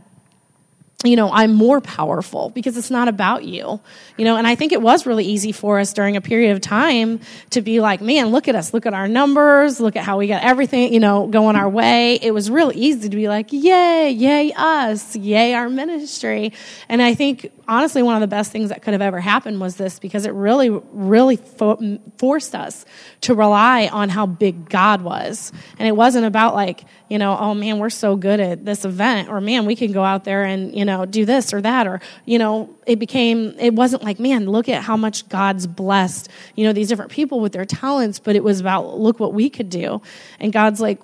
you 1.04 1.16
know, 1.16 1.32
I'm 1.32 1.54
more 1.54 1.80
powerful 1.80 2.50
because 2.50 2.76
it's 2.76 2.90
not 2.90 3.08
about 3.08 3.44
you. 3.44 3.80
You 4.18 4.26
know, 4.26 4.36
and 4.36 4.48
I 4.48 4.56
think 4.56 4.72
it 4.72 4.82
was 4.82 5.06
really 5.06 5.26
easy 5.26 5.52
for 5.52 5.80
us 5.80 5.94
during 5.94 6.18
a 6.18 6.22
period 6.22 6.54
of 6.54 6.62
time 6.62 7.20
to 7.52 7.62
be 7.62 7.80
like, 7.80 8.02
man, 8.02 8.28
look 8.28 8.48
at 8.48 8.56
us, 8.56 8.74
look 8.74 8.88
at 8.88 8.96
our 8.96 9.08
numbers, 9.08 9.80
look 9.80 9.96
at 9.96 10.04
how 10.04 10.18
we 10.18 10.26
got 10.26 10.44
everything, 10.44 10.92
you 10.92 11.00
know, 11.00 11.28
going 11.28 11.56
our 11.56 11.70
way. 11.70 12.16
It 12.16 12.34
was 12.34 12.50
real 12.50 12.72
easy 12.74 13.10
to 13.10 13.16
be 13.16 13.28
like, 13.28 13.54
yay, 13.54 14.10
yay 14.10 14.52
us, 14.54 15.16
yay 15.16 15.54
our 15.54 15.70
ministry. 15.70 16.52
And 16.90 17.00
I 17.00 17.14
think 17.14 17.52
honestly, 17.68 18.02
one 18.02 18.16
of 18.16 18.22
the 18.22 18.28
best 18.28 18.52
things 18.52 18.70
that 18.70 18.82
could 18.82 18.94
have 18.94 19.02
ever 19.02 19.20
happened 19.20 19.60
was 19.60 19.76
this 19.76 20.00
because 20.00 20.26
it 20.26 20.34
really, 20.34 20.70
really 20.70 21.36
fo- 21.36 22.00
forced 22.18 22.56
us 22.56 22.86
to 23.22 23.36
rely 23.36 23.88
on 23.88 24.10
how 24.10 24.26
big 24.26 24.70
God 24.70 25.02
was. 25.02 25.52
And 25.78 25.88
it 25.88 25.96
wasn't 25.96 26.26
about 26.26 26.56
like, 26.56 26.86
you 27.10 27.18
know, 27.18 27.38
oh 27.38 27.54
man, 27.54 27.80
we're 27.80 27.90
so 27.90 28.16
good 28.16 28.40
at 28.40 28.66
this 28.66 28.86
event, 28.86 29.30
or 29.30 29.42
man, 29.42 29.66
we 29.66 29.76
can 29.76 29.92
go 29.92 30.04
out 30.04 30.24
there 30.24 30.44
and, 30.44 30.76
you 30.76 30.86
know, 30.86 30.97
do 31.06 31.26
this 31.26 31.54
or 31.54 31.62
that, 31.62 31.88
or, 31.88 32.02
you 32.26 32.40
know, 32.40 32.70
it 32.86 33.00
became, 33.00 33.56
it 33.60 33.74
wasn't 33.74 34.04
like, 34.04 34.20
man, 34.20 34.46
look 34.46 34.70
at 34.70 34.84
how 34.84 34.98
much 34.98 35.28
God's 35.30 35.68
blessed, 35.68 36.30
you 36.56 36.66
know, 36.66 36.74
these 36.74 36.88
different 36.88 37.12
people 37.12 37.40
with 37.40 37.52
their 37.52 37.66
talents, 37.66 38.20
but 38.20 38.36
it 38.36 38.44
was 38.44 38.60
about, 38.60 38.98
look 38.98 39.20
what 39.20 39.34
we 39.34 39.50
could 39.50 39.70
do. 39.70 40.02
And 40.40 40.54
God's 40.54 40.80
like, 40.80 41.00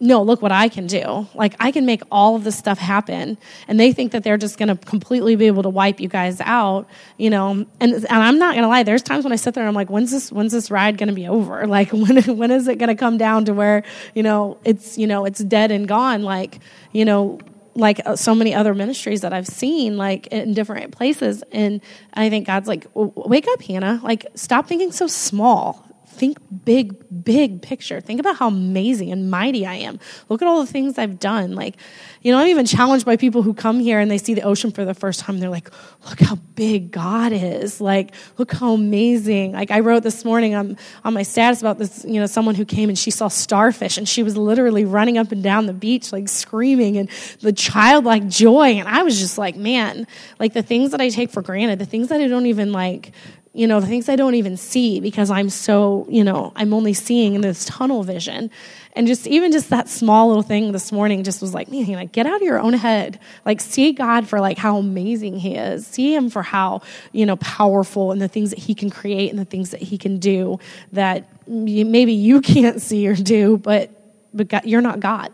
no, 0.00 0.22
look 0.22 0.40
what 0.42 0.52
I 0.52 0.68
can 0.68 0.86
do. 0.86 1.26
Like, 1.34 1.56
I 1.58 1.72
can 1.72 1.84
make 1.84 2.02
all 2.10 2.36
of 2.36 2.44
this 2.44 2.56
stuff 2.56 2.78
happen. 2.78 3.36
And 3.66 3.80
they 3.80 3.92
think 3.92 4.12
that 4.12 4.22
they're 4.22 4.36
just 4.36 4.56
going 4.56 4.68
to 4.68 4.76
completely 4.76 5.34
be 5.34 5.46
able 5.46 5.64
to 5.64 5.68
wipe 5.68 5.98
you 5.98 6.08
guys 6.08 6.40
out, 6.40 6.88
you 7.16 7.30
know. 7.30 7.50
And, 7.50 7.66
and 7.80 8.06
I'm 8.08 8.38
not 8.38 8.54
going 8.54 8.62
to 8.62 8.68
lie, 8.68 8.84
there's 8.84 9.02
times 9.02 9.24
when 9.24 9.32
I 9.32 9.36
sit 9.36 9.54
there 9.54 9.64
and 9.64 9.68
I'm 9.68 9.74
like, 9.74 9.90
when's 9.90 10.12
this, 10.12 10.30
when's 10.30 10.52
this 10.52 10.70
ride 10.70 10.98
going 10.98 11.08
to 11.08 11.14
be 11.14 11.26
over? 11.26 11.66
Like, 11.78 11.92
when, 11.92 12.16
when 12.38 12.50
is 12.50 12.66
it 12.66 12.76
going 12.76 12.88
to 12.88 12.94
come 12.94 13.18
down 13.18 13.44
to 13.44 13.52
where, 13.52 13.84
you 14.14 14.22
know, 14.22 14.58
it's, 14.64 14.96
you 14.96 15.06
know, 15.06 15.26
it's 15.26 15.38
dead 15.40 15.70
and 15.70 15.86
gone? 15.86 16.22
Like, 16.22 16.60
you 16.92 17.04
know, 17.04 17.40
like 17.78 18.00
uh, 18.04 18.16
so 18.16 18.34
many 18.34 18.54
other 18.54 18.74
ministries 18.74 19.20
that 19.22 19.32
I've 19.32 19.46
seen, 19.46 19.96
like 19.96 20.26
in 20.28 20.54
different 20.54 20.92
places. 20.92 21.42
And 21.52 21.80
I 22.14 22.28
think 22.28 22.46
God's 22.46 22.68
like, 22.68 22.86
wake 22.94 23.46
up, 23.48 23.62
Hannah. 23.62 24.00
Like, 24.02 24.26
stop 24.34 24.66
thinking 24.66 24.92
so 24.92 25.06
small 25.06 25.87
think 26.18 26.38
big, 26.64 27.24
big 27.24 27.62
picture. 27.62 28.00
Think 28.00 28.20
about 28.20 28.36
how 28.36 28.48
amazing 28.48 29.12
and 29.12 29.30
mighty 29.30 29.64
I 29.64 29.74
am. 29.74 29.98
Look 30.28 30.42
at 30.42 30.48
all 30.48 30.60
the 30.60 30.70
things 30.70 30.98
I've 30.98 31.18
done. 31.18 31.54
Like, 31.54 31.76
you 32.22 32.32
know, 32.32 32.38
I'm 32.38 32.48
even 32.48 32.66
challenged 32.66 33.06
by 33.06 33.16
people 33.16 33.42
who 33.42 33.54
come 33.54 33.78
here 33.78 34.00
and 34.00 34.10
they 34.10 34.18
see 34.18 34.34
the 34.34 34.42
ocean 34.42 34.72
for 34.72 34.84
the 34.84 34.94
first 34.94 35.20
time. 35.20 35.38
They're 35.38 35.48
like, 35.48 35.70
look 36.08 36.20
how 36.20 36.36
big 36.56 36.90
God 36.90 37.32
is. 37.32 37.80
Like, 37.80 38.14
look 38.36 38.52
how 38.52 38.72
amazing. 38.72 39.52
Like, 39.52 39.70
I 39.70 39.80
wrote 39.80 40.02
this 40.02 40.24
morning 40.24 40.54
on, 40.54 40.76
on 41.04 41.14
my 41.14 41.22
status 41.22 41.60
about 41.60 41.78
this, 41.78 42.04
you 42.06 42.20
know, 42.20 42.26
someone 42.26 42.56
who 42.56 42.64
came 42.64 42.88
and 42.88 42.98
she 42.98 43.10
saw 43.10 43.28
starfish 43.28 43.96
and 43.96 44.08
she 44.08 44.22
was 44.22 44.36
literally 44.36 44.84
running 44.84 45.16
up 45.16 45.32
and 45.32 45.42
down 45.42 45.66
the 45.66 45.72
beach, 45.72 46.12
like 46.12 46.28
screaming 46.28 46.96
and 46.96 47.08
the 47.40 47.52
childlike 47.52 48.26
joy. 48.26 48.72
And 48.72 48.88
I 48.88 49.04
was 49.04 49.18
just 49.18 49.38
like, 49.38 49.56
man, 49.56 50.06
like 50.40 50.52
the 50.52 50.62
things 50.62 50.90
that 50.90 51.00
I 51.00 51.08
take 51.08 51.30
for 51.30 51.42
granted, 51.42 51.78
the 51.78 51.86
things 51.86 52.08
that 52.08 52.20
I 52.20 52.26
don't 52.26 52.46
even 52.46 52.72
like 52.72 53.12
you 53.58 53.66
know, 53.66 53.80
the 53.80 53.88
things 53.88 54.08
I 54.08 54.14
don't 54.14 54.36
even 54.36 54.56
see 54.56 55.00
because 55.00 55.32
I'm 55.32 55.50
so, 55.50 56.06
you 56.08 56.22
know, 56.22 56.52
I'm 56.54 56.72
only 56.72 56.94
seeing 56.94 57.34
in 57.34 57.40
this 57.40 57.64
tunnel 57.64 58.04
vision. 58.04 58.52
And 58.92 59.08
just 59.08 59.26
even 59.26 59.50
just 59.50 59.70
that 59.70 59.88
small 59.88 60.28
little 60.28 60.44
thing 60.44 60.70
this 60.70 60.92
morning 60.92 61.24
just 61.24 61.42
was 61.42 61.54
like, 61.54 61.68
man, 61.68 61.84
like 61.88 62.12
get 62.12 62.24
out 62.24 62.36
of 62.36 62.42
your 62.42 62.60
own 62.60 62.74
head. 62.74 63.18
Like 63.44 63.60
see 63.60 63.92
God 63.92 64.28
for 64.28 64.38
like 64.38 64.58
how 64.58 64.76
amazing 64.76 65.40
he 65.40 65.56
is. 65.56 65.88
See 65.88 66.14
him 66.14 66.30
for 66.30 66.42
how, 66.42 66.82
you 67.10 67.26
know, 67.26 67.34
powerful 67.34 68.12
and 68.12 68.22
the 68.22 68.28
things 68.28 68.50
that 68.50 68.60
he 68.60 68.76
can 68.76 68.90
create 68.90 69.30
and 69.30 69.40
the 69.40 69.44
things 69.44 69.70
that 69.70 69.82
he 69.82 69.98
can 69.98 70.18
do 70.18 70.60
that 70.92 71.28
maybe 71.48 72.12
you 72.12 72.40
can't 72.52 72.80
see 72.80 73.08
or 73.08 73.16
do, 73.16 73.58
but 73.58 73.90
but 74.32 74.46
God, 74.46 74.66
you're 74.66 74.82
not 74.82 75.00
God. 75.00 75.32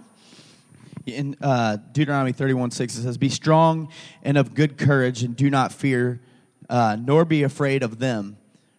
In 1.04 1.36
uh, 1.42 1.76
Deuteronomy 1.92 2.32
31 2.32 2.70
6, 2.70 2.96
it 2.96 3.02
says, 3.02 3.18
Be 3.18 3.28
strong 3.28 3.90
and 4.22 4.38
of 4.38 4.54
good 4.54 4.78
courage, 4.78 5.22
and 5.22 5.36
do 5.36 5.50
not 5.50 5.72
fear 5.72 6.22
uh, 6.68 6.96
nor 7.00 7.24
be 7.24 7.42
afraid 7.42 7.82
of 7.82 7.98
them. 7.98 8.36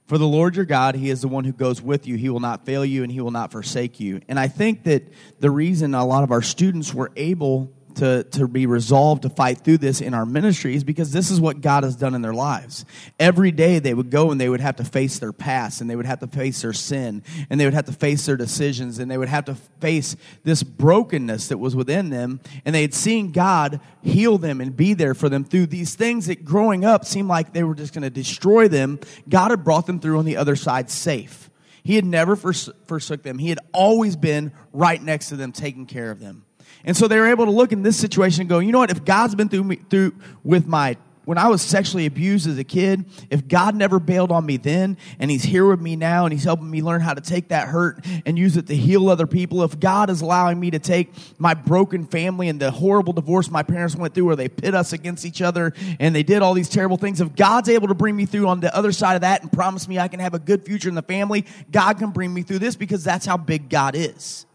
For 0.07 0.17
the 0.19 0.27
Lord 0.27 0.55
your 0.55 0.65
God, 0.65 0.95
He 0.95 1.09
is 1.09 1.21
the 1.21 1.27
one 1.27 1.45
who 1.45 1.51
goes 1.51 1.81
with 1.81 2.05
you. 2.05 2.15
He 2.15 2.29
will 2.29 2.39
not 2.39 2.65
fail 2.65 2.85
you 2.85 3.03
and 3.03 3.11
He 3.11 3.21
will 3.21 3.31
not 3.31 3.51
forsake 3.51 3.99
you. 3.99 4.21
And 4.27 4.39
I 4.39 4.47
think 4.47 4.83
that 4.83 5.03
the 5.39 5.49
reason 5.49 5.95
a 5.95 6.05
lot 6.05 6.23
of 6.23 6.31
our 6.31 6.43
students 6.43 6.93
were 6.93 7.11
able 7.15 7.71
to, 7.95 8.23
to 8.23 8.47
be 8.47 8.65
resolved 8.65 9.23
to 9.23 9.29
fight 9.29 9.59
through 9.59 9.79
this 9.79 10.01
in 10.01 10.13
our 10.13 10.25
ministries 10.25 10.83
because 10.83 11.11
this 11.11 11.31
is 11.31 11.39
what 11.39 11.61
God 11.61 11.83
has 11.83 11.95
done 11.95 12.15
in 12.15 12.21
their 12.21 12.33
lives. 12.33 12.85
Every 13.19 13.51
day 13.51 13.79
they 13.79 13.93
would 13.93 14.09
go 14.09 14.31
and 14.31 14.39
they 14.39 14.49
would 14.49 14.61
have 14.61 14.77
to 14.77 14.83
face 14.83 15.19
their 15.19 15.33
past 15.33 15.81
and 15.81 15.89
they 15.89 15.95
would 15.95 16.05
have 16.05 16.19
to 16.19 16.27
face 16.27 16.61
their 16.61 16.73
sin 16.73 17.23
and 17.49 17.59
they 17.59 17.65
would 17.65 17.73
have 17.73 17.85
to 17.85 17.91
face 17.91 18.25
their 18.25 18.37
decisions 18.37 18.99
and 18.99 19.09
they 19.09 19.17
would 19.17 19.29
have 19.29 19.45
to 19.45 19.55
face 19.79 20.15
this 20.43 20.63
brokenness 20.63 21.47
that 21.47 21.57
was 21.57 21.75
within 21.75 22.09
them. 22.09 22.39
And 22.65 22.73
they 22.73 22.81
had 22.81 22.93
seen 22.93 23.31
God 23.31 23.79
heal 24.01 24.37
them 24.37 24.61
and 24.61 24.75
be 24.75 24.93
there 24.93 25.13
for 25.13 25.29
them 25.29 25.43
through 25.43 25.67
these 25.67 25.95
things 25.95 26.27
that 26.27 26.45
growing 26.45 26.85
up 26.85 27.05
seemed 27.05 27.27
like 27.27 27.53
they 27.53 27.63
were 27.63 27.75
just 27.75 27.93
going 27.93 28.03
to 28.03 28.09
destroy 28.09 28.67
them. 28.67 28.99
God 29.27 29.51
had 29.51 29.63
brought 29.63 29.87
them 29.87 29.99
through 29.99 30.19
on 30.19 30.25
the 30.25 30.37
other 30.37 30.55
side 30.55 30.89
safe. 30.89 31.49
He 31.83 31.95
had 31.95 32.05
never 32.05 32.35
forsook 32.35 33.21
them. 33.21 33.37
He 33.37 33.49
had 33.49 33.59
always 33.71 34.15
been 34.15 34.51
right 34.73 35.01
next 35.01 35.29
to 35.29 35.35
them, 35.35 35.51
taking 35.51 35.85
care 35.85 36.09
of 36.09 36.19
them. 36.19 36.44
And 36.85 36.95
so 36.95 37.07
they 37.07 37.19
were 37.19 37.27
able 37.27 37.45
to 37.45 37.51
look 37.51 37.71
in 37.71 37.83
this 37.83 37.97
situation 37.97 38.41
and 38.41 38.49
go, 38.49 38.59
you 38.59 38.71
know 38.71 38.79
what? 38.79 38.91
If 38.91 39.03
God's 39.03 39.35
been 39.35 39.49
through 39.49 39.63
me 39.63 39.75
through 39.89 40.15
with 40.43 40.67
my 40.67 40.97
when 41.25 41.39
I 41.39 41.47
was 41.47 41.61
sexually 41.61 42.05
abused 42.05 42.47
as 42.47 42.57
a 42.57 42.63
kid, 42.63 43.05
if 43.29 43.47
God 43.47 43.75
never 43.75 43.99
bailed 43.99 44.31
on 44.31 44.45
me 44.45 44.57
then, 44.57 44.97
and 45.19 45.29
He's 45.29 45.43
here 45.43 45.65
with 45.65 45.81
me 45.81 45.95
now, 45.95 46.25
and 46.25 46.31
He's 46.31 46.43
helping 46.43 46.69
me 46.69 46.81
learn 46.81 47.01
how 47.01 47.13
to 47.13 47.21
take 47.21 47.49
that 47.49 47.67
hurt 47.67 48.05
and 48.25 48.37
use 48.37 48.55
it 48.57 48.67
to 48.67 48.75
heal 48.75 49.09
other 49.09 49.27
people, 49.27 49.63
if 49.63 49.79
God 49.79 50.09
is 50.09 50.21
allowing 50.21 50.59
me 50.59 50.71
to 50.71 50.79
take 50.79 51.11
my 51.37 51.53
broken 51.53 52.05
family 52.05 52.47
and 52.47 52.59
the 52.59 52.71
horrible 52.71 53.11
divorce 53.11 53.49
my 53.49 53.63
parents 53.63 53.95
went 53.95 54.13
through, 54.13 54.25
where 54.25 54.35
they 54.35 54.47
pit 54.47 54.75
us 54.75 54.93
against 54.93 55.25
each 55.25 55.41
other 55.41 55.73
and 55.99 56.15
they 56.15 56.23
did 56.23 56.41
all 56.41 56.53
these 56.53 56.69
terrible 56.69 56.97
things, 56.97 57.19
if 57.19 57.35
God's 57.35 57.69
able 57.69 57.87
to 57.87 57.95
bring 57.95 58.15
me 58.15 58.25
through 58.25 58.47
on 58.47 58.59
the 58.59 58.75
other 58.75 58.91
side 58.91 59.15
of 59.15 59.21
that 59.21 59.41
and 59.41 59.51
promise 59.51 59.87
me 59.87 59.97
I 59.99 60.07
can 60.07 60.19
have 60.19 60.33
a 60.33 60.39
good 60.39 60.63
future 60.63 60.89
in 60.89 60.95
the 60.95 61.01
family, 61.01 61.45
God 61.71 61.97
can 61.97 62.11
bring 62.11 62.33
me 62.33 62.43
through 62.43 62.59
this 62.59 62.75
because 62.75 63.03
that's 63.03 63.25
how 63.25 63.37
big 63.37 63.69
God 63.69 63.95
is. 63.95 64.45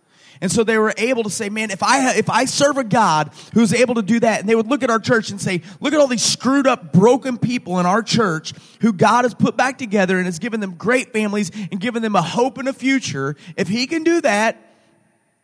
And 0.43 0.51
so 0.51 0.65
they 0.65 0.79
were 0.79 0.95
able 0.97 1.23
to 1.25 1.31
say, 1.31 1.51
man, 1.51 1.71
if 1.71 1.83
I, 1.83 2.15
if 2.15 2.31
I 2.31 2.47
serve 2.47 2.79
a 2.79 2.85
God 2.85 3.31
who's 3.53 3.75
able 3.75 3.97
to 3.97 4.03
do 4.03 4.21
that, 4.21 4.41
and 4.41 4.49
they 4.49 4.55
would 4.55 4.69
look 4.69 4.83
at 4.83 4.89
our 4.89 4.99
church 4.99 5.31
and 5.31 5.41
say, 5.41 5.61
look 5.81 5.93
at 5.93 6.01
all 6.01 6.07
these 6.07 6.23
screwed 6.23 6.67
up, 6.67 6.93
broken 6.93 7.37
people 7.37 7.79
in 7.79 7.85
our 7.85 8.03
church 8.03 8.55
who 8.81 8.93
God 8.93 9.25
has 9.25 9.35
put 9.35 9.57
back 9.57 9.77
together 9.77 10.17
and 10.17 10.25
has 10.25 10.39
given 10.39 10.61
them 10.61 10.77
great 10.77 11.13
families 11.13 11.51
and 11.71 11.79
given 11.79 12.03
them 12.03 12.17
a 12.17 12.23
hope 12.23 12.57
and 12.57 12.69
a 12.69 12.73
future. 12.73 13.37
If 13.57 13.69
he 13.69 13.87
can 13.87 14.03
do 14.03 14.23
that, 14.23 14.57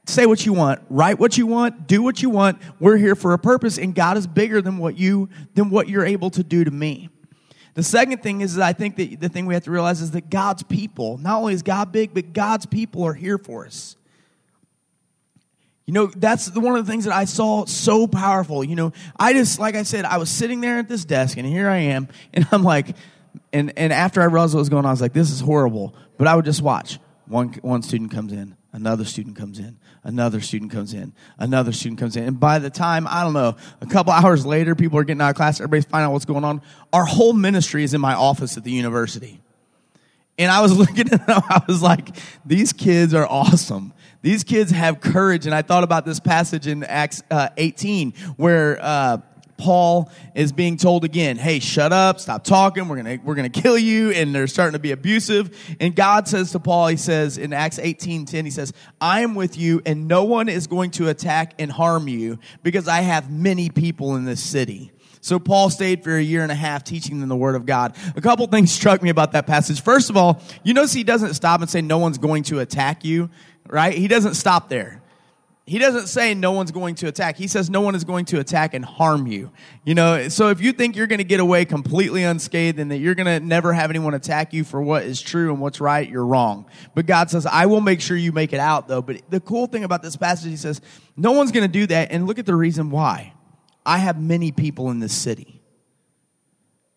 say 0.06 0.24
what 0.24 0.46
you 0.46 0.54
want, 0.54 0.80
write 0.88 1.18
what 1.18 1.36
you 1.36 1.46
want, 1.46 1.86
do 1.86 2.02
what 2.02 2.22
you 2.22 2.30
want. 2.30 2.58
We're 2.80 2.96
here 2.96 3.14
for 3.14 3.34
a 3.34 3.38
purpose 3.38 3.76
and 3.76 3.94
God 3.94 4.16
is 4.16 4.26
bigger 4.26 4.62
than 4.62 4.78
what 4.78 4.96
you, 4.96 5.28
than 5.54 5.68
what 5.68 5.88
you're 5.88 6.06
able 6.06 6.30
to 6.30 6.42
do 6.42 6.64
to 6.64 6.70
me. 6.70 7.10
The 7.74 7.82
second 7.82 8.22
thing 8.22 8.40
is 8.40 8.54
that 8.54 8.64
I 8.64 8.72
think 8.72 8.96
that 8.96 9.20
the 9.20 9.28
thing 9.28 9.44
we 9.44 9.52
have 9.52 9.64
to 9.64 9.70
realize 9.70 10.00
is 10.00 10.12
that 10.12 10.30
God's 10.30 10.62
people, 10.62 11.18
not 11.18 11.38
only 11.38 11.52
is 11.52 11.62
God 11.62 11.92
big, 11.92 12.14
but 12.14 12.32
God's 12.32 12.64
people 12.64 13.04
are 13.04 13.12
here 13.12 13.36
for 13.36 13.66
us. 13.66 13.96
You 15.86 15.92
know, 15.92 16.06
that's 16.06 16.46
the, 16.46 16.58
one 16.58 16.76
of 16.76 16.84
the 16.84 16.90
things 16.90 17.04
that 17.04 17.14
I 17.14 17.24
saw 17.24 17.64
so 17.64 18.08
powerful. 18.08 18.64
You 18.64 18.74
know, 18.74 18.92
I 19.16 19.32
just, 19.32 19.60
like 19.60 19.76
I 19.76 19.84
said, 19.84 20.04
I 20.04 20.18
was 20.18 20.28
sitting 20.28 20.60
there 20.60 20.78
at 20.78 20.88
this 20.88 21.04
desk 21.04 21.38
and 21.38 21.46
here 21.46 21.68
I 21.68 21.78
am, 21.78 22.08
and 22.34 22.46
I'm 22.52 22.64
like, 22.64 22.96
And, 23.52 23.72
and 23.76 23.92
after 23.92 24.20
I 24.20 24.24
realized 24.24 24.54
what 24.54 24.60
was 24.60 24.68
going 24.68 24.84
on, 24.84 24.88
I 24.88 24.90
was 24.90 25.00
like, 25.00 25.12
this 25.12 25.30
is 25.30 25.40
horrible. 25.40 25.94
But 26.18 26.26
I 26.26 26.34
would 26.34 26.44
just 26.44 26.60
watch. 26.60 26.98
One, 27.26 27.52
one 27.62 27.82
student 27.82 28.10
comes 28.10 28.32
in, 28.32 28.56
another 28.72 29.04
student 29.04 29.36
comes 29.36 29.58
in, 29.58 29.78
another 30.04 30.40
student 30.40 30.70
comes 30.70 30.94
in, 30.94 31.12
another 31.38 31.72
student 31.72 31.98
comes 31.98 32.16
in. 32.16 32.24
And 32.24 32.38
by 32.38 32.60
the 32.60 32.70
time, 32.70 33.06
I 33.08 33.24
don't 33.24 33.32
know, 33.32 33.56
a 33.80 33.86
couple 33.86 34.12
hours 34.20 34.46
later, 34.46 34.74
people 34.74 34.98
are 34.98 35.04
getting 35.04 35.20
out 35.20 35.30
of 35.30 35.36
class, 35.36 35.60
everybody's 35.60 35.86
finding 35.86 36.06
out 36.06 36.12
what's 36.12 36.24
going 36.24 36.44
on. 36.44 36.62
Our 36.92 37.04
whole 37.04 37.32
ministry 37.32 37.82
is 37.82 37.94
in 37.94 38.00
my 38.00 38.14
office 38.14 38.56
at 38.56 38.64
the 38.64 38.70
university. 38.70 39.40
And 40.38 40.50
I 40.50 40.60
was 40.60 40.72
looking 40.78 41.12
at 41.12 41.26
them, 41.26 41.42
I 41.48 41.62
was 41.66 41.82
like, 41.82 42.16
these 42.44 42.72
kids 42.72 43.14
are 43.14 43.26
awesome. 43.26 43.92
These 44.22 44.44
kids 44.44 44.70
have 44.70 45.00
courage. 45.00 45.46
And 45.46 45.54
I 45.54 45.62
thought 45.62 45.84
about 45.84 46.04
this 46.04 46.20
passage 46.20 46.66
in 46.66 46.84
Acts 46.84 47.22
uh, 47.30 47.48
18 47.56 48.12
where 48.36 48.78
uh, 48.80 49.18
Paul 49.56 50.10
is 50.34 50.52
being 50.52 50.76
told 50.76 51.04
again, 51.04 51.36
hey, 51.36 51.60
shut 51.60 51.92
up, 51.92 52.20
stop 52.20 52.44
talking, 52.44 52.88
we're 52.88 52.96
gonna, 52.96 53.18
we're 53.24 53.34
gonna 53.34 53.48
kill 53.48 53.78
you, 53.78 54.10
and 54.10 54.34
they're 54.34 54.46
starting 54.46 54.74
to 54.74 54.78
be 54.78 54.92
abusive. 54.92 55.76
And 55.80 55.94
God 55.94 56.28
says 56.28 56.52
to 56.52 56.60
Paul, 56.60 56.88
he 56.88 56.96
says 56.96 57.38
in 57.38 57.52
Acts 57.52 57.78
18 57.78 58.26
10, 58.26 58.44
he 58.44 58.50
says, 58.50 58.72
I 59.00 59.20
am 59.20 59.34
with 59.34 59.56
you, 59.56 59.80
and 59.86 60.08
no 60.08 60.24
one 60.24 60.48
is 60.48 60.66
going 60.66 60.90
to 60.92 61.08
attack 61.08 61.54
and 61.58 61.70
harm 61.70 62.08
you 62.08 62.38
because 62.62 62.88
I 62.88 63.00
have 63.00 63.30
many 63.30 63.70
people 63.70 64.16
in 64.16 64.24
this 64.24 64.42
city. 64.42 64.92
So 65.26 65.40
Paul 65.40 65.70
stayed 65.70 66.04
for 66.04 66.14
a 66.14 66.22
year 66.22 66.44
and 66.44 66.52
a 66.52 66.56
half 66.56 66.84
teaching 66.84 67.18
them 67.18 67.28
the 67.28 67.36
word 67.36 67.56
of 67.56 67.66
God. 67.66 67.96
A 68.14 68.20
couple 68.20 68.46
things 68.46 68.70
struck 68.70 69.02
me 69.02 69.10
about 69.10 69.32
that 69.32 69.44
passage. 69.44 69.82
First 69.82 70.08
of 70.08 70.16
all, 70.16 70.40
you 70.62 70.72
notice 70.72 70.92
he 70.92 71.02
doesn't 71.02 71.34
stop 71.34 71.60
and 71.60 71.68
say 71.68 71.82
no 71.82 71.98
one's 71.98 72.18
going 72.18 72.44
to 72.44 72.60
attack 72.60 73.04
you, 73.04 73.28
right? 73.68 73.96
He 73.96 74.08
doesn't 74.08 74.34
stop 74.34 74.68
there. 74.68 75.02
He 75.68 75.80
doesn't 75.80 76.06
say 76.06 76.32
no 76.32 76.52
one's 76.52 76.70
going 76.70 76.94
to 76.96 77.08
attack. 77.08 77.36
He 77.36 77.48
says 77.48 77.68
no 77.68 77.80
one 77.80 77.96
is 77.96 78.04
going 78.04 78.26
to 78.26 78.38
attack 78.38 78.72
and 78.72 78.84
harm 78.84 79.26
you. 79.26 79.50
You 79.84 79.96
know, 79.96 80.28
so 80.28 80.50
if 80.50 80.60
you 80.60 80.70
think 80.70 80.94
you're 80.94 81.08
going 81.08 81.18
to 81.18 81.24
get 81.24 81.40
away 81.40 81.64
completely 81.64 82.22
unscathed 82.22 82.78
and 82.78 82.88
that 82.92 82.98
you're 82.98 83.16
going 83.16 83.26
to 83.26 83.44
never 83.44 83.72
have 83.72 83.90
anyone 83.90 84.14
attack 84.14 84.52
you 84.52 84.62
for 84.62 84.80
what 84.80 85.02
is 85.02 85.20
true 85.20 85.50
and 85.50 85.60
what's 85.60 85.80
right, 85.80 86.08
you're 86.08 86.24
wrong. 86.24 86.66
But 86.94 87.06
God 87.06 87.30
says, 87.30 87.46
I 87.46 87.66
will 87.66 87.80
make 87.80 88.00
sure 88.00 88.16
you 88.16 88.30
make 88.30 88.52
it 88.52 88.60
out 88.60 88.86
though. 88.86 89.02
But 89.02 89.22
the 89.28 89.40
cool 89.40 89.66
thing 89.66 89.82
about 89.82 90.04
this 90.04 90.14
passage, 90.14 90.50
he 90.50 90.56
says, 90.56 90.80
no 91.16 91.32
one's 91.32 91.50
going 91.50 91.66
to 91.66 91.72
do 91.72 91.88
that. 91.88 92.12
And 92.12 92.28
look 92.28 92.38
at 92.38 92.46
the 92.46 92.54
reason 92.54 92.90
why. 92.90 93.32
I 93.84 93.98
have 93.98 94.20
many 94.20 94.52
people 94.52 94.92
in 94.92 95.00
this 95.00 95.14
city. 95.14 95.60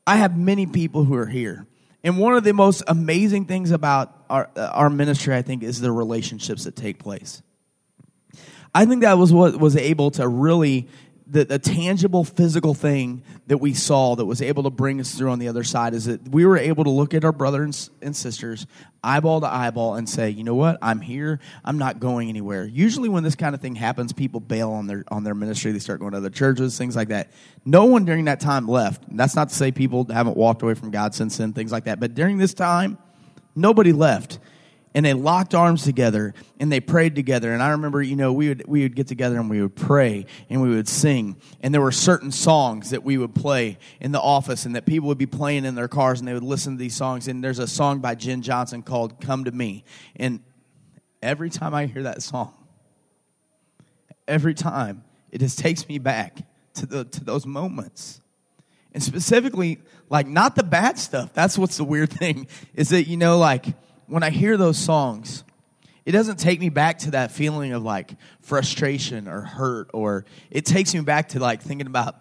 I 0.05 0.17
have 0.17 0.37
many 0.37 0.67
people 0.67 1.05
who 1.05 1.15
are 1.15 1.27
here. 1.27 1.65
And 2.03 2.19
one 2.19 2.35
of 2.35 2.43
the 2.43 2.53
most 2.53 2.83
amazing 2.87 3.45
things 3.45 3.71
about 3.71 4.18
our, 4.29 4.49
uh, 4.55 4.71
our 4.73 4.89
ministry, 4.89 5.35
I 5.35 5.41
think, 5.41 5.63
is 5.63 5.81
the 5.81 5.91
relationships 5.91 6.63
that 6.65 6.75
take 6.75 6.99
place. 6.99 7.41
I 8.73 8.85
think 8.85 9.01
that 9.01 9.17
was 9.17 9.33
what 9.33 9.59
was 9.59 9.75
able 9.75 10.11
to 10.11 10.27
really 10.27 10.87
the, 11.29 11.45
the 11.45 11.59
tangible 11.59 12.23
physical 12.23 12.73
thing 12.73 13.23
that 13.47 13.59
we 13.59 13.73
saw 13.73 14.15
that 14.15 14.25
was 14.25 14.41
able 14.41 14.63
to 14.63 14.71
bring 14.71 14.99
us 14.99 15.13
through 15.13 15.29
on 15.29 15.37
the 15.37 15.47
other 15.47 15.63
side 15.63 15.93
is 15.93 16.05
that 16.05 16.27
we 16.29 16.43
were 16.43 16.57
able 16.57 16.83
to 16.83 16.89
look 16.89 17.13
at 17.13 17.23
our 17.23 17.31
brothers 17.31 17.91
and 18.01 18.15
sisters 18.15 18.65
eyeball 19.03 19.41
to 19.41 19.47
eyeball 19.47 19.95
and 19.95 20.09
say, 20.09 20.29
you 20.29 20.43
know 20.43 20.55
what, 20.55 20.77
I'm 20.81 21.01
here. 21.01 21.39
I'm 21.63 21.77
not 21.77 21.99
going 21.99 22.29
anywhere. 22.29 22.65
Usually, 22.65 23.09
when 23.09 23.23
this 23.23 23.35
kind 23.35 23.53
of 23.53 23.61
thing 23.61 23.75
happens, 23.75 24.11
people 24.11 24.39
bail 24.39 24.71
on 24.71 24.87
their 24.87 25.03
on 25.09 25.23
their 25.23 25.35
ministry. 25.35 25.71
They 25.71 25.79
start 25.79 25.99
going 25.99 26.11
to 26.13 26.17
other 26.17 26.29
churches, 26.31 26.77
things 26.77 26.95
like 26.95 27.09
that. 27.09 27.31
No 27.63 27.85
one 27.85 28.05
during 28.05 28.25
that 28.25 28.39
time 28.39 28.67
left. 28.67 29.03
That's 29.15 29.35
not 29.35 29.49
to 29.49 29.55
say 29.55 29.71
people 29.71 30.05
haven't 30.11 30.35
walked 30.35 30.63
away 30.63 30.73
from 30.73 30.89
God 30.89 31.13
since 31.13 31.37
then, 31.37 31.53
things 31.53 31.71
like 31.71 31.83
that. 31.83 31.99
But 31.99 32.15
during 32.15 32.39
this 32.39 32.53
time, 32.53 32.97
nobody 33.59 33.91
left. 33.91 34.39
And 34.95 35.05
they 35.05 35.13
locked 35.13 35.53
arms 35.53 35.83
together 35.83 36.33
and 36.59 36.71
they 36.71 36.79
prayed 36.79 37.13
together. 37.13 37.53
And 37.53 37.61
i 37.61 37.69
remember 37.69 38.01
you 38.01 38.15
know 38.15 38.33
we 38.33 38.47
would 38.49 38.67
we 38.67 38.81
would 38.81 38.95
get 38.95 39.05
together 39.05 39.37
and 39.37 39.47
we 39.47 39.61
would 39.61 39.75
pray 39.75 40.25
and 40.49 40.63
we 40.63 40.69
would 40.69 40.87
sing. 40.87 41.37
And 41.61 41.71
there 41.71 41.81
were 41.81 41.91
certain 41.91 42.31
songs 42.31 42.89
that 42.89 43.03
we 43.03 43.19
would 43.19 43.35
play 43.35 43.77
in 44.01 44.11
the 44.11 44.19
office 44.19 44.65
and 44.65 44.75
that 44.75 44.87
people 44.87 45.07
would 45.09 45.19
be 45.19 45.27
playing 45.27 45.63
in 45.63 45.75
their 45.75 45.87
cars 45.87 46.19
and 46.19 46.27
they 46.27 46.33
would 46.33 46.43
listen 46.43 46.73
to 46.73 46.79
these 46.79 46.95
songs. 46.95 47.27
And 47.27 47.43
there's 47.43 47.59
a 47.59 47.67
song 47.67 47.99
by 47.99 48.15
jen 48.15 48.41
johnson 48.41 48.81
called 48.81 49.21
come 49.21 49.43
to 49.43 49.51
me. 49.51 49.83
And 50.15 50.41
every 51.21 51.51
time 51.51 51.75
i 51.75 51.85
hear 51.85 52.03
that 52.03 52.23
song 52.23 52.53
every 54.29 54.53
time 54.53 55.03
it 55.31 55.39
just 55.39 55.59
takes 55.59 55.89
me 55.89 55.97
back 55.97 56.37
to 56.75 56.85
the 56.85 57.03
to 57.03 57.23
those 57.23 57.45
moments 57.45 58.21
and 58.93 59.03
specifically 59.03 59.79
like 60.09 60.27
not 60.27 60.55
the 60.55 60.63
bad 60.63 60.97
stuff 60.97 61.33
that's 61.33 61.57
what's 61.57 61.77
the 61.77 61.83
weird 61.83 62.09
thing 62.09 62.47
is 62.73 62.89
that 62.89 63.07
you 63.07 63.17
know 63.17 63.37
like 63.37 63.65
when 64.09 64.23
I 64.23 64.31
hear 64.31 64.57
those 64.57 64.77
songs, 64.77 65.43
it 66.05 66.11
doesn't 66.11 66.37
take 66.37 66.59
me 66.59 66.69
back 66.69 66.99
to 66.99 67.11
that 67.11 67.31
feeling 67.31 67.73
of 67.73 67.83
like 67.83 68.15
frustration 68.41 69.27
or 69.27 69.41
hurt, 69.41 69.91
or 69.93 70.25
it 70.49 70.65
takes 70.65 70.93
me 70.93 71.01
back 71.01 71.29
to 71.29 71.39
like 71.39 71.61
thinking 71.61 71.87
about 71.87 72.15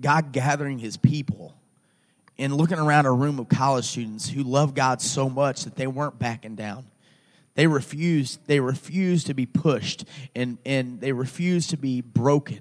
God 0.00 0.32
gathering 0.32 0.78
his 0.78 0.96
people 0.96 1.54
and 2.38 2.54
looking 2.54 2.78
around 2.78 3.04
a 3.04 3.12
room 3.12 3.38
of 3.38 3.50
college 3.50 3.84
students 3.84 4.28
who 4.28 4.42
love 4.42 4.74
God 4.74 5.02
so 5.02 5.28
much 5.28 5.64
that 5.64 5.76
they 5.76 5.86
weren't 5.86 6.18
backing 6.18 6.54
down. 6.54 6.86
They 7.54 7.66
refused, 7.66 8.40
they 8.46 8.60
refused 8.60 9.26
to 9.26 9.34
be 9.34 9.44
pushed 9.44 10.06
and, 10.34 10.56
and 10.64 10.98
they 11.02 11.12
refused 11.12 11.70
to 11.70 11.76
be 11.76 12.00
broken. 12.00 12.60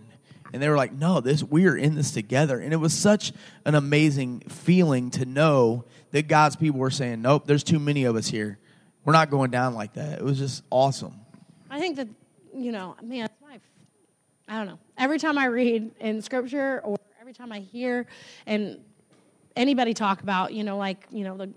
And 0.53 0.61
they 0.61 0.69
were 0.69 0.75
like, 0.75 0.93
no, 0.93 1.21
this 1.21 1.43
we 1.43 1.67
are 1.67 1.75
in 1.75 1.95
this 1.95 2.11
together. 2.11 2.59
And 2.59 2.73
it 2.73 2.77
was 2.77 2.93
such 2.93 3.31
an 3.65 3.75
amazing 3.75 4.41
feeling 4.49 5.09
to 5.11 5.25
know 5.25 5.85
that 6.11 6.27
God's 6.27 6.55
people 6.55 6.79
were 6.79 6.91
saying, 6.91 7.21
nope, 7.21 7.45
there's 7.45 7.63
too 7.63 7.79
many 7.79 8.03
of 8.03 8.15
us 8.15 8.27
here. 8.27 8.57
We're 9.05 9.13
not 9.13 9.29
going 9.29 9.51
down 9.51 9.73
like 9.73 9.93
that. 9.93 10.19
It 10.19 10.23
was 10.23 10.37
just 10.37 10.63
awesome. 10.69 11.19
I 11.69 11.79
think 11.79 11.95
that, 11.95 12.07
you 12.53 12.71
know, 12.71 12.95
man, 13.01 13.29
I 14.47 14.57
don't 14.57 14.67
know. 14.67 14.79
Every 14.97 15.17
time 15.17 15.37
I 15.37 15.45
read 15.45 15.91
in 16.01 16.21
scripture 16.21 16.81
or 16.83 16.97
every 17.21 17.31
time 17.31 17.53
I 17.53 17.59
hear 17.59 18.05
and 18.45 18.79
anybody 19.55 19.93
talk 19.93 20.21
about, 20.21 20.53
you 20.53 20.65
know, 20.65 20.75
like, 20.75 21.07
you 21.09 21.23
know, 21.23 21.37
the, 21.37 21.49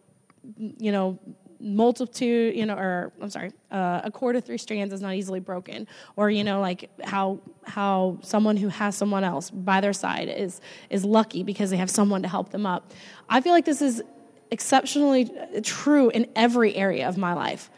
you 0.57 0.93
know, 0.93 1.19
multitude, 1.61 2.57
you 2.57 2.67
know, 2.67 2.75
or 2.75 3.13
I'm 3.21 3.31
sorry, 3.31 3.53
uh, 3.71 4.03
a 4.05 4.11
cord 4.11 4.37
of 4.37 4.45
three 4.45 4.59
strands 4.59 4.93
is 4.93 5.01
not 5.01 5.15
easily 5.15 5.41
broken, 5.41 5.87
or 6.17 6.31
you 6.31 6.45
know, 6.45 6.61
like 6.61 6.91
how 7.05 7.41
how 7.65 8.19
someone 8.23 8.57
who 8.57 8.69
has 8.69 8.97
someone 8.97 9.25
else 9.25 9.51
by 9.51 9.81
their 9.81 9.93
side 9.93 10.29
is 10.29 10.61
is 10.91 11.05
lucky 11.05 11.43
because 11.43 11.71
they 11.71 11.77
have 11.77 11.91
someone 11.91 12.23
to 12.23 12.29
help 12.29 12.51
them 12.51 12.67
up. 12.67 12.93
I 13.29 13.41
feel 13.41 13.53
like 13.53 13.65
this 13.65 13.83
is 13.83 14.03
exceptionally 14.51 15.31
true 15.63 16.11
in 16.11 16.29
every 16.37 16.75
area 16.77 17.09
of 17.09 17.17
my 17.17 17.33
life. 17.33 17.71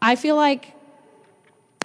I 0.00 0.16
feel 0.16 0.36
like 0.36 0.74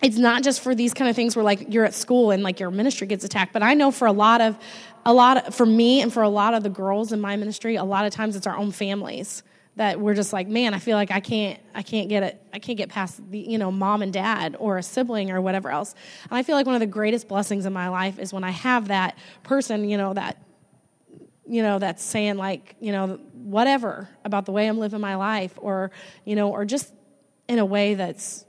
it's 0.02 0.18
not 0.18 0.44
just 0.44 0.62
for 0.62 0.76
these 0.76 0.94
kind 0.94 1.10
of 1.10 1.16
things 1.16 1.36
where 1.36 1.44
like 1.44 1.74
you're 1.74 1.86
at 1.86 1.94
school 1.94 2.32
and 2.32 2.44
like 2.44 2.60
your 2.60 2.72
ministry 2.72 3.08
gets 3.08 3.24
attacked 3.24 3.54
but 3.54 3.64
i 3.64 3.74
know 3.74 3.92
for 3.92 4.06
a 4.06 4.12
lot 4.12 4.42
of 4.42 4.58
a 5.06 5.14
lot 5.14 5.48
of, 5.48 5.56
for 5.56 5.66
me 5.66 6.02
and 6.02 6.14
for 6.14 6.22
a 6.22 6.30
lot 6.30 6.54
of 6.54 6.64
the 6.64 6.70
girls 6.70 7.12
in 7.12 7.20
my 7.20 7.36
ministry 7.36 7.76
a 7.76 7.84
lot 7.84 8.06
of 8.06 8.14
times 8.14 8.36
it's 8.36 8.48
our 8.48 8.58
own 8.58 8.72
families 8.72 9.44
that 9.78 10.00
we're 10.00 10.14
just 10.14 10.34
like 10.34 10.48
man 10.48 10.74
i 10.74 10.80
feel 10.80 10.98
like 10.98 11.12
i 11.12 11.20
can't 11.20 11.60
i 11.74 11.82
can't 11.82 12.10
get 12.10 12.24
it 12.24 12.42
i 12.52 12.60
can't 12.60 12.78
get 12.78 12.90
past 12.90 13.22
the 13.32 13.40
you 13.40 13.58
know 13.58 13.72
mom 13.72 14.02
and 14.02 14.12
dad 14.12 14.56
or 14.60 14.78
a 14.78 14.84
sibling 14.84 15.32
or 15.32 15.40
whatever 15.40 15.70
else. 15.70 15.96
And 16.30 16.38
i 16.38 16.44
feel 16.44 16.56
like 16.56 16.66
one 16.66 16.76
of 16.76 16.82
the 16.82 16.88
greatest 16.88 17.28
blessings 17.28 17.66
in 17.66 17.74
my 17.74 17.88
life 17.88 18.20
is 18.20 18.34
when 18.34 18.44
i 18.44 18.52
have 18.52 18.90
that 18.90 19.18
person 19.44 19.88
you 19.88 19.98
know 19.98 20.14
that 20.14 20.42
you 21.48 21.62
know 21.62 21.80
that's 21.80 22.04
saying 22.04 22.36
like 22.36 22.76
you 22.80 22.92
know 22.92 23.20
whatever 23.34 24.10
about 24.26 24.46
the 24.46 24.52
way 24.52 24.68
i'm 24.68 24.78
living 24.78 25.00
my 25.00 25.16
life 25.16 25.54
or 25.58 25.92
you 26.26 26.36
know 26.36 26.50
or 26.50 26.66
just 26.66 26.92
in 27.48 27.60
a 27.60 27.66
way 27.66 27.94
that's 27.94 28.46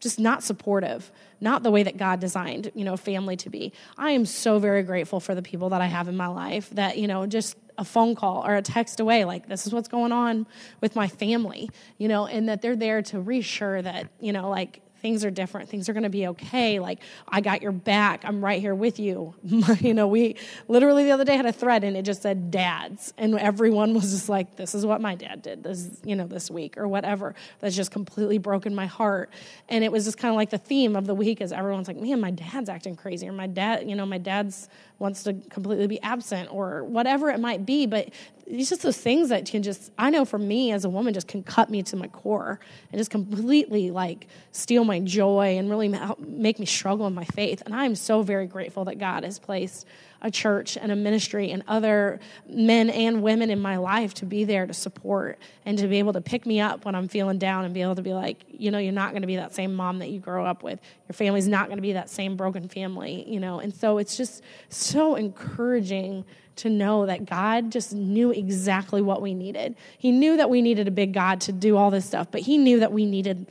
just 0.00 0.18
not 0.18 0.42
supportive 0.42 1.10
not 1.40 1.62
the 1.62 1.70
way 1.70 1.84
that 1.84 1.96
god 1.96 2.20
designed 2.20 2.70
you 2.74 2.84
know 2.84 2.96
family 2.96 3.36
to 3.36 3.50
be. 3.50 3.72
I 3.96 4.12
am 4.12 4.26
so 4.26 4.58
very 4.58 4.82
grateful 4.82 5.20
for 5.20 5.34
the 5.34 5.42
people 5.42 5.70
that 5.70 5.80
i 5.80 5.86
have 5.86 6.08
in 6.08 6.16
my 6.16 6.26
life 6.26 6.68
that 6.70 6.98
you 6.98 7.06
know 7.06 7.26
just 7.26 7.56
a 7.78 7.84
phone 7.84 8.14
call 8.14 8.44
or 8.46 8.54
a 8.54 8.62
text 8.62 9.00
away 9.00 9.24
like 9.24 9.48
this 9.48 9.66
is 9.66 9.72
what's 9.72 9.88
going 9.88 10.12
on 10.12 10.46
with 10.80 10.94
my 10.94 11.08
family 11.08 11.70
you 11.98 12.08
know 12.08 12.26
and 12.26 12.48
that 12.48 12.62
they're 12.62 12.76
there 12.76 13.02
to 13.02 13.20
reassure 13.20 13.80
that 13.82 14.08
you 14.20 14.32
know 14.32 14.50
like 14.50 14.80
things 15.02 15.24
are 15.24 15.30
different 15.30 15.68
things 15.68 15.88
are 15.88 15.92
going 15.92 16.02
to 16.02 16.08
be 16.08 16.28
okay 16.28 16.78
like 16.78 17.00
i 17.28 17.40
got 17.40 17.60
your 17.60 17.72
back 17.72 18.22
i'm 18.24 18.42
right 18.42 18.60
here 18.60 18.74
with 18.74 18.98
you. 18.98 19.34
You 19.82 19.94
know 19.94 20.06
we 20.06 20.36
literally 20.68 21.04
the 21.04 21.10
other 21.10 21.24
day 21.24 21.36
had 21.36 21.46
a 21.46 21.52
thread 21.52 21.82
and 21.82 21.96
it 21.96 22.02
just 22.02 22.22
said 22.22 22.50
dads 22.50 23.12
and 23.18 23.38
everyone 23.38 23.94
was 23.94 24.12
just 24.12 24.28
like 24.28 24.56
this 24.56 24.74
is 24.74 24.84
what 24.86 25.00
my 25.00 25.14
dad 25.14 25.42
did 25.42 25.62
this 25.62 25.88
you 26.04 26.14
know 26.14 26.26
this 26.26 26.50
week 26.50 26.76
or 26.76 26.86
whatever. 26.86 27.34
That's 27.60 27.74
just 27.74 27.90
completely 27.90 28.38
broken 28.38 28.74
my 28.74 28.86
heart. 28.86 29.30
And 29.68 29.82
it 29.82 29.90
was 29.90 30.04
just 30.04 30.18
kind 30.18 30.30
of 30.30 30.36
like 30.36 30.50
the 30.50 30.58
theme 30.58 30.94
of 30.94 31.06
the 31.06 31.14
week 31.14 31.40
is 31.40 31.52
everyone's 31.52 31.88
like 31.88 31.96
man 31.96 32.20
my 32.20 32.30
dad's 32.30 32.68
acting 32.68 32.96
crazy 32.96 33.28
or 33.28 33.32
my 33.32 33.46
dad 33.46 33.88
you 33.88 33.96
know 33.96 34.06
my 34.06 34.18
dad's 34.18 34.68
wants 35.02 35.24
to 35.24 35.34
completely 35.50 35.88
be 35.88 36.00
absent 36.00 36.48
or 36.52 36.84
whatever 36.84 37.28
it 37.28 37.40
might 37.40 37.66
be. 37.66 37.86
But 37.86 38.10
it's 38.46 38.68
just 38.68 38.82
those 38.82 38.96
things 38.96 39.28
that 39.28 39.46
can 39.46 39.62
just 39.62 39.90
i 39.98 40.10
know 40.10 40.24
for 40.24 40.38
me 40.38 40.72
as 40.72 40.84
a 40.84 40.88
woman 40.88 41.14
just 41.14 41.28
can 41.28 41.42
cut 41.42 41.70
me 41.70 41.82
to 41.82 41.96
my 41.96 42.08
core 42.08 42.60
and 42.90 42.98
just 42.98 43.10
completely 43.10 43.90
like 43.90 44.26
steal 44.52 44.84
my 44.84 45.00
joy 45.00 45.56
and 45.58 45.70
really 45.70 45.94
make 46.18 46.58
me 46.58 46.66
struggle 46.66 47.06
in 47.06 47.14
my 47.14 47.24
faith 47.24 47.62
and 47.64 47.74
i'm 47.74 47.94
so 47.94 48.22
very 48.22 48.46
grateful 48.46 48.84
that 48.84 48.98
god 48.98 49.24
has 49.24 49.38
placed 49.38 49.86
a 50.22 50.30
church 50.30 50.76
and 50.76 50.90
a 50.90 50.96
ministry 50.96 51.50
and 51.50 51.62
other 51.66 52.20
men 52.48 52.88
and 52.88 53.22
women 53.22 53.50
in 53.50 53.60
my 53.60 53.76
life 53.76 54.14
to 54.14 54.24
be 54.24 54.44
there 54.44 54.66
to 54.66 54.72
support 54.72 55.38
and 55.66 55.76
to 55.78 55.88
be 55.88 55.98
able 55.98 56.12
to 56.12 56.20
pick 56.20 56.46
me 56.46 56.60
up 56.60 56.84
when 56.84 56.94
I'm 56.94 57.08
feeling 57.08 57.38
down 57.38 57.64
and 57.64 57.74
be 57.74 57.82
able 57.82 57.96
to 57.96 58.02
be 58.02 58.14
like, 58.14 58.44
you 58.48 58.70
know, 58.70 58.78
you're 58.78 58.92
not 58.92 59.10
going 59.10 59.22
to 59.22 59.26
be 59.26 59.36
that 59.36 59.52
same 59.52 59.74
mom 59.74 59.98
that 59.98 60.10
you 60.10 60.20
grow 60.20 60.46
up 60.46 60.62
with. 60.62 60.80
Your 61.08 61.14
family's 61.14 61.48
not 61.48 61.66
going 61.66 61.78
to 61.78 61.82
be 61.82 61.94
that 61.94 62.08
same 62.08 62.36
broken 62.36 62.68
family, 62.68 63.28
you 63.28 63.40
know. 63.40 63.58
And 63.58 63.74
so 63.74 63.98
it's 63.98 64.16
just 64.16 64.42
so 64.68 65.16
encouraging 65.16 66.24
to 66.56 66.68
know 66.68 67.06
that 67.06 67.26
God 67.26 67.72
just 67.72 67.92
knew 67.92 68.30
exactly 68.30 69.02
what 69.02 69.22
we 69.22 69.34
needed. 69.34 69.76
He 69.98 70.12
knew 70.12 70.36
that 70.36 70.50
we 70.50 70.62
needed 70.62 70.88
a 70.88 70.90
big 70.90 71.12
God 71.12 71.40
to 71.42 71.52
do 71.52 71.76
all 71.76 71.90
this 71.90 72.04
stuff, 72.04 72.28
but 72.30 72.42
He 72.42 72.58
knew 72.58 72.80
that 72.80 72.92
we 72.92 73.06
needed 73.06 73.46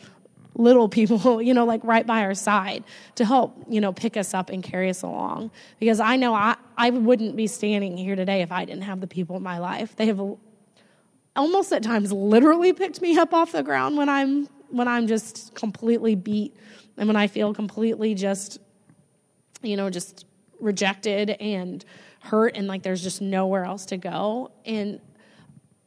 little 0.55 0.89
people, 0.89 1.41
you 1.41 1.53
know, 1.53 1.65
like 1.65 1.83
right 1.83 2.05
by 2.05 2.23
our 2.23 2.33
side 2.33 2.83
to 3.15 3.25
help, 3.25 3.55
you 3.69 3.81
know, 3.81 3.93
pick 3.93 4.17
us 4.17 4.33
up 4.33 4.49
and 4.49 4.63
carry 4.63 4.89
us 4.89 5.01
along. 5.01 5.51
Because 5.79 5.99
I 5.99 6.15
know 6.15 6.33
I, 6.33 6.55
I 6.77 6.89
wouldn't 6.89 7.35
be 7.35 7.47
standing 7.47 7.97
here 7.97 8.15
today 8.15 8.41
if 8.41 8.51
I 8.51 8.65
didn't 8.65 8.83
have 8.83 9.01
the 9.01 9.07
people 9.07 9.35
in 9.37 9.43
my 9.43 9.57
life. 9.57 9.95
They 9.95 10.05
have 10.07 10.21
almost 11.35 11.71
at 11.71 11.83
times 11.83 12.11
literally 12.11 12.73
picked 12.73 13.01
me 13.01 13.17
up 13.17 13.33
off 13.33 13.51
the 13.51 13.63
ground 13.63 13.97
when 13.97 14.09
I'm 14.09 14.47
when 14.69 14.87
I'm 14.87 15.07
just 15.07 15.53
completely 15.53 16.15
beat 16.15 16.55
and 16.97 17.07
when 17.07 17.15
I 17.15 17.27
feel 17.27 17.53
completely 17.53 18.15
just 18.15 18.59
you 19.61 19.77
know 19.77 19.89
just 19.89 20.25
rejected 20.59 21.31
and 21.31 21.83
hurt 22.21 22.55
and 22.55 22.67
like 22.67 22.83
there's 22.83 23.03
just 23.03 23.21
nowhere 23.21 23.65
else 23.65 23.87
to 23.87 23.97
go 23.97 24.51
and 24.65 24.99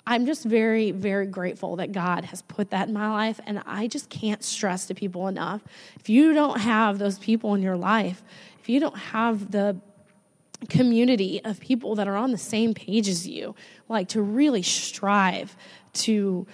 I'm 0.07 0.27
just 0.27 0.45
very, 0.45 0.91
very 0.91 1.27
grateful 1.27 1.77
that 1.77 1.93
God 1.93 2.27
has 2.27 2.43
put 2.43 2.71
that 2.71 2.89
in 2.89 2.95
my 2.95 3.11
life. 3.11 3.41
And 3.47 3.63
I 3.65 3.87
just 3.87 4.11
can't 4.11 4.45
stress 4.45 4.87
to 4.89 4.95
people 4.95 5.29
enough. 5.29 5.63
If 5.99 6.11
you 6.11 6.35
don't 6.35 6.61
have 6.61 6.99
those 6.99 7.19
people 7.19 7.55
in 7.55 7.63
your 7.63 7.77
life, 7.77 8.23
if 8.61 8.69
you 8.69 8.81
don't 8.81 8.99
have 8.99 9.51
the 9.51 9.81
community 10.69 11.43
of 11.45 11.59
people 11.61 11.95
that 11.95 12.07
are 12.07 12.17
on 12.17 12.33
the 12.33 12.39
same 12.39 12.75
page 12.75 13.09
as 13.09 13.27
you, 13.27 13.55
like 13.89 14.09
to 14.09 14.23
really 14.23 14.63
strive 14.63 15.57
to 15.95 16.47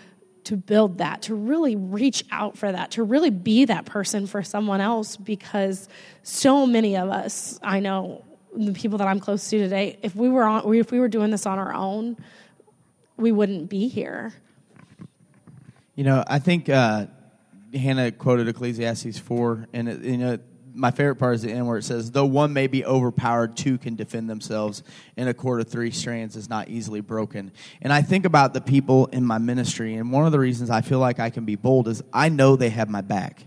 to 0.43 0.57
build 0.57 0.99
that, 0.99 1.20
to 1.22 1.35
really 1.35 1.76
reach 1.76 2.24
out 2.31 2.57
for 2.57 2.72
that, 2.72 2.93
to 2.93 3.03
really 3.03 3.28
be 3.28 3.66
that 3.66 3.85
person 3.85 4.26
for 4.26 4.43
someone 4.43 4.81
else 4.81 5.16
because 5.16 5.87
so 6.22 6.66
many 6.66 6.97
of 6.97 7.11
us, 7.11 7.61
I 7.62 7.81
know 7.81 8.24
the 8.57 8.72
people 8.72 8.98
that 8.98 9.09
I'm 9.09 9.20
close 9.20 9.48
to 9.51 9.59
today, 9.59 9.98
if 10.03 10.14
we 10.14 10.28
were 10.28 10.44
on 10.44 10.74
if 10.74 10.90
we 10.90 11.01
were 11.01 11.09
doing 11.09 11.30
this 11.30 11.46
on 11.46 11.59
our 11.59 11.72
own, 11.74 12.16
we 13.16 13.32
wouldn't 13.32 13.68
be 13.68 13.88
here. 13.88 14.32
You 15.94 16.05
know, 16.05 16.24
I 16.26 16.38
think 16.38 16.68
uh, 16.68 17.07
Hannah 17.74 18.11
quoted 18.11 18.48
Ecclesiastes 18.48 19.18
4, 19.18 19.68
and, 19.72 19.88
it, 19.88 20.01
you 20.03 20.16
know, 20.16 20.38
my 20.72 20.90
favorite 20.90 21.16
part 21.16 21.34
is 21.34 21.42
the 21.42 21.51
end 21.51 21.66
where 21.66 21.76
it 21.76 21.82
says, 21.82 22.11
Though 22.11 22.26
one 22.26 22.53
may 22.53 22.66
be 22.68 22.84
overpowered, 22.84 23.57
two 23.57 23.76
can 23.76 23.96
defend 23.96 24.30
themselves, 24.30 24.82
and 25.16 25.28
a 25.28 25.34
cord 25.34 25.61
of 25.61 25.68
three 25.68 25.90
strands 25.90 26.36
is 26.36 26.48
not 26.48 26.68
easily 26.68 27.01
broken. 27.01 27.53
And 27.82 27.92
I 27.92 28.03
think 28.03 28.24
about 28.24 28.55
the 28.55 28.61
people 28.61 29.07
in 29.07 29.24
my 29.24 29.38
ministry, 29.38 29.94
and 29.94 30.12
one 30.12 30.26
of 30.26 30.32
the 30.32 30.38
reasons 30.38 30.70
I 30.70 30.80
feel 30.80 31.01
like 31.01 31.18
I 31.18 31.30
can 31.30 31.44
be 31.44 31.57
bold 31.57 31.88
is 31.88 32.03
I 32.12 32.28
know 32.28 32.57
they 32.57 32.70
have 32.70 32.88
my 32.88 33.01
back. 33.01 33.44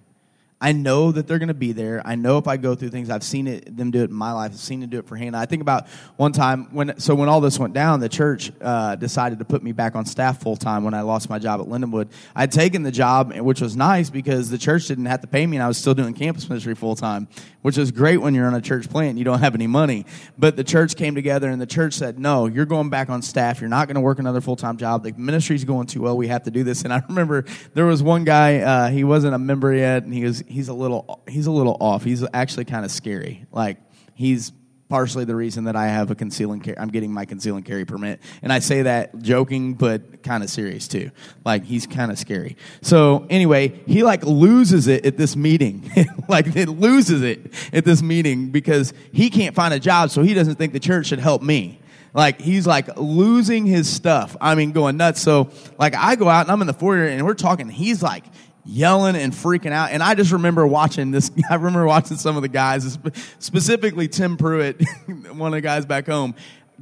I 0.64 0.72
know 0.72 1.12
that 1.12 1.28
they're 1.28 1.40
going 1.40 1.50
to 1.50 1.54
be 1.54 1.74
there. 1.74 2.02
I 2.06 2.16
know 2.16 2.38
if 2.38 2.48
I 2.48 2.56
go 2.56 2.74
through 2.74 2.92
things, 2.92 3.10
I've 3.10 3.22
seen 3.22 3.48
it, 3.48 3.76
them 3.76 3.92
do 3.92 4.00
it 4.00 4.10
in 4.10 4.16
my 4.16 4.32
life. 4.32 4.54
I've 4.54 4.60
seen 4.60 4.80
them 4.80 4.90
do 4.90 4.98
it 4.98 5.06
for 5.06 5.18
Hannah. 5.18 5.38
I 5.38 5.46
think 5.46 5.62
about 5.62 5.90
one 6.16 6.32
time 6.32 6.74
when, 6.74 6.98
so 7.02 7.16
when 7.16 7.28
all 7.28 7.42
this 7.42 7.60
went 7.60 7.74
down, 7.74 8.00
the 8.00 8.08
church 8.08 8.50
uh, 8.62 8.96
decided 8.96 9.40
to 9.40 9.46
put 9.46 9.62
me 9.62 9.74
back 9.74 9.94
on 9.94 10.06
staff 10.06 10.42
full 10.42 10.56
time 10.56 10.86
when 10.86 10.94
I 10.94 11.02
lost 11.02 11.30
my 11.30 11.38
job 11.38 11.60
at 11.60 11.68
Lindenwood. 11.68 12.08
I'd 12.34 12.54
taken 12.54 12.84
the 12.84 12.94
job, 12.94 13.34
which 13.34 13.60
was 13.60 13.76
nice 13.76 14.10
because 14.10 14.50
the 14.50 14.58
church 14.58 14.88
didn't 14.88 15.08
have 15.08 15.20
to 15.20 15.28
pay 15.28 15.46
me, 15.46 15.58
and 15.58 15.64
I 15.66 15.68
was 15.68 15.78
still 15.78 15.94
doing 15.94 16.14
campus 16.14 16.48
ministry 16.48 16.76
full 16.76 16.96
time, 16.96 17.28
which 17.62 17.78
is 17.78 17.92
great 17.92 18.20
when 18.20 18.34
you're 18.34 18.48
on 18.48 18.56
a 18.56 18.62
church 18.62 18.90
plant. 18.90 19.10
and 19.10 19.20
You 19.20 19.26
don't 19.26 19.40
have 19.40 19.56
any 19.56 19.68
money. 19.68 20.06
But 20.38 20.56
the 20.56 20.64
church 20.64 20.96
came 20.96 21.14
together, 21.14 21.50
and 21.50 21.60
the 21.60 21.66
church 21.66 21.96
said, 21.96 22.20
"No, 22.20 22.46
you're 22.46 22.66
going 22.66 22.90
back 22.90 23.10
on 23.10 23.22
staff. 23.22 23.60
You're 23.60 23.70
not 23.70 23.90
going 23.90 23.96
to 23.96 24.02
work 24.02 24.20
another 24.20 24.40
full 24.40 24.56
time 24.56 24.78
job. 24.78 25.04
The 25.04 25.12
ministry's 25.18 25.66
going 25.66 25.88
too 25.88 26.04
well. 26.04 26.16
We 26.16 26.30
have 26.30 26.44
to 26.44 26.52
do 26.52 26.64
this." 26.64 26.84
And 26.84 26.94
I 26.94 27.04
remember 27.10 27.44
there 27.74 27.86
was 27.86 28.02
one 28.02 28.24
guy. 28.24 28.60
Uh, 28.60 28.90
he 28.90 29.04
wasn't 29.04 29.36
a 29.36 29.40
member 29.40 29.74
yet, 29.74 30.04
and 30.04 30.14
he 30.14 30.24
was 30.24 30.42
he's 30.54 30.70
a 30.70 30.74
little 30.74 31.24
he's 31.28 31.48
a 31.48 31.52
little 31.52 31.76
off. 31.80 32.04
He's 32.04 32.24
actually 32.34 32.66
kind 32.66 32.86
of 32.86 32.92
scary. 32.92 33.46
Like 33.52 33.78
he's 34.14 34.54
partially 34.90 35.26
the 35.26 35.36
reason 35.36 35.64
that 35.64 35.76
I 35.76 35.88
have 35.88 36.12
a 36.12 36.16
conceal 36.16 36.52
and 36.52 36.64
carry. 36.64 36.78
I'm 36.78 36.90
getting 36.90 37.12
my 37.12 37.26
conceal 37.26 37.56
and 37.56 37.66
carry 37.66 37.84
permit, 37.84 38.22
and 38.44 38.54
I 38.54 38.60
say 38.60 38.84
that 38.84 39.20
joking, 39.20 39.74
but 39.74 40.22
kind 40.22 40.44
of 40.44 40.50
serious 40.50 40.88
too. 40.88 41.10
Like 41.44 41.64
he's 41.64 41.88
kind 41.88 42.12
of 42.12 42.20
scary. 42.20 42.58
So 42.82 43.26
anyway, 43.30 43.82
he 43.88 44.04
like 44.04 44.24
loses 44.24 44.88
it 44.88 45.06
at 45.06 45.18
this 45.18 45.36
meeting. 45.36 45.92
like 46.30 46.56
it 46.56 46.70
loses 46.70 47.24
it 47.24 47.52
at 47.74 47.86
this 47.86 48.04
meeting 48.04 48.52
because 48.52 48.94
he 49.12 49.30
can't 49.30 49.56
find 49.56 49.74
a 49.74 49.80
job, 49.80 50.12
so 50.12 50.22
he 50.22 50.36
doesn't 50.36 50.56
think 50.56 50.74
the 50.74 50.80
church 50.80 51.08
should 51.08 51.20
help 51.20 51.42
me. 51.42 51.80
Like 52.14 52.40
he's 52.40 52.68
like 52.68 52.96
losing 52.96 53.66
his 53.66 53.90
stuff. 53.90 54.38
I 54.40 54.54
mean, 54.54 54.72
going 54.72 54.98
nuts. 54.98 55.20
So 55.20 55.50
like 55.80 55.96
I 55.96 56.16
go 56.16 56.30
out 56.30 56.42
and 56.42 56.52
I'm 56.52 56.62
in 56.62 56.68
the 56.68 56.74
foyer 56.74 57.06
and 57.06 57.26
we're 57.26 57.34
talking. 57.34 57.68
He's 57.70 58.04
like 58.04 58.24
yelling 58.66 59.16
and 59.16 59.34
freaking 59.34 59.72
out. 59.72 59.92
And 59.92 60.02
I 60.02 60.16
just 60.16 60.32
remember 60.32 60.66
watching 60.66 61.12
this. 61.12 61.32
I 61.50 61.56
remember 61.56 61.86
watching 61.86 62.18
some 62.18 62.36
of 62.36 62.42
the 62.42 62.50
guys, 62.50 62.98
specifically 63.40 64.08
Tim 64.08 64.38
Pruitt, 64.38 64.82
one 65.08 65.54
of 65.54 65.58
the 65.58 65.62
guys 65.62 65.86
back 65.86 66.08
home, 66.08 66.36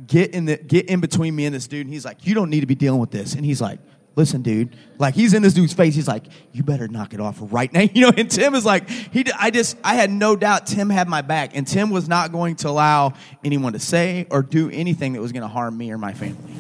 get 0.08 0.32
in 0.32 0.46
the 0.46 0.58
get 0.58 0.88
in 0.88 1.00
between 1.00 1.36
me 1.36 1.46
and 1.46 1.56
this 1.56 1.68
dude. 1.68 1.86
And 1.86 1.94
he's 1.94 2.06
like, 2.06 2.26
"You 2.26 2.36
don't 2.36 2.50
need 2.50 2.62
to 2.62 2.68
be 2.68 2.76
dealing 2.76 3.00
with 3.00 3.12
this." 3.12 3.36
And 3.36 3.46
he's 3.46 3.62
like. 3.62 3.80
Listen, 4.14 4.42
dude. 4.42 4.76
Like 4.98 5.16
he's 5.16 5.34
in 5.34 5.42
this 5.42 5.54
dude's 5.54 5.72
face. 5.72 5.96
He's 5.96 6.08
like, 6.08 6.26
"You 6.52 6.64
better 6.64 6.90
knock 6.90 7.14
it 7.14 7.22
off 7.22 7.38
right 7.40 7.72
now." 7.72 7.80
You 7.94 8.02
know. 8.02 8.12
And 8.18 8.30
Tim 8.30 8.56
is 8.56 8.66
like, 8.66 8.90
he. 8.90 9.24
I 9.40 9.52
just, 9.52 9.78
I 9.86 9.96
had 9.96 10.12
no 10.12 10.36
doubt 10.36 10.68
Tim 10.68 10.90
had 10.90 11.08
my 11.08 11.22
back, 11.22 11.56
and 11.56 11.66
Tim 11.66 11.90
was 11.90 12.10
not 12.10 12.34
going 12.34 12.58
to 12.58 12.68
allow 12.68 13.14
anyone 13.42 13.72
to 13.72 13.80
say 13.80 14.28
or 14.30 14.42
do 14.42 14.70
anything 14.70 15.14
that 15.14 15.22
was 15.22 15.32
going 15.32 15.44
to 15.44 15.48
harm 15.48 15.78
me 15.78 15.94
or 15.94 15.98
my 15.98 16.14
family. 16.14 16.54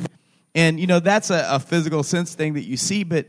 And 0.55 0.79
you 0.79 0.87
know, 0.87 1.01
that's 1.01 1.29
a, 1.29 1.45
a 1.49 1.59
physical 1.59 2.03
sense 2.03 2.35
thing 2.35 2.53
that 2.53 2.63
you 2.63 2.77
see, 2.77 3.03
but 3.03 3.25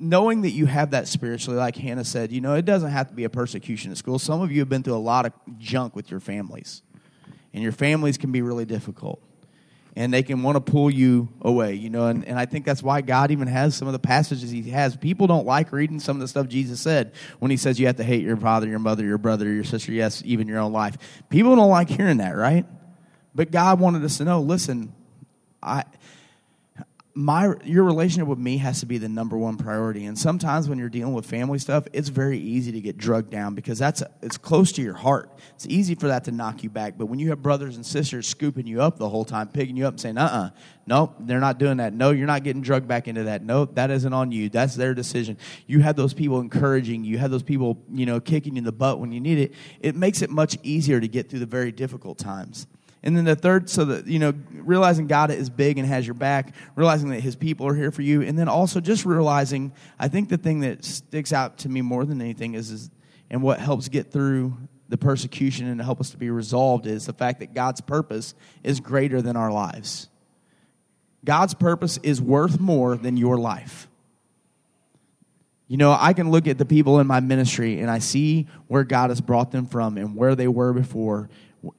knowing 0.00 0.42
that 0.42 0.50
you 0.50 0.66
have 0.66 0.92
that 0.92 1.06
spiritually, 1.06 1.58
like 1.58 1.76
Hannah 1.76 2.04
said, 2.04 2.32
you 2.32 2.40
know, 2.40 2.54
it 2.54 2.64
doesn't 2.64 2.90
have 2.90 3.08
to 3.08 3.14
be 3.14 3.24
a 3.24 3.30
persecution 3.30 3.90
at 3.90 3.98
school. 3.98 4.18
Some 4.18 4.40
of 4.40 4.50
you 4.50 4.60
have 4.60 4.68
been 4.68 4.82
through 4.82 4.94
a 4.94 4.96
lot 4.96 5.26
of 5.26 5.32
junk 5.58 5.94
with 5.94 6.10
your 6.10 6.20
families, 6.20 6.82
and 7.52 7.62
your 7.62 7.72
families 7.72 8.16
can 8.16 8.32
be 8.32 8.42
really 8.42 8.64
difficult. 8.64 9.22
And 9.96 10.14
they 10.14 10.22
can 10.22 10.44
want 10.44 10.54
to 10.54 10.60
pull 10.60 10.88
you 10.88 11.28
away, 11.42 11.74
you 11.74 11.90
know, 11.90 12.06
and, 12.06 12.24
and 12.24 12.38
I 12.38 12.46
think 12.46 12.64
that's 12.64 12.80
why 12.80 13.00
God 13.00 13.32
even 13.32 13.48
has 13.48 13.74
some 13.74 13.88
of 13.88 13.92
the 13.92 13.98
passages 13.98 14.48
He 14.48 14.62
has. 14.70 14.96
People 14.96 15.26
don't 15.26 15.44
like 15.44 15.72
reading 15.72 15.98
some 15.98 16.16
of 16.16 16.20
the 16.20 16.28
stuff 16.28 16.46
Jesus 16.46 16.80
said 16.80 17.12
when 17.40 17.50
He 17.50 17.56
says 17.56 17.78
you 17.80 17.86
have 17.86 17.96
to 17.96 18.04
hate 18.04 18.22
your 18.22 18.36
father, 18.36 18.68
your 18.68 18.78
mother, 18.78 19.04
your 19.04 19.18
brother, 19.18 19.52
your 19.52 19.64
sister, 19.64 19.90
yes, 19.90 20.22
even 20.24 20.46
your 20.46 20.60
own 20.60 20.72
life. 20.72 20.96
People 21.28 21.56
don't 21.56 21.70
like 21.70 21.88
hearing 21.88 22.18
that, 22.18 22.36
right? 22.36 22.64
But 23.34 23.50
God 23.50 23.80
wanted 23.80 24.04
us 24.04 24.18
to 24.18 24.24
know 24.24 24.40
listen, 24.40 24.94
I 25.60 25.84
my 27.14 27.54
your 27.64 27.82
relationship 27.82 28.28
with 28.28 28.38
me 28.38 28.56
has 28.58 28.80
to 28.80 28.86
be 28.86 28.96
the 28.96 29.08
number 29.08 29.36
one 29.36 29.56
priority. 29.56 30.04
And 30.06 30.16
sometimes 30.16 30.68
when 30.68 30.78
you're 30.78 30.88
dealing 30.88 31.12
with 31.12 31.26
family 31.26 31.58
stuff 31.58 31.86
it's 31.92 32.08
very 32.08 32.38
easy 32.38 32.70
to 32.72 32.80
get 32.80 32.96
drugged 32.96 33.30
down 33.30 33.54
because 33.54 33.78
that's 33.78 34.02
it's 34.22 34.38
close 34.38 34.70
to 34.72 34.82
your 34.82 34.94
heart. 34.94 35.30
It's 35.56 35.66
easy 35.66 35.96
for 35.96 36.08
that 36.08 36.24
to 36.24 36.32
knock 36.32 36.62
you 36.62 36.70
back. 36.70 36.96
But 36.96 37.06
when 37.06 37.18
you 37.18 37.30
have 37.30 37.42
brothers 37.42 37.76
and 37.76 37.84
sisters 37.84 38.28
scooping 38.28 38.66
you 38.66 38.80
up 38.80 38.96
the 38.96 39.08
whole 39.08 39.24
time 39.24 39.48
picking 39.48 39.76
you 39.76 39.86
up 39.86 39.94
and 39.94 40.00
saying 40.00 40.18
uh-uh 40.18 40.50
nope 40.86 41.16
they're 41.20 41.40
not 41.40 41.58
doing 41.58 41.78
that. 41.78 41.92
No 41.92 42.10
you're 42.10 42.28
not 42.28 42.44
getting 42.44 42.62
drugged 42.62 42.86
back 42.86 43.08
into 43.08 43.24
that. 43.24 43.42
No 43.42 43.64
that 43.64 43.90
isn't 43.90 44.12
on 44.12 44.30
you. 44.30 44.48
That's 44.48 44.76
their 44.76 44.94
decision. 44.94 45.36
You 45.66 45.80
have 45.80 45.96
those 45.96 46.14
people 46.14 46.40
encouraging 46.40 47.02
you. 47.04 47.12
You 47.12 47.18
have 47.18 47.32
those 47.32 47.42
people 47.42 47.82
you 47.90 48.06
know 48.06 48.20
kicking 48.20 48.54
you 48.54 48.58
in 48.58 48.64
the 48.64 48.72
butt 48.72 49.00
when 49.00 49.10
you 49.10 49.20
need 49.20 49.38
it. 49.38 49.54
It 49.80 49.96
makes 49.96 50.22
it 50.22 50.30
much 50.30 50.58
easier 50.62 51.00
to 51.00 51.08
get 51.08 51.28
through 51.28 51.40
the 51.40 51.46
very 51.46 51.72
difficult 51.72 52.18
times 52.18 52.68
and 53.02 53.16
then 53.16 53.24
the 53.24 53.34
third, 53.34 53.70
so 53.70 53.86
that, 53.86 54.06
you 54.06 54.18
know, 54.18 54.34
realizing 54.52 55.06
God 55.06 55.30
is 55.30 55.48
big 55.48 55.78
and 55.78 55.88
has 55.88 56.06
your 56.06 56.14
back, 56.14 56.54
realizing 56.76 57.08
that 57.10 57.20
his 57.20 57.34
people 57.34 57.66
are 57.66 57.74
here 57.74 57.90
for 57.90 58.02
you. 58.02 58.20
And 58.20 58.38
then 58.38 58.48
also 58.48 58.78
just 58.80 59.06
realizing, 59.06 59.72
I 59.98 60.08
think 60.08 60.28
the 60.28 60.36
thing 60.36 60.60
that 60.60 60.84
sticks 60.84 61.32
out 61.32 61.58
to 61.58 61.68
me 61.68 61.80
more 61.80 62.04
than 62.04 62.20
anything 62.20 62.54
is, 62.54 62.70
is 62.70 62.90
and 63.30 63.42
what 63.42 63.58
helps 63.58 63.88
get 63.88 64.10
through 64.12 64.56
the 64.88 64.98
persecution 64.98 65.68
and 65.68 65.80
help 65.80 66.00
us 66.00 66.10
to 66.10 66.18
be 66.18 66.30
resolved 66.30 66.86
is 66.86 67.06
the 67.06 67.12
fact 67.12 67.40
that 67.40 67.54
God's 67.54 67.80
purpose 67.80 68.34
is 68.64 68.80
greater 68.80 69.22
than 69.22 69.36
our 69.36 69.52
lives. 69.52 70.08
God's 71.24 71.54
purpose 71.54 71.98
is 72.02 72.20
worth 72.20 72.58
more 72.58 72.96
than 72.96 73.16
your 73.16 73.38
life. 73.38 73.88
You 75.68 75.76
know, 75.76 75.96
I 75.98 76.12
can 76.12 76.32
look 76.32 76.48
at 76.48 76.58
the 76.58 76.64
people 76.64 76.98
in 76.98 77.06
my 77.06 77.20
ministry 77.20 77.78
and 77.80 77.88
I 77.88 78.00
see 78.00 78.48
where 78.66 78.82
God 78.82 79.10
has 79.10 79.20
brought 79.20 79.52
them 79.52 79.66
from 79.66 79.96
and 79.96 80.16
where 80.16 80.34
they 80.34 80.48
were 80.48 80.72
before, 80.72 81.30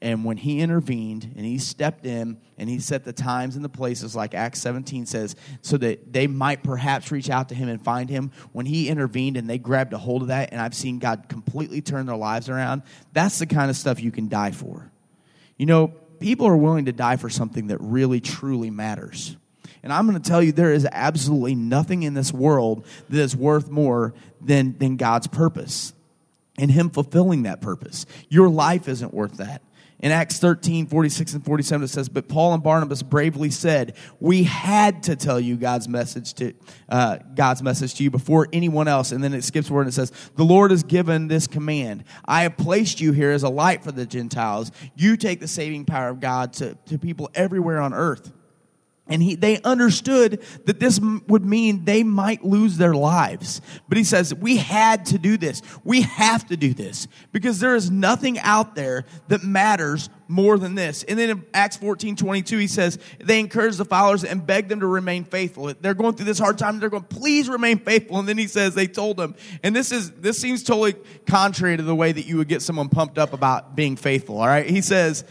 and 0.02 0.24
when 0.24 0.38
he 0.38 0.60
intervened 0.60 1.34
and 1.36 1.46
he 1.46 1.58
stepped 1.58 2.06
in 2.06 2.40
and 2.58 2.70
he 2.70 2.80
set 2.80 3.04
the 3.04 3.14
times 3.14 3.56
and 3.56 3.66
the 3.66 3.70
places, 3.70 4.16
like 4.16 4.36
Acts 4.36 4.62
17 4.62 5.06
says, 5.06 5.36
so 5.62 5.78
that 5.78 6.14
they 6.14 6.28
might 6.28 6.64
perhaps 6.64 7.12
reach 7.12 7.30
out 7.30 7.50
to 7.50 7.56
him 7.56 7.68
and 7.68 7.82
find 7.82 8.10
him, 8.10 8.32
when 8.52 8.66
he 8.66 8.90
intervened 8.90 9.38
and 9.38 9.50
they 9.50 9.58
grabbed 9.58 9.94
a 9.94 9.98
hold 9.98 10.22
of 10.22 10.28
that, 10.28 10.50
and 10.52 10.62
I've 10.62 10.76
seen 10.76 11.00
God 11.00 11.26
completely 11.30 11.82
turn 11.82 12.06
their 12.06 12.16
lives 12.16 12.48
around, 12.50 12.84
that's 13.14 13.40
the 13.40 13.48
kind 13.48 13.70
of 13.70 13.76
stuff 13.76 14.02
you 14.02 14.12
can 14.12 14.30
die 14.30 14.52
for. 14.52 14.92
You 15.58 15.66
know, 15.66 15.88
people 16.20 16.46
are 16.48 16.58
willing 16.58 16.86
to 16.86 16.92
die 16.92 17.18
for 17.18 17.30
something 17.30 17.68
that 17.68 17.80
really, 17.82 18.22
truly 18.22 18.70
matters. 18.70 19.36
And 19.84 19.92
I'm 19.92 20.08
going 20.08 20.22
to 20.22 20.30
tell 20.30 20.44
you, 20.44 20.52
there 20.52 20.74
is 20.74 20.88
absolutely 20.92 21.56
nothing 21.56 22.04
in 22.04 22.14
this 22.14 22.32
world 22.32 22.86
that 23.10 23.20
is 23.20 23.36
worth 23.36 23.70
more 23.70 24.14
than, 24.40 24.78
than 24.78 24.96
God's 24.98 25.26
purpose 25.26 25.94
and 26.58 26.70
Him 26.70 26.92
fulfilling 26.92 27.44
that 27.44 27.62
purpose. 27.62 28.06
Your 28.30 28.48
life 28.48 28.88
isn't 28.88 29.14
worth 29.14 29.38
that. 29.38 29.62
In 30.02 30.12
Acts 30.12 30.40
13, 30.40 30.88
46 30.88 31.36
and 31.36 31.46
47, 31.46 31.84
it 31.84 31.88
says, 31.90 32.10
But 32.10 32.28
Paul 32.28 32.56
and 32.56 32.64
Barnabas 32.64 33.04
bravely 33.04 33.52
said, 33.52 33.96
We 34.20 34.44
had 34.44 35.04
to 35.04 35.16
tell 35.16 35.40
you 35.40 35.56
God's 35.58 35.88
message 35.88 36.34
to 36.36 36.54
uh, 36.90 37.20
God's 37.36 37.62
message 37.62 37.94
to 37.96 38.04
you 38.04 38.10
before 38.10 38.48
anyone 38.52 38.88
else. 38.88 39.12
And 39.12 39.24
then 39.24 39.34
it 39.34 39.44
skips 39.44 39.70
word 39.70 39.82
and 39.82 39.90
it 39.90 39.94
says, 39.94 40.12
The 40.36 40.44
Lord 40.44 40.72
has 40.72 40.82
given 40.82 41.28
this 41.28 41.46
command. 41.46 42.04
I 42.26 42.44
have 42.44 42.58
placed 42.58 43.00
you 43.00 43.12
here 43.12 43.30
as 43.30 43.44
a 43.44 43.50
light 43.50 43.84
for 43.84 43.92
the 43.92 44.08
Gentiles. 44.08 44.72
You 44.96 45.18
take 45.18 45.40
the 45.40 45.48
saving 45.48 45.86
power 45.86 46.10
of 46.10 46.20
God 46.20 46.54
to, 46.54 46.76
to 46.88 46.98
people 46.98 47.30
everywhere 47.36 47.80
on 47.80 47.94
earth. 47.94 48.34
And 49.12 49.22
he, 49.22 49.36
they 49.36 49.62
understood 49.62 50.42
that 50.66 50.80
this 50.80 51.00
would 51.28 51.46
mean 51.46 51.86
they 51.86 52.04
might 52.04 52.44
lose 52.46 52.78
their 52.78 52.94
lives. 52.94 53.62
But 53.90 53.98
he 53.98 54.06
says, 54.06 54.34
we 54.34 54.58
had 54.58 55.06
to 55.08 55.20
do 55.20 55.38
this. 55.38 55.62
We 55.84 56.02
have 56.02 56.48
to 56.48 56.58
do 56.58 56.74
this 56.74 57.08
because 57.32 57.60
there 57.60 57.76
is 57.76 57.92
nothing 57.92 58.40
out 58.40 58.74
there 58.74 59.06
that 59.28 59.44
matters 59.44 60.10
more 60.30 60.58
than 60.58 60.76
this. 60.76 61.04
And 61.04 61.20
then 61.20 61.30
in 61.30 61.46
Acts 61.54 61.76
14, 61.76 62.16
22, 62.16 62.58
he 62.58 62.68
says, 62.68 62.98
they 63.20 63.40
encourage 63.40 63.76
the 63.76 63.84
followers 63.84 64.24
and 64.24 64.48
beg 64.48 64.70
them 64.70 64.80
to 64.80 64.88
remain 64.88 65.26
faithful. 65.26 65.74
They're 65.82 65.94
going 65.94 66.16
through 66.16 66.26
this 66.26 66.40
hard 66.40 66.58
time. 66.58 66.80
They're 66.80 66.90
going, 66.90 67.04
please 67.04 67.50
remain 67.50 67.80
faithful. 67.80 68.18
And 68.18 68.30
then 68.30 68.38
he 68.38 68.48
says, 68.48 68.74
they 68.74 68.88
told 68.88 69.18
them, 69.18 69.36
and 69.62 69.76
this 69.76 69.92
is, 69.92 70.10
this 70.12 70.38
seems 70.38 70.64
totally 70.64 70.96
contrary 71.28 71.76
to 71.76 71.84
the 71.84 71.96
way 71.96 72.14
that 72.14 72.26
you 72.26 72.38
would 72.38 72.48
get 72.48 72.62
someone 72.62 72.88
pumped 72.88 73.18
up 73.18 73.34
about 73.34 73.76
being 73.76 73.98
faithful. 73.98 74.38
All 74.38 74.48
right. 74.48 74.70
He 74.70 74.82
says, 74.82 75.26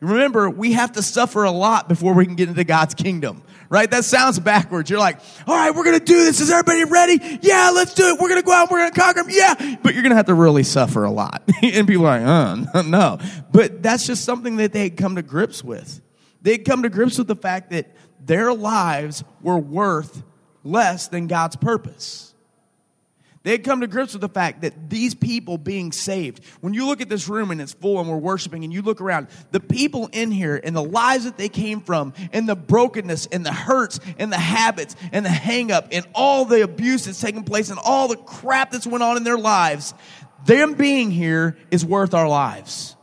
Remember, 0.00 0.48
we 0.48 0.72
have 0.72 0.92
to 0.92 1.02
suffer 1.02 1.44
a 1.44 1.50
lot 1.50 1.88
before 1.88 2.14
we 2.14 2.24
can 2.24 2.34
get 2.34 2.48
into 2.48 2.64
God's 2.64 2.94
kingdom, 2.94 3.42
right? 3.68 3.90
That 3.90 4.04
sounds 4.04 4.38
backwards. 4.38 4.88
You're 4.88 4.98
like, 4.98 5.20
all 5.46 5.54
right, 5.54 5.74
we're 5.74 5.84
going 5.84 5.98
to 5.98 6.04
do 6.04 6.24
this. 6.24 6.40
Is 6.40 6.50
everybody 6.50 6.84
ready? 6.84 7.38
Yeah, 7.42 7.70
let's 7.74 7.92
do 7.92 8.06
it. 8.06 8.18
We're 8.18 8.30
going 8.30 8.40
to 8.40 8.46
go 8.46 8.52
out. 8.52 8.70
We're 8.70 8.78
going 8.78 8.92
to 8.92 9.00
conquer. 9.00 9.30
Yeah. 9.30 9.76
But 9.82 9.92
you're 9.92 10.02
going 10.02 10.10
to 10.10 10.16
have 10.16 10.26
to 10.26 10.34
really 10.34 10.62
suffer 10.62 11.04
a 11.04 11.10
lot. 11.10 11.42
and 11.62 11.86
people 11.86 12.06
are 12.06 12.18
like, 12.18 12.74
uh, 12.74 12.82
no. 12.82 13.18
But 13.52 13.82
that's 13.82 14.06
just 14.06 14.24
something 14.24 14.56
that 14.56 14.72
they 14.72 14.84
had 14.84 14.96
come 14.96 15.16
to 15.16 15.22
grips 15.22 15.62
with. 15.62 16.00
They'd 16.40 16.64
come 16.64 16.82
to 16.84 16.88
grips 16.88 17.18
with 17.18 17.26
the 17.26 17.36
fact 17.36 17.70
that 17.70 17.94
their 18.24 18.54
lives 18.54 19.22
were 19.42 19.58
worth 19.58 20.22
less 20.64 21.08
than 21.08 21.26
God's 21.26 21.56
purpose. 21.56 22.29
They 23.42 23.52
had 23.52 23.64
come 23.64 23.80
to 23.80 23.86
grips 23.86 24.12
with 24.12 24.20
the 24.20 24.28
fact 24.28 24.60
that 24.62 24.90
these 24.90 25.14
people 25.14 25.56
being 25.56 25.92
saved, 25.92 26.44
when 26.60 26.74
you 26.74 26.86
look 26.86 27.00
at 27.00 27.08
this 27.08 27.26
room 27.26 27.50
and 27.50 27.58
it's 27.58 27.72
full 27.72 27.98
and 27.98 28.06
we're 28.06 28.18
worshiping 28.18 28.64
and 28.64 28.72
you 28.72 28.82
look 28.82 29.00
around, 29.00 29.28
the 29.50 29.60
people 29.60 30.10
in 30.12 30.30
here 30.30 30.60
and 30.62 30.76
the 30.76 30.82
lives 30.82 31.24
that 31.24 31.38
they 31.38 31.48
came 31.48 31.80
from 31.80 32.12
and 32.34 32.46
the 32.46 32.54
brokenness 32.54 33.26
and 33.26 33.44
the 33.44 33.52
hurts 33.52 33.98
and 34.18 34.30
the 34.30 34.38
habits 34.38 34.94
and 35.12 35.24
the 35.24 35.30
hang 35.30 35.72
up 35.72 35.88
and 35.90 36.06
all 36.14 36.44
the 36.44 36.62
abuse 36.62 37.06
that's 37.06 37.20
taking 37.20 37.44
place 37.44 37.70
and 37.70 37.78
all 37.82 38.08
the 38.08 38.16
crap 38.16 38.72
that's 38.72 38.86
went 38.86 39.02
on 39.02 39.16
in 39.16 39.24
their 39.24 39.38
lives, 39.38 39.94
them 40.44 40.74
being 40.74 41.10
here 41.10 41.56
is 41.70 41.82
worth 41.82 42.12
our 42.12 42.28
lives. 42.28 42.94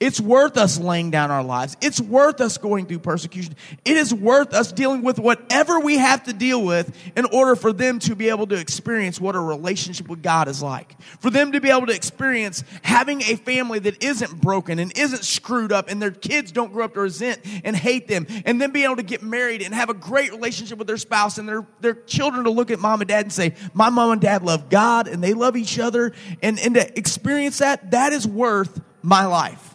It's 0.00 0.18
worth 0.18 0.56
us 0.56 0.78
laying 0.78 1.10
down 1.10 1.30
our 1.30 1.44
lives. 1.44 1.76
It's 1.82 2.00
worth 2.00 2.40
us 2.40 2.56
going 2.56 2.86
through 2.86 3.00
persecution. 3.00 3.54
It 3.84 3.98
is 3.98 4.14
worth 4.14 4.54
us 4.54 4.72
dealing 4.72 5.02
with 5.02 5.18
whatever 5.18 5.78
we 5.78 5.98
have 5.98 6.22
to 6.24 6.32
deal 6.32 6.64
with 6.64 6.96
in 7.14 7.26
order 7.26 7.54
for 7.54 7.70
them 7.70 7.98
to 8.00 8.16
be 8.16 8.30
able 8.30 8.46
to 8.46 8.54
experience 8.56 9.20
what 9.20 9.36
a 9.36 9.38
relationship 9.38 10.08
with 10.08 10.22
God 10.22 10.48
is 10.48 10.62
like. 10.62 10.98
For 11.20 11.28
them 11.28 11.52
to 11.52 11.60
be 11.60 11.68
able 11.68 11.86
to 11.86 11.94
experience 11.94 12.64
having 12.80 13.20
a 13.20 13.36
family 13.36 13.78
that 13.80 14.02
isn't 14.02 14.40
broken 14.40 14.78
and 14.78 14.96
isn't 14.96 15.22
screwed 15.22 15.70
up 15.70 15.90
and 15.90 16.00
their 16.00 16.10
kids 16.10 16.50
don't 16.50 16.72
grow 16.72 16.86
up 16.86 16.94
to 16.94 17.00
resent 17.00 17.42
and 17.62 17.76
hate 17.76 18.08
them 18.08 18.26
and 18.46 18.58
then 18.58 18.70
be 18.70 18.84
able 18.84 18.96
to 18.96 19.02
get 19.02 19.22
married 19.22 19.60
and 19.60 19.74
have 19.74 19.90
a 19.90 19.94
great 19.94 20.32
relationship 20.32 20.78
with 20.78 20.86
their 20.86 20.96
spouse 20.96 21.36
and 21.36 21.46
their, 21.46 21.66
their 21.82 21.94
children 21.94 22.44
to 22.44 22.50
look 22.50 22.70
at 22.70 22.80
mom 22.80 23.02
and 23.02 23.08
dad 23.08 23.26
and 23.26 23.32
say, 23.32 23.54
my 23.74 23.90
mom 23.90 24.12
and 24.12 24.20
dad 24.22 24.42
love 24.42 24.70
God 24.70 25.08
and 25.08 25.22
they 25.22 25.34
love 25.34 25.58
each 25.58 25.78
other 25.78 26.14
and, 26.42 26.58
and 26.58 26.74
to 26.76 26.98
experience 26.98 27.58
that, 27.58 27.90
that 27.90 28.14
is 28.14 28.26
worth 28.26 28.80
my 29.02 29.26
life. 29.26 29.69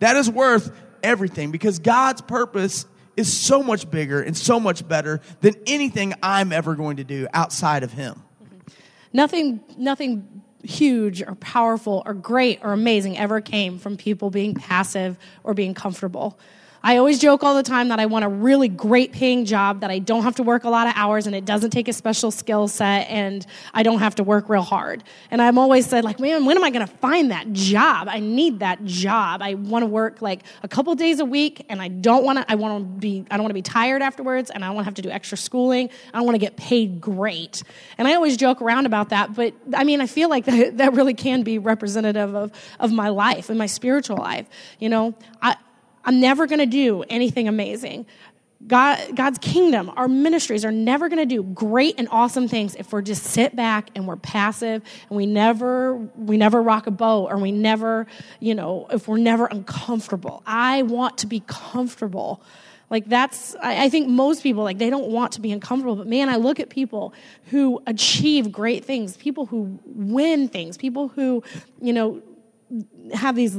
That 0.00 0.16
is 0.16 0.30
worth 0.30 0.70
everything 1.02 1.50
because 1.50 1.78
God's 1.78 2.20
purpose 2.20 2.86
is 3.16 3.36
so 3.36 3.62
much 3.62 3.90
bigger 3.90 4.22
and 4.22 4.36
so 4.36 4.60
much 4.60 4.86
better 4.86 5.20
than 5.40 5.54
anything 5.66 6.14
I'm 6.22 6.52
ever 6.52 6.76
going 6.76 6.98
to 6.98 7.04
do 7.04 7.26
outside 7.34 7.82
of 7.82 7.92
Him. 7.92 8.22
Nothing, 9.12 9.60
nothing 9.76 10.42
huge 10.62 11.22
or 11.22 11.34
powerful 11.36 12.02
or 12.06 12.14
great 12.14 12.60
or 12.62 12.72
amazing 12.72 13.18
ever 13.18 13.40
came 13.40 13.78
from 13.78 13.96
people 13.96 14.30
being 14.30 14.54
passive 14.54 15.18
or 15.42 15.54
being 15.54 15.74
comfortable. 15.74 16.38
I 16.82 16.96
always 16.96 17.18
joke 17.18 17.42
all 17.42 17.54
the 17.54 17.62
time 17.62 17.88
that 17.88 17.98
I 17.98 18.06
want 18.06 18.24
a 18.24 18.28
really 18.28 18.68
great 18.68 19.12
paying 19.12 19.44
job 19.44 19.80
that 19.80 19.90
I 19.90 19.98
don't 19.98 20.22
have 20.22 20.36
to 20.36 20.42
work 20.42 20.64
a 20.64 20.70
lot 20.70 20.86
of 20.86 20.92
hours 20.96 21.26
and 21.26 21.34
it 21.34 21.44
doesn't 21.44 21.70
take 21.70 21.88
a 21.88 21.92
special 21.92 22.30
skill 22.30 22.68
set 22.68 23.08
and 23.10 23.44
I 23.74 23.82
don't 23.82 23.98
have 23.98 24.14
to 24.16 24.24
work 24.24 24.48
real 24.48 24.62
hard. 24.62 25.02
And 25.30 25.42
I'm 25.42 25.58
always 25.58 25.86
said 25.86 26.04
like, 26.04 26.20
man, 26.20 26.44
when 26.44 26.56
am 26.56 26.64
I 26.64 26.70
going 26.70 26.86
to 26.86 26.92
find 26.98 27.30
that 27.30 27.52
job? 27.52 28.08
I 28.08 28.20
need 28.20 28.60
that 28.60 28.84
job. 28.84 29.42
I 29.42 29.54
want 29.54 29.82
to 29.82 29.86
work 29.86 30.22
like 30.22 30.42
a 30.62 30.68
couple 30.68 30.94
days 30.94 31.20
a 31.20 31.24
week 31.24 31.66
and 31.68 31.82
I 31.82 31.88
don't 31.88 32.24
want 32.24 32.38
to, 32.38 32.50
I 32.50 32.54
want 32.54 32.82
to 32.82 33.00
be, 33.00 33.24
I 33.30 33.36
don't 33.36 33.44
want 33.44 33.50
to 33.50 33.54
be 33.54 33.62
tired 33.62 34.02
afterwards 34.02 34.50
and 34.50 34.64
I 34.64 34.68
don't 34.68 34.76
want 34.76 34.84
to 34.84 34.88
have 34.88 34.94
to 34.94 35.02
do 35.02 35.10
extra 35.10 35.36
schooling. 35.36 35.90
I 36.14 36.18
don't 36.18 36.26
want 36.26 36.36
to 36.36 36.40
get 36.40 36.56
paid 36.56 37.00
great. 37.00 37.62
And 37.98 38.06
I 38.06 38.14
always 38.14 38.36
joke 38.36 38.62
around 38.62 38.86
about 38.86 39.08
that, 39.08 39.34
but 39.34 39.52
I 39.74 39.84
mean, 39.84 40.00
I 40.00 40.06
feel 40.06 40.28
like 40.28 40.44
that, 40.46 40.78
that 40.78 40.92
really 40.94 41.14
can 41.14 41.42
be 41.42 41.58
representative 41.58 42.34
of, 42.34 42.52
of 42.78 42.92
my 42.92 43.08
life 43.08 43.48
and 43.48 43.58
my 43.58 43.66
spiritual 43.66 44.16
life. 44.16 44.48
You 44.78 44.88
know, 44.88 45.14
I, 45.42 45.56
I'm 46.08 46.20
never 46.20 46.46
going 46.46 46.60
to 46.60 46.64
do 46.64 47.02
anything 47.10 47.48
amazing. 47.48 48.06
God, 48.66 49.14
God's 49.14 49.36
kingdom, 49.40 49.92
our 49.94 50.08
ministries 50.08 50.64
are 50.64 50.72
never 50.72 51.10
going 51.10 51.18
to 51.18 51.26
do 51.26 51.42
great 51.42 51.96
and 51.98 52.08
awesome 52.10 52.48
things 52.48 52.74
if 52.76 52.94
we're 52.94 53.02
just 53.02 53.24
sit 53.24 53.54
back 53.54 53.90
and 53.94 54.08
we're 54.08 54.16
passive 54.16 54.82
and 55.10 55.16
we 55.18 55.26
never 55.26 55.96
we 56.16 56.38
never 56.38 56.62
rock 56.62 56.86
a 56.86 56.90
boat 56.90 57.28
or 57.30 57.36
we 57.36 57.52
never, 57.52 58.06
you 58.40 58.54
know, 58.54 58.86
if 58.90 59.06
we're 59.06 59.18
never 59.18 59.44
uncomfortable. 59.48 60.42
I 60.46 60.80
want 60.80 61.18
to 61.18 61.26
be 61.26 61.42
comfortable. 61.46 62.40
Like 62.88 63.06
that's 63.06 63.54
I, 63.56 63.84
I 63.84 63.88
think 63.90 64.08
most 64.08 64.42
people 64.42 64.64
like 64.64 64.78
they 64.78 64.88
don't 64.88 65.08
want 65.08 65.32
to 65.32 65.42
be 65.42 65.52
uncomfortable, 65.52 65.96
but 65.96 66.06
man, 66.06 66.30
I 66.30 66.36
look 66.36 66.58
at 66.58 66.70
people 66.70 67.12
who 67.50 67.82
achieve 67.86 68.50
great 68.50 68.82
things, 68.82 69.18
people 69.18 69.44
who 69.44 69.78
win 69.84 70.48
things, 70.48 70.78
people 70.78 71.08
who, 71.08 71.44
you 71.82 71.92
know, 71.92 72.22
have 73.12 73.36
these 73.36 73.54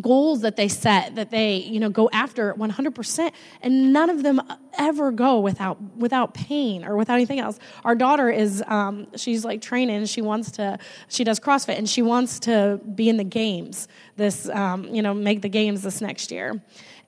goals 0.00 0.40
that 0.40 0.56
they 0.56 0.68
set 0.68 1.14
that 1.14 1.30
they 1.30 1.56
you 1.56 1.78
know 1.78 1.88
go 1.88 2.10
after 2.12 2.54
100% 2.54 3.32
and 3.62 3.92
none 3.92 4.10
of 4.10 4.22
them 4.22 4.42
ever 4.78 5.10
go 5.10 5.40
without 5.40 5.80
without 5.96 6.34
pain 6.34 6.84
or 6.84 6.96
without 6.96 7.14
anything 7.14 7.40
else. 7.40 7.58
Our 7.84 7.94
daughter 7.94 8.30
is 8.30 8.62
um, 8.66 9.06
she's 9.16 9.44
like 9.44 9.60
training. 9.62 10.06
She 10.06 10.22
wants 10.22 10.50
to 10.52 10.78
she 11.08 11.24
does 11.24 11.40
crossfit 11.40 11.78
and 11.78 11.88
she 11.88 12.02
wants 12.02 12.40
to 12.40 12.80
be 12.94 13.08
in 13.08 13.16
the 13.16 13.24
games 13.24 13.88
this 14.16 14.48
um, 14.48 14.84
you 14.94 15.02
know 15.02 15.14
make 15.14 15.42
the 15.42 15.48
games 15.48 15.82
this 15.82 16.00
next 16.00 16.30
year. 16.30 16.62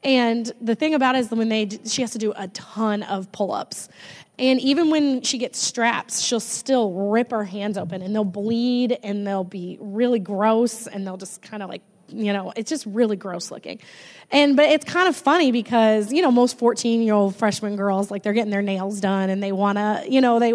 And 0.05 0.51
the 0.61 0.77
thing 0.77 0.95
about 0.95 1.17
it 1.17 1.21
is 1.21 1.31
when 1.31 1.49
they 1.49 1.69
she 1.85 2.03
has 2.03 2.13
to 2.13 2.19
do 2.19 2.33
a 2.37 2.49
ton 2.49 3.03
of 3.03 3.31
pull-ups. 3.33 3.89
And 4.39 4.61
even 4.61 4.91
when 4.91 5.23
she 5.23 5.37
gets 5.37 5.59
straps, 5.59 6.21
she'll 6.21 6.39
still 6.39 6.93
rip 6.93 7.33
her 7.33 7.43
hands 7.43 7.77
open 7.77 8.03
and 8.03 8.15
they'll 8.15 8.25
bleed 8.25 8.97
and 9.03 9.27
they'll 9.27 9.43
be 9.43 9.79
really 9.81 10.21
gross 10.21 10.87
and 10.87 11.05
they'll 11.05 11.17
just 11.17 11.43
kind 11.43 11.61
of 11.61 11.69
like 11.69 11.83
you 12.09 12.33
know, 12.33 12.53
it's 12.57 12.71
just 12.71 12.87
really 12.87 13.17
gross 13.17 13.51
looking. 13.51 13.81
And 14.31 14.57
but 14.57 14.67
it's 14.67 14.85
kind 14.85 15.09
of 15.09 15.17
funny 15.17 15.53
because 15.53 16.13
you 16.13 16.21
know 16.21 16.31
most 16.31 16.59
14 16.59 17.01
year 17.01 17.15
old 17.15 17.35
freshman 17.35 17.77
girls 17.77 18.11
like 18.11 18.23
they're 18.23 18.35
getting 18.35 18.51
their 18.51 18.61
nails 18.61 19.01
done 19.01 19.31
and 19.31 19.43
they 19.43 19.53
want 19.53 19.79
to 19.79 20.05
you 20.07 20.21
know 20.21 20.39
they 20.39 20.53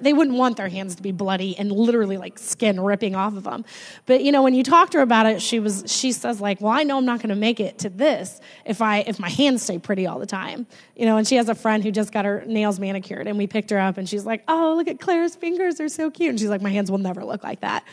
they 0.00 0.12
wouldn't 0.12 0.36
want 0.36 0.56
their 0.56 0.68
hands 0.68 0.94
to 0.94 1.02
be 1.02 1.10
bloody 1.10 1.58
and 1.58 1.72
literally 1.72 2.16
like 2.16 2.38
skin 2.38 2.80
ripping 2.80 3.16
off 3.16 3.36
of 3.36 3.42
them. 3.42 3.64
But 4.06 4.22
you 4.22 4.30
know 4.30 4.44
when 4.44 4.54
you 4.54 4.62
talk 4.62 4.90
to 4.90 4.98
her 4.98 5.02
about 5.02 5.26
it, 5.26 5.42
she 5.42 5.58
was 5.58 5.82
she 5.88 6.12
says 6.12 6.40
like, 6.40 6.60
well 6.60 6.72
I 6.72 6.84
know 6.84 6.98
I'm 6.98 7.04
not 7.04 7.18
going 7.18 7.30
to 7.30 7.34
make 7.34 7.58
it 7.58 7.78
to 7.78 7.88
this 7.88 8.40
if 8.64 8.80
I 8.80 8.98
if 8.98 9.18
my 9.18 9.28
hands 9.28 9.62
stay 9.62 9.80
pretty 9.80 10.06
all 10.06 10.20
the 10.20 10.26
time. 10.26 10.68
You 10.94 11.06
know, 11.06 11.16
and 11.16 11.26
she 11.26 11.34
has 11.34 11.48
a 11.48 11.54
friend 11.56 11.82
who 11.82 11.90
just 11.90 12.12
got 12.12 12.24
her 12.24 12.44
nails 12.46 12.78
manicured 12.78 13.26
and 13.26 13.36
we 13.36 13.48
picked 13.48 13.70
her 13.70 13.78
up 13.78 13.98
and 13.98 14.08
she's 14.08 14.24
like, 14.24 14.44
oh 14.46 14.74
look 14.76 14.86
at 14.86 15.00
Claire's 15.00 15.34
fingers, 15.34 15.76
they're 15.76 15.88
so 15.88 16.12
cute. 16.12 16.30
And 16.30 16.38
she's 16.38 16.48
like, 16.48 16.62
my 16.62 16.70
hands 16.70 16.92
will 16.92 16.98
never 16.98 17.24
look 17.24 17.42
like 17.42 17.60
that. 17.62 17.84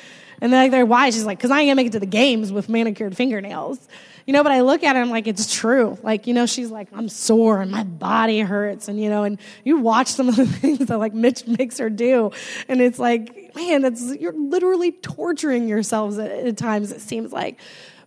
And 0.41 0.53
then 0.53 0.65
like, 0.65 0.71
they're 0.71 0.85
why? 0.85 1.09
She's 1.09 1.25
like, 1.25 1.37
because 1.37 1.51
I 1.51 1.61
ain't 1.61 1.67
gonna 1.67 1.75
make 1.75 1.87
it 1.87 1.93
to 1.93 1.99
the 1.99 2.05
games 2.05 2.51
with 2.51 2.69
manicured 2.69 3.15
fingernails. 3.17 3.79
You 4.27 4.33
know, 4.33 4.43
but 4.43 4.51
I 4.51 4.59
look 4.59 4.83
at 4.83 4.95
her 4.95 5.01
and 5.01 5.07
I'm 5.07 5.09
like, 5.09 5.25
it's 5.25 5.55
true. 5.55 5.97
Like, 6.03 6.27
you 6.27 6.33
know, 6.33 6.45
she's 6.45 6.69
like, 6.69 6.89
I'm 6.91 7.07
sore 7.07 7.61
and 7.61 7.71
my 7.71 7.85
body 7.85 8.41
hurts. 8.41 8.89
And, 8.89 8.99
you 9.01 9.09
know, 9.09 9.23
and 9.23 9.39
you 9.63 9.77
watch 9.77 10.07
some 10.07 10.27
of 10.27 10.35
the 10.35 10.45
things 10.45 10.79
that 10.79 10.97
like 10.97 11.13
Mitch 11.13 11.47
makes 11.47 11.77
her 11.77 11.89
do. 11.89 12.31
And 12.67 12.81
it's 12.81 12.99
like, 12.99 13.55
man, 13.55 13.85
it's, 13.85 14.15
you're 14.17 14.33
literally 14.33 14.91
torturing 14.91 15.69
yourselves 15.69 16.17
at, 16.17 16.29
at 16.29 16.57
times, 16.57 16.91
it 16.91 16.99
seems 16.99 17.31
like. 17.31 17.57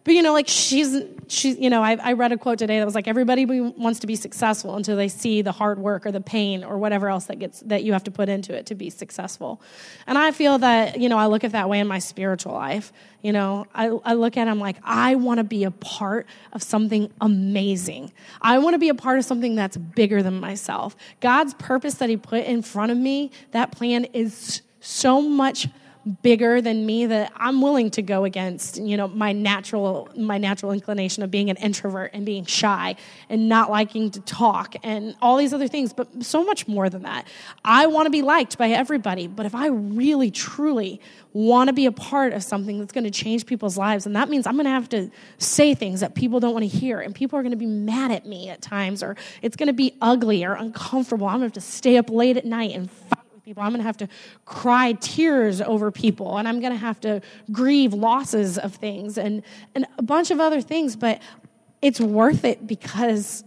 But 0.03 0.15
you 0.15 0.23
know, 0.23 0.33
like 0.33 0.49
she's 0.49 1.03
she's 1.29 1.59
you 1.59 1.69
know, 1.69 1.83
I, 1.83 1.97
I 1.97 2.13
read 2.15 2.33
a 2.33 2.39
quote 2.39 2.59
today 2.59 2.79
that 2.79 2.85
was 2.85 2.95
like 2.95 3.07
everybody 3.07 3.45
wants 3.45 4.01
to 4.01 4.07
be 4.07 4.17
successful 4.17 4.77
until 4.77 4.97
they 4.97 5.09
see 5.09 5.43
the 5.43 5.53
hard 5.53 5.79
work 5.79 6.07
or 6.07 6.13
the 6.13 6.23
pain 6.23 6.65
or 6.65 6.79
whatever 6.79 7.09
else 7.09 7.27
that 7.27 7.39
gets 7.39 7.61
that 7.61 7.85
you 7.85 7.93
have 7.93 8.05
to 8.05 8.11
put 8.11 8.31
into 8.31 8.55
it 8.55 8.67
to 8.67 8.75
be 8.75 8.89
successful. 8.89 9.61
And 10.07 10.17
I 10.17 10.33
feel 10.33 10.59
that 10.59 10.99
you 11.01 11.09
know, 11.11 11.19
I 11.19 11.27
look 11.27 11.45
at 11.45 11.53
that 11.53 11.69
way 11.69 11.81
in 11.81 11.87
my 11.87 11.99
spiritual 11.99 12.55
life. 12.55 12.93
You 13.21 13.33
know, 13.33 13.67
I, 13.75 13.89
I 14.05 14.15
look 14.15 14.39
at 14.39 14.49
it, 14.49 14.51
I'm 14.51 14.59
like, 14.61 14.77
I 14.83 15.17
want 15.17 15.39
to 15.39 15.45
be 15.45 15.65
a 15.65 15.71
part 15.71 16.27
of 16.55 16.63
something 16.63 17.13
amazing. 17.21 18.13
I 18.41 18.57
want 18.59 18.73
to 18.75 18.79
be 18.79 18.89
a 18.89 18.95
part 18.95 19.19
of 19.19 19.27
something 19.27 19.55
that's 19.55 19.77
bigger 19.77 20.23
than 20.23 20.41
myself. 20.41 20.97
God's 21.21 21.53
purpose 21.55 21.95
that 21.95 22.09
He 22.09 22.17
put 22.17 22.45
in 22.45 22.63
front 22.63 22.91
of 22.91 22.97
me, 22.97 23.31
that 23.51 23.73
plan 23.73 24.07
is 24.07 24.63
so 24.81 25.21
much 25.21 25.69
bigger 26.23 26.63
than 26.63 26.87
me 26.87 27.07
that 27.07 27.31
I'm 27.37 27.61
willing 27.61 27.91
to 27.93 28.03
go 28.03 28.25
against, 28.25 28.81
you 28.81 28.97
know, 28.97 29.09
my 29.09 29.33
natural 29.33 30.09
my 30.17 30.39
natural 30.39 30.73
inclination 30.73 31.23
of 31.23 31.31
being 31.31 31.51
an 31.51 31.57
introvert 31.57 32.13
and 32.15 32.25
being 32.25 32.47
shy 32.47 32.97
and 33.29 33.49
not 33.49 33.71
liking 33.71 34.11
to 34.13 34.21
talk 34.21 34.75
and 34.83 35.15
all 35.21 35.37
these 35.37 35.53
other 35.53 35.69
things, 35.69 35.93
but 35.93 36.25
so 36.25 36.45
much 36.45 36.67
more 36.67 36.89
than 36.89 37.03
that. 37.03 37.27
I 37.65 37.87
want 37.87 38.07
to 38.07 38.11
be 38.11 38.23
liked 38.23 38.57
by 38.57 38.71
everybody, 38.71 39.27
but 39.27 39.45
if 39.45 39.55
I 39.55 39.67
really 39.69 40.31
truly 40.31 41.01
want 41.33 41.69
to 41.69 41.73
be 41.73 41.87
a 41.87 41.93
part 41.93 42.33
of 42.33 42.43
something 42.43 42.79
that's 42.79 42.93
going 42.93 43.05
to 43.05 43.11
change 43.11 43.47
people's 43.47 43.77
lives, 43.77 44.07
and 44.07 44.17
that 44.17 44.29
means 44.29 44.47
I'm 44.47 44.55
going 44.55 44.65
to 44.65 44.71
have 44.71 44.89
to 44.91 45.11
say 45.39 45.75
things 45.75 46.01
that 46.01 46.15
people 46.15 46.41
don't 46.41 46.55
want 46.55 46.69
to 46.69 46.79
hear, 46.79 47.01
and 47.01 47.15
people 47.15 47.39
are 47.39 47.43
going 47.43 47.53
to 47.53 47.59
be 47.59 47.67
mad 47.67 48.11
at 48.11 48.27
me 48.27 48.49
at 48.49 48.63
times, 48.63 49.03
or 49.03 49.17
it's 49.43 49.57
going 49.57 49.69
to 49.69 49.73
be 49.73 49.97
ugly 50.01 50.45
or 50.45 50.55
uncomfortable. 50.55 51.27
I'm 51.27 51.41
going 51.41 51.51
to 51.51 51.57
have 51.57 51.65
to 51.65 51.71
stay 51.71 51.99
up 51.99 52.11
late 52.11 52.37
at 52.37 52.45
night 52.45 52.75
and 52.75 52.91
fight 52.91 53.20
people. 53.51 53.65
I'm 53.65 53.71
going 53.71 53.81
to 53.81 53.87
have 53.87 53.97
to 53.97 54.09
cry 54.45 54.93
tears 54.93 55.61
over 55.61 55.91
people, 55.91 56.39
and 56.39 56.47
I'm 56.47 56.61
going 56.61 56.73
to 56.73 56.79
have 56.79 57.01
to 57.01 57.21
grieve 57.51 57.93
losses 57.93 58.59
of 58.59 58.77
things 58.77 59.19
and, 59.19 59.43
and 59.75 59.87
a 59.99 60.03
bunch 60.03 60.31
of 60.31 60.39
other 60.39 60.61
things. 60.61 60.95
But 60.95 61.21
it's 61.83 62.01
worth 62.01 62.45
it 62.45 62.65
because 62.67 63.43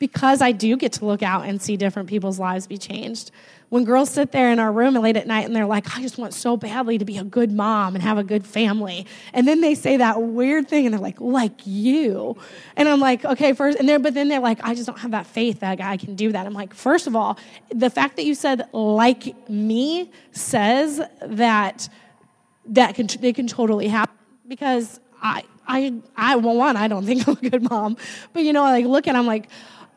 because 0.00 0.42
I 0.42 0.52
do 0.52 0.76
get 0.76 0.92
to 0.94 1.04
look 1.04 1.22
out 1.24 1.44
and 1.46 1.60
see 1.60 1.76
different 1.76 2.08
people's 2.08 2.38
lives 2.38 2.68
be 2.68 2.78
changed. 2.78 3.32
When 3.70 3.84
girls 3.84 4.08
sit 4.08 4.32
there 4.32 4.50
in 4.50 4.58
our 4.58 4.72
room 4.72 4.94
late 4.94 5.16
at 5.16 5.26
night 5.26 5.44
and 5.44 5.54
they're 5.54 5.66
like, 5.66 5.94
I 5.96 6.00
just 6.00 6.16
want 6.16 6.32
so 6.32 6.56
badly 6.56 6.96
to 6.96 7.04
be 7.04 7.18
a 7.18 7.24
good 7.24 7.52
mom 7.52 7.94
and 7.94 8.02
have 8.02 8.16
a 8.16 8.24
good 8.24 8.46
family. 8.46 9.06
And 9.34 9.46
then 9.46 9.60
they 9.60 9.74
say 9.74 9.98
that 9.98 10.22
weird 10.22 10.68
thing 10.68 10.86
and 10.86 10.94
they're 10.94 11.00
like, 11.00 11.20
like 11.20 11.66
you. 11.66 12.36
And 12.76 12.88
I'm 12.88 13.00
like, 13.00 13.26
okay, 13.26 13.52
first, 13.52 13.78
and 13.78 13.86
then, 13.86 14.00
but 14.00 14.14
then 14.14 14.28
they're 14.28 14.40
like, 14.40 14.58
I 14.62 14.74
just 14.74 14.86
don't 14.86 14.98
have 15.00 15.10
that 15.10 15.26
faith 15.26 15.60
that 15.60 15.82
I 15.82 15.98
can 15.98 16.14
do 16.14 16.32
that. 16.32 16.46
I'm 16.46 16.54
like, 16.54 16.72
first 16.72 17.06
of 17.06 17.14
all, 17.14 17.38
the 17.70 17.90
fact 17.90 18.16
that 18.16 18.24
you 18.24 18.34
said 18.34 18.68
like 18.72 19.48
me 19.50 20.10
says 20.32 21.02
that 21.20 21.90
that 22.66 22.94
can, 22.94 23.06
they 23.20 23.34
can 23.34 23.46
totally 23.46 23.88
happen 23.88 24.14
because 24.46 24.98
I, 25.20 25.42
I, 25.66 26.00
I, 26.16 26.36
well, 26.36 26.56
one, 26.56 26.76
I 26.78 26.88
don't 26.88 27.04
think 27.04 27.28
I'm 27.28 27.36
a 27.36 27.50
good 27.50 27.68
mom, 27.68 27.98
but 28.32 28.44
you 28.44 28.54
know, 28.54 28.62
like 28.62 28.86
look 28.86 29.06
at, 29.06 29.14
I'm 29.14 29.26
like, 29.26 29.50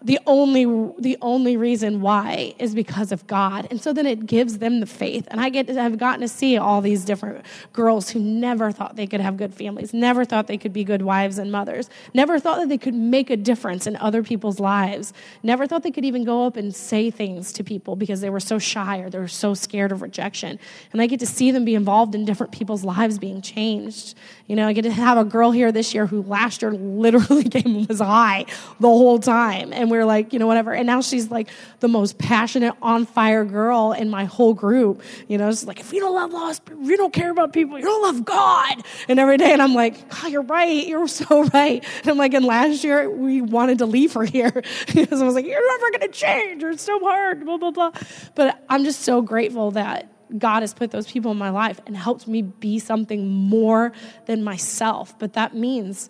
the 0.03 0.19
only 0.25 0.65
the 0.97 1.17
only 1.21 1.57
reason 1.57 2.01
why 2.01 2.55
is 2.57 2.73
because 2.73 3.11
of 3.11 3.27
God. 3.27 3.67
And 3.69 3.79
so 3.79 3.93
then 3.93 4.07
it 4.07 4.25
gives 4.25 4.57
them 4.57 4.79
the 4.79 4.87
faith. 4.87 5.27
And 5.29 5.39
I 5.39 5.49
get 5.49 5.69
have 5.69 5.97
gotten 5.97 6.21
to 6.21 6.27
see 6.27 6.57
all 6.57 6.81
these 6.81 7.05
different 7.05 7.45
girls 7.71 8.09
who 8.09 8.19
never 8.19 8.71
thought 8.71 8.95
they 8.95 9.05
could 9.05 9.21
have 9.21 9.37
good 9.37 9.53
families, 9.53 9.93
never 9.93 10.25
thought 10.25 10.47
they 10.47 10.57
could 10.57 10.73
be 10.73 10.83
good 10.83 11.03
wives 11.03 11.37
and 11.37 11.51
mothers, 11.51 11.89
never 12.13 12.39
thought 12.39 12.59
that 12.59 12.69
they 12.69 12.79
could 12.79 12.95
make 12.95 13.29
a 13.29 13.37
difference 13.37 13.85
in 13.85 13.95
other 13.97 14.23
people's 14.23 14.59
lives, 14.59 15.13
never 15.43 15.67
thought 15.67 15.83
they 15.83 15.91
could 15.91 16.05
even 16.05 16.23
go 16.23 16.47
up 16.47 16.57
and 16.57 16.73
say 16.75 17.11
things 17.11 17.53
to 17.53 17.63
people 17.63 17.95
because 17.95 18.21
they 18.21 18.29
were 18.29 18.39
so 18.39 18.57
shy 18.57 18.97
or 18.99 19.09
they 19.09 19.19
were 19.19 19.27
so 19.27 19.53
scared 19.53 19.91
of 19.91 20.01
rejection. 20.01 20.57
And 20.91 21.01
I 21.01 21.05
get 21.05 21.19
to 21.19 21.27
see 21.27 21.51
them 21.51 21.63
be 21.63 21.75
involved 21.75 22.15
in 22.15 22.25
different 22.25 22.51
people's 22.51 22.83
lives 22.83 23.19
being 23.19 23.41
changed. 23.41 24.15
You 24.51 24.57
know, 24.57 24.67
I 24.67 24.73
get 24.73 24.81
to 24.81 24.91
have 24.91 25.17
a 25.17 25.23
girl 25.23 25.51
here 25.51 25.71
this 25.71 25.93
year 25.93 26.05
who 26.05 26.23
last 26.23 26.61
year 26.61 26.73
literally 26.73 27.43
came 27.49 27.87
was 27.87 28.01
high 28.01 28.47
the 28.81 28.87
whole 28.89 29.17
time. 29.17 29.71
And 29.71 29.89
we 29.89 29.97
are 29.97 30.03
like, 30.03 30.33
you 30.33 30.39
know, 30.39 30.47
whatever. 30.47 30.73
And 30.73 30.85
now 30.85 30.99
she's 30.99 31.31
like 31.31 31.47
the 31.79 31.87
most 31.87 32.17
passionate, 32.17 32.75
on 32.81 33.05
fire 33.05 33.45
girl 33.45 33.93
in 33.93 34.09
my 34.09 34.25
whole 34.25 34.53
group. 34.53 35.03
You 35.29 35.37
know, 35.37 35.47
it's 35.47 35.65
like, 35.65 35.79
if 35.79 35.93
you 35.93 36.01
don't 36.01 36.13
love 36.13 36.33
lost 36.33 36.65
people, 36.65 36.83
you 36.83 36.97
don't 36.97 37.13
care 37.13 37.31
about 37.31 37.53
people, 37.53 37.79
you 37.79 37.85
don't 37.85 38.01
love 38.01 38.25
God. 38.25 38.83
And 39.07 39.21
every 39.21 39.37
day, 39.37 39.53
and 39.53 39.61
I'm 39.61 39.73
like, 39.73 39.95
oh, 40.21 40.27
you're 40.27 40.41
right. 40.41 40.85
You're 40.85 41.07
so 41.07 41.43
right. 41.53 41.81
And 42.01 42.09
I'm 42.09 42.17
like, 42.17 42.33
and 42.33 42.43
last 42.43 42.83
year 42.83 43.09
we 43.09 43.41
wanted 43.41 43.77
to 43.77 43.85
leave 43.85 44.11
her 44.15 44.25
here 44.25 44.51
because 44.93 45.21
I 45.21 45.25
was 45.25 45.33
like, 45.33 45.45
you're 45.45 45.79
never 45.79 45.97
going 45.97 46.11
to 46.11 46.19
change. 46.19 46.61
It's 46.61 46.83
so 46.83 46.99
hard, 46.99 47.45
blah, 47.45 47.55
blah, 47.55 47.71
blah. 47.71 47.91
But 48.35 48.61
I'm 48.67 48.83
just 48.83 49.03
so 49.03 49.21
grateful 49.21 49.71
that 49.71 50.11
God 50.37 50.61
has 50.61 50.73
put 50.73 50.91
those 50.91 51.09
people 51.09 51.31
in 51.31 51.37
my 51.37 51.49
life 51.49 51.79
and 51.85 51.95
helped 51.95 52.27
me 52.27 52.41
be 52.41 52.79
something 52.79 53.27
more 53.27 53.91
than 54.25 54.43
myself. 54.43 55.17
But 55.19 55.33
that 55.33 55.55
means 55.55 56.09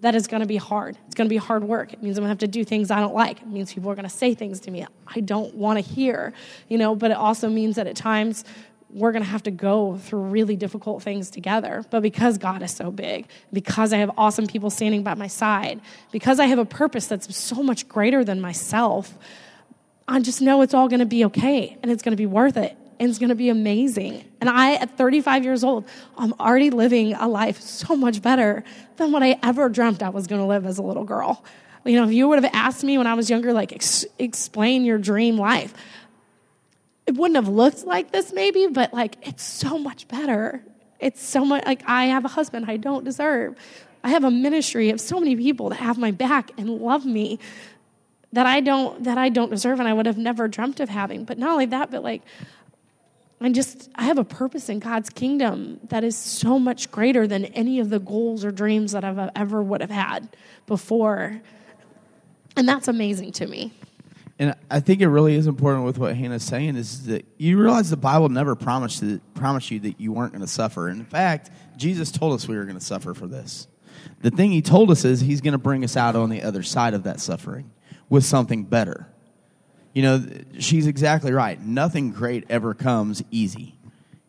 that 0.00 0.14
is 0.14 0.26
going 0.26 0.42
to 0.42 0.46
be 0.46 0.56
hard. 0.56 0.96
It's 1.06 1.14
going 1.14 1.26
to 1.26 1.32
be 1.32 1.38
hard 1.38 1.64
work. 1.64 1.92
It 1.92 2.02
means 2.02 2.18
I'm 2.18 2.22
going 2.22 2.28
to 2.28 2.30
have 2.30 2.38
to 2.38 2.48
do 2.48 2.64
things 2.64 2.90
I 2.90 3.00
don't 3.00 3.14
like. 3.14 3.40
It 3.40 3.48
means 3.48 3.72
people 3.72 3.90
are 3.90 3.94
going 3.94 4.08
to 4.08 4.14
say 4.14 4.34
things 4.34 4.60
to 4.60 4.70
me 4.70 4.86
I 5.06 5.20
don't 5.20 5.54
want 5.54 5.78
to 5.78 5.92
hear, 5.92 6.32
you 6.68 6.78
know, 6.78 6.94
but 6.94 7.10
it 7.10 7.16
also 7.16 7.48
means 7.48 7.76
that 7.76 7.86
at 7.86 7.96
times 7.96 8.44
we're 8.90 9.12
going 9.12 9.24
to 9.24 9.28
have 9.28 9.42
to 9.44 9.50
go 9.50 9.96
through 9.98 10.22
really 10.22 10.56
difficult 10.56 11.02
things 11.02 11.30
together. 11.30 11.84
But 11.90 12.02
because 12.02 12.38
God 12.38 12.62
is 12.62 12.70
so 12.70 12.90
big, 12.90 13.26
because 13.52 13.92
I 13.92 13.98
have 13.98 14.10
awesome 14.16 14.46
people 14.46 14.70
standing 14.70 15.02
by 15.02 15.14
my 15.14 15.26
side, 15.26 15.80
because 16.12 16.38
I 16.38 16.46
have 16.46 16.58
a 16.58 16.64
purpose 16.64 17.06
that's 17.06 17.34
so 17.36 17.62
much 17.62 17.88
greater 17.88 18.24
than 18.24 18.40
myself, 18.40 19.16
I 20.06 20.20
just 20.20 20.40
know 20.40 20.62
it's 20.62 20.72
all 20.72 20.88
going 20.88 21.00
to 21.00 21.06
be 21.06 21.24
okay 21.26 21.76
and 21.82 21.90
it's 21.90 22.02
going 22.02 22.12
to 22.12 22.16
be 22.16 22.26
worth 22.26 22.56
it 22.56 22.76
and 22.98 23.10
it's 23.10 23.18
going 23.18 23.28
to 23.28 23.34
be 23.34 23.48
amazing. 23.48 24.24
And 24.40 24.48
I, 24.48 24.74
at 24.74 24.96
35 24.96 25.44
years 25.44 25.64
old, 25.64 25.86
I'm 26.16 26.32
already 26.34 26.70
living 26.70 27.14
a 27.14 27.28
life 27.28 27.60
so 27.60 27.96
much 27.96 28.22
better 28.22 28.64
than 28.96 29.12
what 29.12 29.22
I 29.22 29.38
ever 29.42 29.68
dreamt 29.68 30.02
I 30.02 30.08
was 30.08 30.26
going 30.26 30.40
to 30.40 30.46
live 30.46 30.66
as 30.66 30.78
a 30.78 30.82
little 30.82 31.04
girl. 31.04 31.44
You 31.84 31.96
know, 31.96 32.04
if 32.04 32.12
you 32.12 32.28
would 32.28 32.42
have 32.42 32.52
asked 32.52 32.82
me 32.82 32.98
when 32.98 33.06
I 33.06 33.14
was 33.14 33.30
younger, 33.30 33.52
like, 33.52 33.72
ex- 33.72 34.06
explain 34.18 34.84
your 34.84 34.98
dream 34.98 35.36
life, 35.36 35.72
it 37.06 37.14
wouldn't 37.14 37.36
have 37.36 37.48
looked 37.48 37.84
like 37.84 38.10
this 38.10 38.32
maybe, 38.32 38.66
but 38.66 38.92
like, 38.92 39.16
it's 39.22 39.44
so 39.44 39.78
much 39.78 40.08
better. 40.08 40.62
It's 40.98 41.22
so 41.22 41.44
much 41.44 41.64
like 41.64 41.82
I 41.86 42.06
have 42.06 42.24
a 42.24 42.28
husband 42.28 42.66
I 42.68 42.76
don't 42.78 43.04
deserve. 43.04 43.56
I 44.02 44.10
have 44.10 44.24
a 44.24 44.30
ministry 44.30 44.90
of 44.90 45.00
so 45.00 45.20
many 45.20 45.36
people 45.36 45.68
that 45.68 45.76
have 45.76 45.98
my 45.98 46.10
back 46.10 46.50
and 46.56 46.68
love 46.68 47.04
me 47.04 47.38
that 48.32 48.46
I 48.46 48.60
don't 48.60 49.04
that 49.04 49.18
I 49.18 49.28
don't 49.28 49.50
deserve 49.50 49.80
and 49.80 49.88
I 49.88 49.92
would 49.92 50.06
have 50.06 50.18
never 50.18 50.48
dreamt 50.48 50.80
of 50.80 50.88
having. 50.88 51.24
But 51.24 51.38
not 51.38 51.50
only 51.50 51.66
that, 51.66 51.90
but 51.90 52.02
like 52.02 52.22
and 53.40 53.54
just 53.54 53.90
I 53.94 54.04
have 54.04 54.18
a 54.18 54.24
purpose 54.24 54.68
in 54.68 54.78
God's 54.78 55.10
kingdom 55.10 55.80
that 55.88 56.04
is 56.04 56.16
so 56.16 56.58
much 56.58 56.90
greater 56.90 57.26
than 57.26 57.46
any 57.46 57.80
of 57.80 57.90
the 57.90 57.98
goals 57.98 58.44
or 58.44 58.50
dreams 58.50 58.92
that 58.92 59.04
I've 59.04 59.30
ever 59.36 59.62
would 59.62 59.80
have 59.80 59.90
had 59.90 60.36
before. 60.66 61.40
And 62.56 62.68
that's 62.68 62.88
amazing 62.88 63.32
to 63.32 63.46
me. 63.46 63.72
And 64.38 64.54
I 64.70 64.80
think 64.80 65.00
it 65.00 65.08
really 65.08 65.34
is 65.34 65.46
important 65.46 65.84
with 65.84 65.98
what 65.98 66.14
Hannah's 66.14 66.44
saying 66.44 66.76
is 66.76 67.06
that 67.06 67.24
you 67.38 67.58
realize 67.58 67.88
the 67.88 67.96
Bible 67.96 68.28
never 68.28 68.54
promised 68.54 69.00
to, 69.00 69.18
promised 69.34 69.70
you 69.70 69.80
that 69.80 69.98
you 69.98 70.12
weren't 70.12 70.32
going 70.32 70.42
to 70.42 70.50
suffer. 70.50 70.88
And 70.88 71.00
in 71.00 71.06
fact, 71.06 71.50
Jesus 71.76 72.10
told 72.10 72.34
us 72.34 72.46
we 72.46 72.56
were 72.56 72.64
going 72.64 72.78
to 72.78 72.84
suffer 72.84 73.14
for 73.14 73.26
this. 73.26 73.66
The 74.20 74.30
thing 74.30 74.50
he 74.50 74.60
told 74.60 74.90
us 74.90 75.04
is 75.04 75.20
he's 75.20 75.40
going 75.40 75.52
to 75.52 75.58
bring 75.58 75.84
us 75.84 75.96
out 75.96 76.16
on 76.16 76.28
the 76.28 76.42
other 76.42 76.62
side 76.62 76.92
of 76.92 77.04
that 77.04 77.20
suffering 77.20 77.70
with 78.10 78.24
something 78.24 78.64
better 78.64 79.08
you 79.96 80.02
know, 80.02 80.22
she's 80.58 80.86
exactly 80.86 81.32
right. 81.32 81.58
Nothing 81.58 82.10
great 82.10 82.44
ever 82.50 82.74
comes 82.74 83.22
easy. 83.30 83.78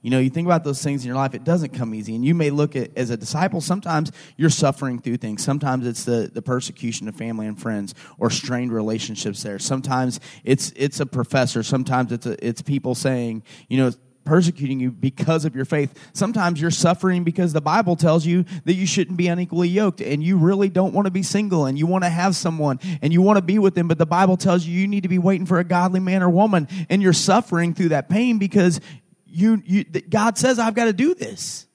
You 0.01 0.11
know, 0.11 0.19
you 0.19 0.29
think 0.29 0.45
about 0.45 0.63
those 0.63 0.81
things 0.81 1.03
in 1.03 1.07
your 1.07 1.17
life, 1.17 1.33
it 1.33 1.43
doesn't 1.43 1.73
come 1.73 1.93
easy. 1.93 2.15
And 2.15 2.23
you 2.23 2.33
may 2.33 2.51
look 2.51 2.77
at, 2.77 2.97
as 2.97 3.09
a 3.09 3.17
disciple, 3.17 3.59
sometimes 3.59 4.13
you're 4.37 4.49
suffering 4.49 4.97
through 4.97 5.17
things. 5.17 5.43
Sometimes 5.43 5.85
it's 5.85 6.05
the, 6.05 6.31
the 6.33 6.41
persecution 6.41 7.09
of 7.09 7.17
family 7.17 7.47
and 7.47 7.61
friends 7.61 7.95
or 8.17 8.29
strained 8.29 8.71
relationships 8.71 9.43
there. 9.43 9.59
Sometimes 9.59 10.21
it's, 10.45 10.71
it's 10.77 11.01
a 11.01 11.05
professor. 11.05 11.63
Sometimes 11.63 12.13
it's, 12.13 12.25
a, 12.25 12.47
it's 12.47 12.61
people 12.61 12.95
saying, 12.95 13.43
you 13.67 13.77
know, 13.77 13.91
persecuting 14.27 14.79
you 14.79 14.91
because 14.91 15.45
of 15.45 15.55
your 15.55 15.63
faith. 15.63 15.97
Sometimes 16.13 16.59
you're 16.59 16.69
suffering 16.69 17.23
because 17.23 17.53
the 17.53 17.61
Bible 17.61 17.95
tells 17.95 18.25
you 18.25 18.43
that 18.65 18.73
you 18.73 18.85
shouldn't 18.85 19.15
be 19.15 19.29
unequally 19.29 19.69
yoked 19.69 20.01
and 20.01 20.21
you 20.21 20.37
really 20.37 20.67
don't 20.67 20.93
want 20.93 21.05
to 21.05 21.11
be 21.11 21.23
single 21.23 21.65
and 21.65 21.79
you 21.79 21.87
want 21.87 22.03
to 22.03 22.09
have 22.09 22.35
someone 22.35 22.79
and 23.01 23.13
you 23.13 23.21
want 23.21 23.37
to 23.37 23.41
be 23.41 23.57
with 23.57 23.73
them, 23.73 23.87
but 23.87 23.97
the 23.97 24.05
Bible 24.05 24.35
tells 24.35 24.65
you 24.65 24.77
you 24.77 24.87
need 24.87 25.03
to 25.03 25.09
be 25.09 25.17
waiting 25.17 25.45
for 25.45 25.59
a 25.59 25.63
godly 25.63 26.01
man 26.01 26.21
or 26.21 26.29
woman 26.29 26.67
and 26.89 27.01
you're 27.01 27.13
suffering 27.13 27.73
through 27.73 27.89
that 27.89 28.09
pain 28.09 28.37
because 28.37 28.81
you, 29.25 29.61
you 29.65 29.85
God 29.85 30.37
says 30.37 30.59
I've 30.59 30.75
got 30.75 30.85
to 30.85 30.93
do 30.93 31.13
this. 31.13 31.65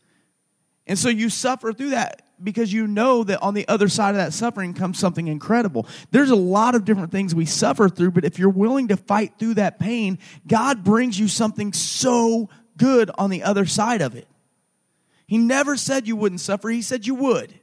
And 0.86 0.98
so 0.98 1.08
you 1.08 1.30
suffer 1.30 1.72
through 1.72 1.90
that 1.90 2.22
because 2.42 2.72
you 2.72 2.86
know 2.86 3.24
that 3.24 3.40
on 3.42 3.54
the 3.54 3.66
other 3.68 3.88
side 3.88 4.10
of 4.10 4.16
that 4.16 4.32
suffering 4.32 4.74
comes 4.74 4.98
something 4.98 5.28
incredible. 5.28 5.86
There's 6.10 6.30
a 6.30 6.36
lot 6.36 6.74
of 6.74 6.84
different 6.84 7.12
things 7.12 7.34
we 7.34 7.46
suffer 7.46 7.88
through, 7.88 8.12
but 8.12 8.24
if 8.24 8.38
you're 8.38 8.50
willing 8.50 8.88
to 8.88 8.96
fight 8.96 9.34
through 9.38 9.54
that 9.54 9.78
pain, 9.78 10.18
God 10.46 10.84
brings 10.84 11.18
you 11.18 11.28
something 11.28 11.72
so 11.72 12.48
good 12.76 13.10
on 13.16 13.30
the 13.30 13.42
other 13.42 13.66
side 13.66 14.02
of 14.02 14.16
it. 14.16 14.28
He 15.26 15.38
never 15.38 15.76
said 15.76 16.06
you 16.06 16.16
wouldn't 16.16 16.40
suffer, 16.40 16.68
He 16.68 16.82
said 16.82 17.06
you 17.06 17.14
would. 17.14 17.54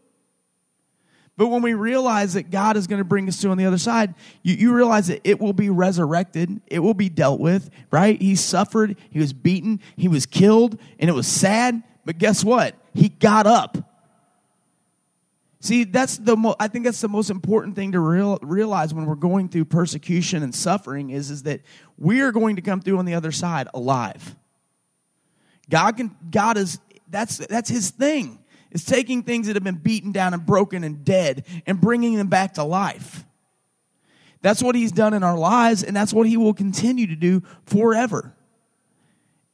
But 1.39 1.47
when 1.47 1.61
we 1.61 1.73
realize 1.73 2.34
that 2.34 2.51
God 2.51 2.75
is 2.75 2.86
going 2.86 2.99
to 2.99 3.05
bring 3.05 3.30
us 3.30 3.39
to 3.39 3.49
on 3.49 3.57
the 3.57 3.65
other 3.65 3.77
side, 3.77 4.13
you, 4.43 4.55
you, 4.55 4.73
realize 4.73 5.07
that 5.07 5.21
it 5.23 5.39
will 5.39 5.53
be 5.53 5.69
resurrected. 5.69 6.59
It 6.67 6.80
will 6.80 6.93
be 6.93 7.07
dealt 7.07 7.39
with, 7.39 7.69
right? 7.91 8.21
He 8.21 8.36
suffered, 8.36 8.97
he 9.09 9.19
was 9.19 9.32
beaten, 9.32 9.80
he 9.95 10.09
was 10.09 10.25
killed, 10.25 10.77
and 10.99 11.09
it 11.09 11.13
was 11.13 11.27
sad. 11.27 11.82
But 12.03 12.17
guess 12.17 12.43
what? 12.43 12.75
He 12.93 13.07
got 13.07 13.47
up. 13.47 13.77
See, 15.62 15.84
that's 15.84 16.18
the 16.18 16.38
mo- 16.38 16.55
I 16.60 16.70
think 16.70 16.86
that's 16.86 17.01
the 17.01 17.10
most 17.10 17.30
important 17.30 17.76
thing 17.76 17.91
to 17.91 17.99
real- 17.99 18.39
realize 18.41 18.93
when 18.93 19.05
we're 19.05 19.16
going 19.16 19.49
through 19.49 19.66
persecution 19.66 20.41
and 20.41 20.55
suffering 20.55 21.10
is, 21.10 21.30
is 21.30 21.43
that 21.43 21.62
we 21.97 22.22
are 22.22 22.32
going 22.32 22.55
to 22.55 22.62
come 22.62 22.80
through 22.80 22.97
on 22.97 23.05
the 23.05 23.14
other 23.14 23.32
side 23.32 23.68
alive. 23.74 24.36
God 25.70 25.97
can 25.97 26.16
God 26.32 26.57
is 26.57 26.80
that's 27.10 27.38
that's 27.38 27.70
his 27.70 27.91
thing. 27.91 28.39
Is 28.72 28.86
taking 28.86 29.24
things 29.24 29.47
that 29.47 29.55
have 29.55 29.64
been 29.64 29.76
beaten 29.76 30.12
down 30.12 30.34
and 30.34 30.45
broken 30.45 30.84
and 30.84 31.03
dead 31.03 31.45
and 31.66 31.82
bringing 31.82 32.16
them 32.16 32.28
back 32.28 32.53
to 32.53 32.64
life. 32.64 33.26
That's 34.41 34.64
what 34.64 34.76
he's 34.76 34.91
done 34.91 35.14
in 35.14 35.24
our 35.24 35.38
lives 35.38 35.84
and 35.84 35.95
that's 35.95 36.14
what 36.14 36.28
he 36.28 36.38
will 36.38 36.53
continue 36.53 37.07
to 37.07 37.16
do 37.16 37.43
forever. 37.66 38.34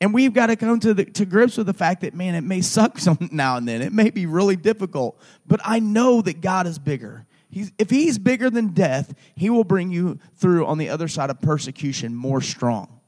And 0.02 0.14
we've 0.14 0.34
got 0.34 0.48
to 0.48 0.56
come 0.56 0.80
to, 0.82 0.94
the, 0.94 1.06
to 1.06 1.26
grips 1.26 1.58
with 1.58 1.68
the 1.68 1.74
fact 1.74 2.02
that, 2.02 2.14
man, 2.14 2.36
it 2.36 2.42
may 2.42 2.62
suck 2.62 3.00
some 3.00 3.30
now 3.32 3.58
and 3.58 3.68
then. 3.68 3.82
It 3.82 3.94
may 3.94 4.10
be 4.10 4.26
really 4.26 4.56
difficult, 4.56 5.20
but 5.48 5.60
I 5.64 5.80
know 5.80 6.22
that 6.22 6.42
God 6.42 6.68
is 6.68 6.80
bigger. 6.80 7.26
He's, 7.50 7.72
if 7.80 7.90
He's 7.90 8.18
bigger 8.18 8.50
than 8.50 8.70
death, 8.70 9.14
He 9.36 9.50
will 9.50 9.64
bring 9.64 9.92
you 9.92 10.20
through 10.36 10.66
on 10.66 10.78
the 10.78 10.90
other 10.90 11.08
side 11.08 11.30
of 11.30 11.40
persecution 11.42 12.14
more 12.14 12.42
strong. 12.42 13.00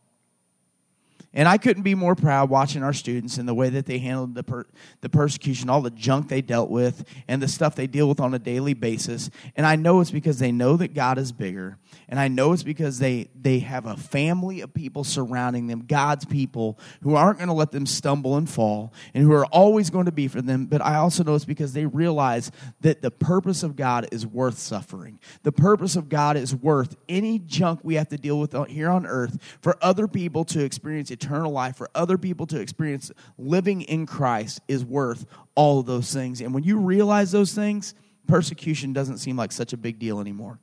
And 1.38 1.48
I 1.48 1.60
couldn't 1.60 1.84
be 1.84 1.94
more 1.94 2.16
proud 2.16 2.50
watching 2.50 2.82
our 2.82 2.94
students 2.94 3.38
and 3.38 3.48
the 3.48 3.54
way 3.54 3.70
that 3.70 3.86
they 3.86 4.00
handled 4.00 4.34
the, 4.34 4.42
per, 4.42 4.66
the 5.02 5.08
persecution, 5.10 5.70
all 5.70 5.84
the 5.84 5.92
junk 5.92 6.30
they 6.30 6.42
dealt 6.42 6.72
with, 6.72 7.08
and 7.28 7.40
the 7.40 7.48
stuff 7.48 7.76
they 7.76 7.86
deal 7.86 8.10
with 8.10 8.20
on 8.20 8.34
a 8.34 8.40
daily 8.40 8.74
basis. 8.74 9.30
And 9.56 9.64
I 9.64 9.76
know 9.76 10.02
it's 10.02 10.10
because 10.10 10.40
they 10.40 10.52
know 10.52 10.78
that 10.78 10.96
God 10.96 11.20
is 11.20 11.32
bigger. 11.32 11.78
And 12.10 12.20
I 12.20 12.28
know 12.28 12.54
it's 12.54 12.64
because 12.64 12.98
they, 12.98 13.30
they 13.40 13.60
have 13.60 13.86
a 13.86 13.96
family 13.96 14.62
of 14.62 14.74
people 14.74 15.04
surrounding 15.04 15.68
them, 15.68 15.86
God's 15.88 16.26
people, 16.26 16.80
who 17.04 17.14
aren't 17.14 17.38
going 17.38 17.50
to 17.50 17.54
let 17.54 17.72
them 17.72 17.86
stumble 17.86 18.36
and 18.36 18.50
fall, 18.50 18.92
and 19.14 19.24
who 19.24 19.32
are 19.34 19.46
always 19.46 19.92
going 19.92 20.06
to 20.06 20.12
be 20.12 20.28
for 20.28 20.42
them. 20.42 20.66
But 20.66 20.82
I 20.82 20.96
also 20.96 21.24
know 21.24 21.36
it's 21.36 21.46
because 21.46 21.74
they 21.74 21.86
realize 21.86 22.52
that 22.82 23.04
the 23.04 23.12
purpose 23.12 23.62
of 23.62 23.76
God 23.76 24.08
is 24.12 24.26
worth 24.26 24.58
suffering. 24.58 25.20
The 25.44 25.52
purpose 25.52 25.96
of 25.96 26.10
God 26.10 26.36
is 26.36 26.56
worth 26.56 26.96
any 27.08 27.38
junk 27.38 27.82
we 27.84 27.94
have 27.94 28.10
to 28.10 28.18
deal 28.18 28.40
with 28.40 28.56
here 28.70 28.90
on 28.90 29.06
earth 29.06 29.38
for 29.62 29.78
other 29.84 30.08
people 30.08 30.44
to 30.46 30.64
experience 30.64 31.12
eternity 31.12 31.27
eternal 31.28 31.52
life, 31.52 31.76
for 31.76 31.90
other 31.94 32.18
people 32.18 32.48
to 32.48 32.60
experience 32.60 33.12
living 33.38 33.82
in 33.82 34.06
Christ 34.06 34.62
is 34.68 34.84
worth 34.84 35.26
all 35.56 35.80
of 35.80 35.86
those 35.86 36.14
things. 36.14 36.42
And 36.42 36.54
when 36.54 36.64
you 36.64 36.80
realize 36.80 37.32
those 37.32 37.54
things, 37.54 37.94
persecution 38.28 38.94
doesn't 38.94 39.18
seem 39.18 39.36
like 39.36 39.52
such 39.52 39.74
a 39.74 39.78
big 39.78 40.00
deal 40.00 40.20
anymore. 40.20 40.60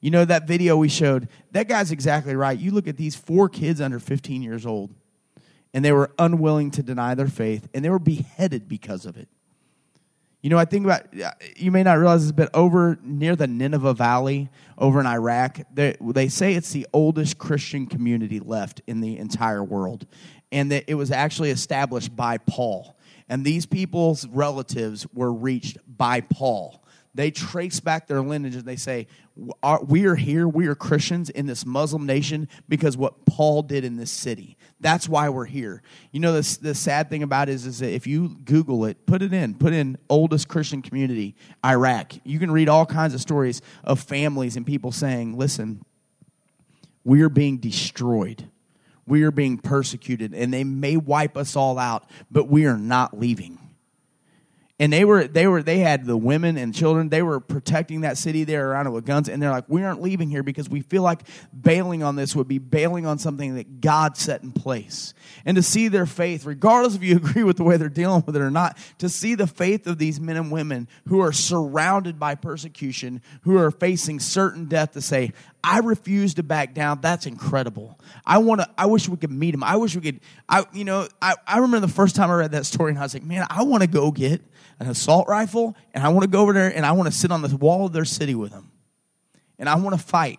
You 0.00 0.10
know, 0.10 0.24
that 0.24 0.46
video 0.46 0.76
we 0.76 0.88
showed, 0.88 1.28
that 1.52 1.68
guy's 1.68 1.90
exactly 1.90 2.36
right. 2.36 2.58
You 2.58 2.70
look 2.70 2.86
at 2.86 2.96
these 2.96 3.16
four 3.16 3.48
kids 3.48 3.80
under 3.80 3.98
15 3.98 4.42
years 4.42 4.66
old, 4.66 4.94
and 5.72 5.84
they 5.84 5.92
were 5.92 6.10
unwilling 6.18 6.70
to 6.72 6.82
deny 6.82 7.14
their 7.14 7.28
faith, 7.28 7.68
and 7.72 7.84
they 7.84 7.90
were 7.90 7.98
beheaded 7.98 8.68
because 8.68 9.06
of 9.06 9.16
it. 9.16 9.28
You 10.46 10.50
know, 10.50 10.58
I 10.58 10.64
think 10.64 10.84
about, 10.84 11.20
uh, 11.20 11.32
you 11.56 11.72
may 11.72 11.82
not 11.82 11.98
realize 11.98 12.22
this, 12.22 12.30
but 12.30 12.54
over 12.54 13.00
near 13.02 13.34
the 13.34 13.48
Nineveh 13.48 13.94
Valley 13.94 14.48
over 14.78 15.00
in 15.00 15.06
Iraq, 15.06 15.58
they, 15.74 15.96
they 16.00 16.28
say 16.28 16.54
it's 16.54 16.70
the 16.70 16.86
oldest 16.92 17.36
Christian 17.36 17.88
community 17.88 18.38
left 18.38 18.80
in 18.86 19.00
the 19.00 19.18
entire 19.18 19.64
world. 19.64 20.06
And 20.52 20.70
that 20.70 20.84
it 20.86 20.94
was 20.94 21.10
actually 21.10 21.50
established 21.50 22.14
by 22.14 22.38
Paul. 22.38 22.96
And 23.28 23.44
these 23.44 23.66
people's 23.66 24.24
relatives 24.28 25.04
were 25.12 25.32
reached 25.32 25.78
by 25.84 26.20
Paul. 26.20 26.80
They 27.12 27.32
trace 27.32 27.80
back 27.80 28.06
their 28.06 28.20
lineage 28.20 28.54
and 28.54 28.64
they 28.64 28.76
say, 28.76 29.08
uh, 29.64 29.78
We 29.82 30.06
are 30.06 30.14
here, 30.14 30.46
we 30.46 30.68
are 30.68 30.76
Christians 30.76 31.28
in 31.28 31.46
this 31.46 31.66
Muslim 31.66 32.06
nation 32.06 32.48
because 32.68 32.96
what 32.96 33.26
Paul 33.26 33.62
did 33.62 33.84
in 33.84 33.96
this 33.96 34.12
city. 34.12 34.56
That's 34.80 35.08
why 35.08 35.28
we're 35.30 35.46
here. 35.46 35.82
You 36.12 36.20
know, 36.20 36.32
the, 36.32 36.58
the 36.60 36.74
sad 36.74 37.08
thing 37.08 37.22
about 37.22 37.48
it 37.48 37.52
is, 37.52 37.66
is 37.66 37.78
that 37.78 37.92
if 37.92 38.06
you 38.06 38.36
Google 38.44 38.84
it, 38.84 39.06
put 39.06 39.22
it 39.22 39.32
in, 39.32 39.54
put 39.54 39.72
in 39.72 39.96
oldest 40.10 40.48
Christian 40.48 40.82
community, 40.82 41.34
Iraq, 41.64 42.12
you 42.24 42.38
can 42.38 42.50
read 42.50 42.68
all 42.68 42.84
kinds 42.84 43.14
of 43.14 43.20
stories 43.20 43.62
of 43.84 44.00
families 44.00 44.56
and 44.56 44.66
people 44.66 44.92
saying, 44.92 45.36
listen, 45.36 45.82
we 47.04 47.22
are 47.22 47.30
being 47.30 47.56
destroyed. 47.56 48.50
We 49.06 49.22
are 49.22 49.30
being 49.30 49.58
persecuted, 49.58 50.34
and 50.34 50.52
they 50.52 50.64
may 50.64 50.96
wipe 50.96 51.36
us 51.36 51.54
all 51.54 51.78
out, 51.78 52.10
but 52.28 52.48
we 52.48 52.66
are 52.66 52.76
not 52.76 53.18
leaving 53.18 53.65
and 54.78 54.92
they 54.92 55.04
were 55.04 55.26
they 55.26 55.46
were 55.46 55.62
they 55.62 55.78
had 55.78 56.04
the 56.04 56.16
women 56.16 56.56
and 56.58 56.74
children 56.74 57.08
they 57.08 57.22
were 57.22 57.40
protecting 57.40 58.02
that 58.02 58.18
city 58.18 58.44
there 58.44 58.70
around 58.70 58.86
it 58.86 58.90
with 58.90 59.06
guns 59.06 59.28
and 59.28 59.42
they're 59.42 59.50
like 59.50 59.64
we 59.68 59.82
aren't 59.82 60.02
leaving 60.02 60.28
here 60.28 60.42
because 60.42 60.68
we 60.68 60.80
feel 60.80 61.02
like 61.02 61.22
bailing 61.58 62.02
on 62.02 62.16
this 62.16 62.36
would 62.36 62.48
be 62.48 62.58
bailing 62.58 63.06
on 63.06 63.18
something 63.18 63.54
that 63.54 63.80
god 63.80 64.16
set 64.16 64.42
in 64.42 64.52
place 64.52 65.14
and 65.44 65.56
to 65.56 65.62
see 65.62 65.88
their 65.88 66.06
faith 66.06 66.44
regardless 66.44 66.94
if 66.94 67.02
you 67.02 67.16
agree 67.16 67.42
with 67.42 67.56
the 67.56 67.64
way 67.64 67.76
they're 67.76 67.88
dealing 67.88 68.22
with 68.26 68.36
it 68.36 68.42
or 68.42 68.50
not 68.50 68.76
to 68.98 69.08
see 69.08 69.34
the 69.34 69.46
faith 69.46 69.86
of 69.86 69.98
these 69.98 70.20
men 70.20 70.36
and 70.36 70.52
women 70.52 70.88
who 71.08 71.20
are 71.20 71.32
surrounded 71.32 72.18
by 72.18 72.34
persecution 72.34 73.22
who 73.42 73.56
are 73.56 73.70
facing 73.70 74.20
certain 74.20 74.66
death 74.66 74.92
to 74.92 75.00
say 75.00 75.32
I 75.68 75.80
refuse 75.80 76.34
to 76.34 76.44
back 76.44 76.74
down. 76.74 77.00
That's 77.00 77.26
incredible. 77.26 77.98
I 78.24 78.38
want 78.38 78.60
to, 78.60 78.68
I 78.78 78.86
wish 78.86 79.08
we 79.08 79.16
could 79.16 79.32
meet 79.32 79.52
him. 79.52 79.64
I 79.64 79.74
wish 79.74 79.96
we 79.96 80.00
could, 80.00 80.20
I, 80.48 80.64
you 80.72 80.84
know, 80.84 81.08
I, 81.20 81.34
I 81.44 81.58
remember 81.58 81.84
the 81.88 81.92
first 81.92 82.14
time 82.14 82.30
I 82.30 82.34
read 82.34 82.52
that 82.52 82.66
story 82.66 82.90
and 82.90 82.98
I 83.00 83.02
was 83.02 83.14
like, 83.14 83.24
man, 83.24 83.44
I 83.50 83.64
want 83.64 83.82
to 83.82 83.88
go 83.88 84.12
get 84.12 84.42
an 84.78 84.88
assault 84.88 85.28
rifle 85.28 85.76
and 85.94 86.04
I 86.04 86.08
want 86.08 86.22
to 86.22 86.28
go 86.28 86.40
over 86.42 86.52
there 86.52 86.74
and 86.74 86.84
I 86.84 86.92
want 86.92 87.10
to 87.10 87.16
sit 87.16 87.30
on 87.30 87.42
the 87.42 87.56
wall 87.56 87.86
of 87.86 87.92
their 87.92 88.04
city 88.04 88.34
with 88.34 88.52
them. 88.52 88.70
And 89.58 89.68
I 89.68 89.76
want 89.76 89.98
to 89.98 90.04
fight. 90.04 90.38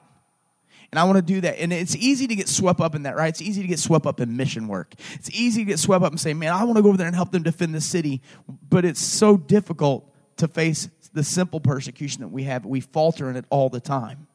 And 0.91 0.99
I 0.99 1.03
want 1.03 1.17
to 1.17 1.21
do 1.21 1.41
that. 1.41 1.59
And 1.59 1.73
it's 1.73 1.95
easy 1.95 2.27
to 2.27 2.35
get 2.35 2.47
swept 2.47 2.79
up 2.79 2.95
in 2.95 3.03
that, 3.03 3.15
right? 3.15 3.27
It's 3.27 3.41
easy 3.41 3.61
to 3.61 3.67
get 3.67 3.79
swept 3.79 4.05
up 4.05 4.21
in 4.21 4.37
mission 4.37 4.67
work. 4.67 4.93
It's 5.15 5.29
easy 5.31 5.61
to 5.61 5.65
get 5.65 5.79
swept 5.79 6.03
up 6.03 6.11
and 6.11 6.19
say, 6.19 6.33
man, 6.33 6.53
I 6.53 6.63
want 6.63 6.77
to 6.77 6.81
go 6.81 6.89
over 6.89 6.97
there 6.97 7.07
and 7.07 7.15
help 7.15 7.31
them 7.31 7.43
defend 7.43 7.75
the 7.75 7.81
city. 7.81 8.21
But 8.69 8.85
it's 8.85 9.01
so 9.01 9.35
difficult 9.35 10.09
to 10.37 10.47
face 10.47 10.89
the 11.13 11.23
simple 11.23 11.59
persecution 11.59 12.21
that 12.21 12.29
we 12.29 12.43
have. 12.43 12.65
We 12.65 12.79
falter 12.79 13.29
in 13.29 13.35
it 13.35 13.45
all 13.49 13.69
the 13.69 13.81
time. 13.81 14.26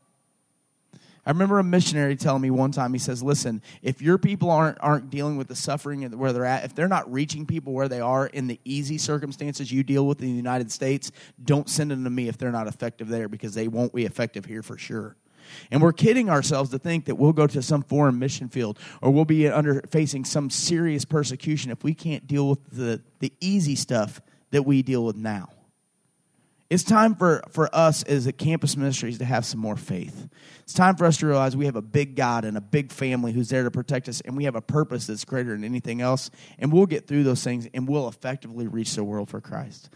I 1.24 1.30
remember 1.30 1.60
a 1.60 1.64
missionary 1.64 2.16
telling 2.16 2.42
me 2.42 2.50
one 2.50 2.72
time, 2.72 2.92
he 2.92 2.98
says, 2.98 3.22
Listen, 3.22 3.62
if 3.80 4.02
your 4.02 4.18
people 4.18 4.50
aren't, 4.50 4.78
aren't 4.80 5.08
dealing 5.08 5.36
with 5.36 5.46
the 5.46 5.54
suffering 5.54 6.02
where 6.18 6.32
they're 6.32 6.44
at, 6.44 6.64
if 6.64 6.74
they're 6.74 6.88
not 6.88 7.10
reaching 7.12 7.46
people 7.46 7.72
where 7.72 7.88
they 7.88 8.00
are 8.00 8.26
in 8.26 8.48
the 8.48 8.58
easy 8.64 8.98
circumstances 8.98 9.70
you 9.70 9.84
deal 9.84 10.06
with 10.06 10.20
in 10.20 10.26
the 10.26 10.32
United 10.32 10.72
States, 10.72 11.12
don't 11.44 11.68
send 11.68 11.92
them 11.92 12.02
to 12.04 12.10
me 12.10 12.28
if 12.28 12.38
they're 12.38 12.50
not 12.50 12.66
effective 12.66 13.08
there 13.08 13.28
because 13.28 13.54
they 13.54 13.68
won't 13.68 13.94
be 13.94 14.04
effective 14.04 14.46
here 14.46 14.62
for 14.62 14.76
sure. 14.76 15.16
And 15.70 15.80
we're 15.80 15.92
kidding 15.92 16.28
ourselves 16.28 16.70
to 16.70 16.78
think 16.78 17.04
that 17.04 17.16
we'll 17.16 17.32
go 17.32 17.46
to 17.46 17.62
some 17.62 17.82
foreign 17.82 18.18
mission 18.18 18.48
field 18.48 18.78
or 19.00 19.10
we'll 19.10 19.24
be 19.24 19.48
under 19.48 19.82
facing 19.90 20.24
some 20.24 20.50
serious 20.50 21.04
persecution 21.04 21.70
if 21.70 21.84
we 21.84 21.94
can't 21.94 22.26
deal 22.26 22.48
with 22.48 22.70
the, 22.70 23.00
the 23.20 23.32
easy 23.40 23.76
stuff 23.76 24.20
that 24.50 24.64
we 24.64 24.82
deal 24.82 25.04
with 25.04 25.16
now. 25.16 25.48
It's 26.72 26.84
time 26.84 27.16
for, 27.16 27.42
for 27.50 27.68
us 27.74 28.02
as 28.04 28.26
a 28.26 28.32
campus 28.32 28.78
ministries 28.78 29.18
to 29.18 29.26
have 29.26 29.44
some 29.44 29.60
more 29.60 29.76
faith. 29.76 30.26
It's 30.62 30.72
time 30.72 30.96
for 30.96 31.04
us 31.04 31.18
to 31.18 31.26
realize 31.26 31.54
we 31.54 31.66
have 31.66 31.76
a 31.76 31.82
big 31.82 32.16
God 32.16 32.46
and 32.46 32.56
a 32.56 32.62
big 32.62 32.90
family 32.90 33.30
who's 33.30 33.50
there 33.50 33.64
to 33.64 33.70
protect 33.70 34.08
us, 34.08 34.22
and 34.22 34.38
we 34.38 34.44
have 34.44 34.54
a 34.54 34.62
purpose 34.62 35.06
that's 35.06 35.26
greater 35.26 35.50
than 35.50 35.64
anything 35.64 36.00
else. 36.00 36.30
And 36.58 36.72
we'll 36.72 36.86
get 36.86 37.06
through 37.06 37.24
those 37.24 37.44
things 37.44 37.68
and 37.74 37.86
we'll 37.86 38.08
effectively 38.08 38.68
reach 38.68 38.94
the 38.94 39.04
world 39.04 39.28
for 39.28 39.38
Christ. 39.38 39.90